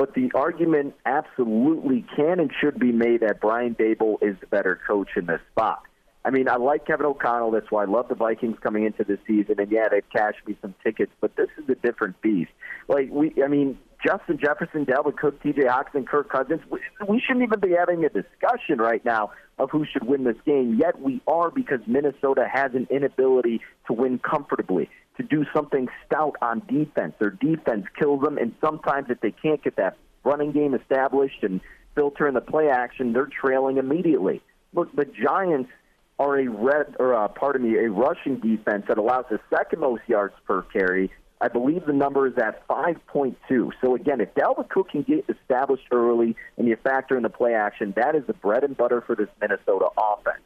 [0.00, 4.80] But the argument absolutely can and should be made that Brian Daboll is the better
[4.86, 5.82] coach in this spot.
[6.24, 7.50] I mean, I like Kevin O'Connell.
[7.50, 9.56] That's why I love the Vikings coming into the season.
[9.58, 12.50] And yeah, they've cashed me some tickets, but this is a different beast.
[12.88, 15.64] Like we, I mean, Justin Jefferson, Dalvin Cook, T.J.
[15.64, 16.62] Hockenson, Kirk Cousins.
[16.70, 20.38] We, we shouldn't even be having a discussion right now of who should win this
[20.46, 20.78] game.
[20.80, 24.88] Yet we are because Minnesota has an inability to win comfortably
[25.20, 27.14] to do something stout on defense.
[27.18, 31.60] Their defense kills them, and sometimes if they can't get that running game established and
[31.94, 34.42] filter in the play action, they're trailing immediately.
[34.72, 35.70] Look, the Giants
[36.18, 40.02] are a red or uh, pardon me, a rushing defense that allows the second most
[40.06, 41.10] yards per carry.
[41.40, 43.70] I believe the number is at 5.2.
[43.80, 47.54] So again, if Dalvin Cook can get established early and you factor in the play
[47.54, 50.42] action, that is the bread and butter for this Minnesota offense.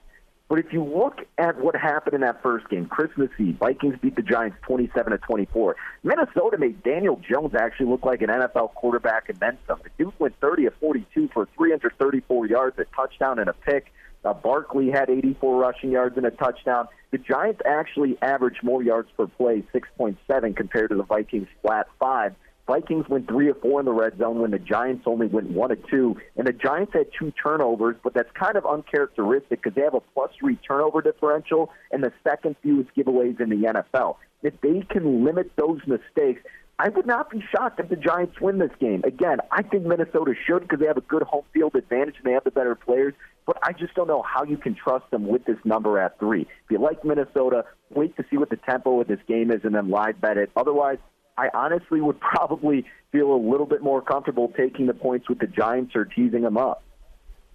[0.54, 4.14] But if you look at what happened in that first game, Christmas Eve, Vikings beat
[4.14, 5.74] the Giants 27 to 24.
[6.04, 9.80] Minnesota made Daniel Jones actually look like an NFL quarterback and then some.
[9.82, 13.92] The dude went 30 of 42 for 334 yards, a touchdown and a pick.
[14.24, 16.86] Uh, Barkley had 84 rushing yards and a touchdown.
[17.10, 22.32] The Giants actually averaged more yards per play, 6.7, compared to the Vikings' flat five.
[22.66, 25.70] Vikings went three or four in the red zone when the Giants only went one
[25.70, 26.16] or two.
[26.36, 30.00] And the Giants had two turnovers, but that's kind of uncharacteristic because they have a
[30.00, 34.16] plus three turnover differential and the second fewest giveaways in the NFL.
[34.42, 36.42] If they can limit those mistakes,
[36.78, 39.02] I would not be shocked if the Giants win this game.
[39.04, 42.32] Again, I think Minnesota should because they have a good home field advantage and they
[42.32, 43.14] have the better players.
[43.46, 46.42] But I just don't know how you can trust them with this number at three.
[46.42, 49.74] If you like Minnesota, wait to see what the tempo of this game is and
[49.74, 50.50] then live bet it.
[50.56, 50.98] Otherwise,
[51.36, 55.46] I honestly would probably feel a little bit more comfortable taking the points with the
[55.46, 56.82] Giants or teasing them up.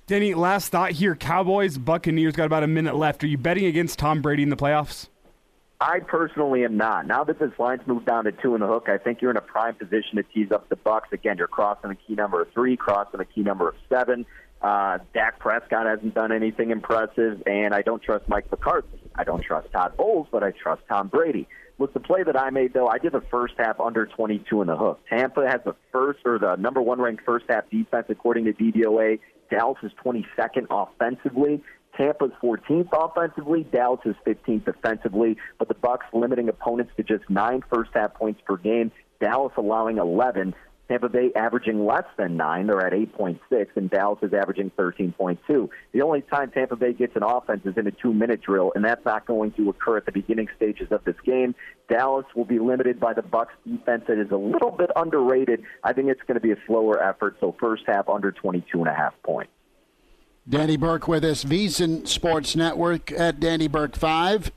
[0.08, 1.16] Danny, last thought here.
[1.16, 3.24] Cowboys, Buccaneers got about a minute left.
[3.24, 5.08] Are you betting against Tom Brady in the playoffs?
[5.82, 7.08] I personally am not.
[7.08, 9.38] Now that this line's moved down to two in the hook, I think you're in
[9.38, 11.10] a prime position to tease up the Bucks.
[11.14, 14.26] Again, you're crossing a key number of three, crossing a key number of seven.
[14.62, 19.00] Uh, Dak Prescott hasn't done anything impressive, and I don't trust Mike McCarthy.
[19.16, 21.48] I don't trust Todd Bowles, but I trust Tom Brady.
[21.80, 24.68] With the play that I made, though, I did the first half under 22 in
[24.68, 25.00] the hook.
[25.10, 29.20] Tampa has the first or the number one ranked first half defense according to DVOA.
[29.50, 31.64] Dallas is 22nd offensively.
[31.96, 33.64] Tampa's 14th offensively.
[33.64, 35.38] Dallas is 15th defensively.
[35.58, 38.92] But the Bucks limiting opponents to just nine first half points per game.
[39.22, 40.54] Dallas allowing 11.
[40.90, 42.66] Tampa Bay averaging less than nine.
[42.68, 45.70] They're at 8.6, and Dallas is averaging 13.2.
[45.92, 48.84] The only time Tampa Bay gets an offense is in a two minute drill, and
[48.84, 51.54] that's not going to occur at the beginning stages of this game.
[51.90, 55.62] Dallas will be limited by the Bucks defense that is a little bit underrated.
[55.84, 58.88] I think it's going to be a slower effort, so first half under 22 and
[58.88, 59.52] a half points.
[60.48, 64.52] Danny Burke with us, VSiN Sports Network at Danny Burke 5.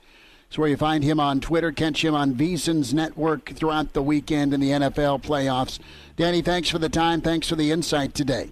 [0.53, 1.71] It's where you find him on Twitter.
[1.71, 5.79] Catch him on VSiN's network throughout the weekend in the NFL playoffs.
[6.15, 7.21] Danny, thanks for the time.
[7.21, 8.51] Thanks for the insight today.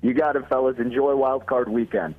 [0.00, 0.78] You got it, fellas.
[0.78, 2.14] Enjoy Wild Card Weekend.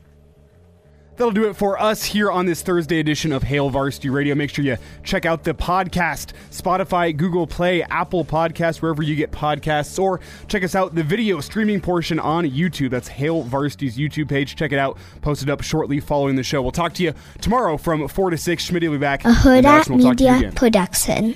[1.17, 4.35] That'll do it for us here on this Thursday edition of Hail Varsity Radio.
[4.35, 9.31] Make sure you check out the podcast, Spotify, Google Play, Apple Podcasts, wherever you get
[9.31, 12.89] podcasts, or check us out the video streaming portion on YouTube.
[12.89, 14.57] That's Hail Varsity's YouTube page.
[14.57, 14.97] Check it out.
[15.21, 16.61] Posted up shortly following the show.
[16.61, 18.63] We'll talk to you tomorrow from 4 to 6.
[18.63, 19.23] Schmidt will be back.
[19.23, 21.35] A Hurrdat Media Production.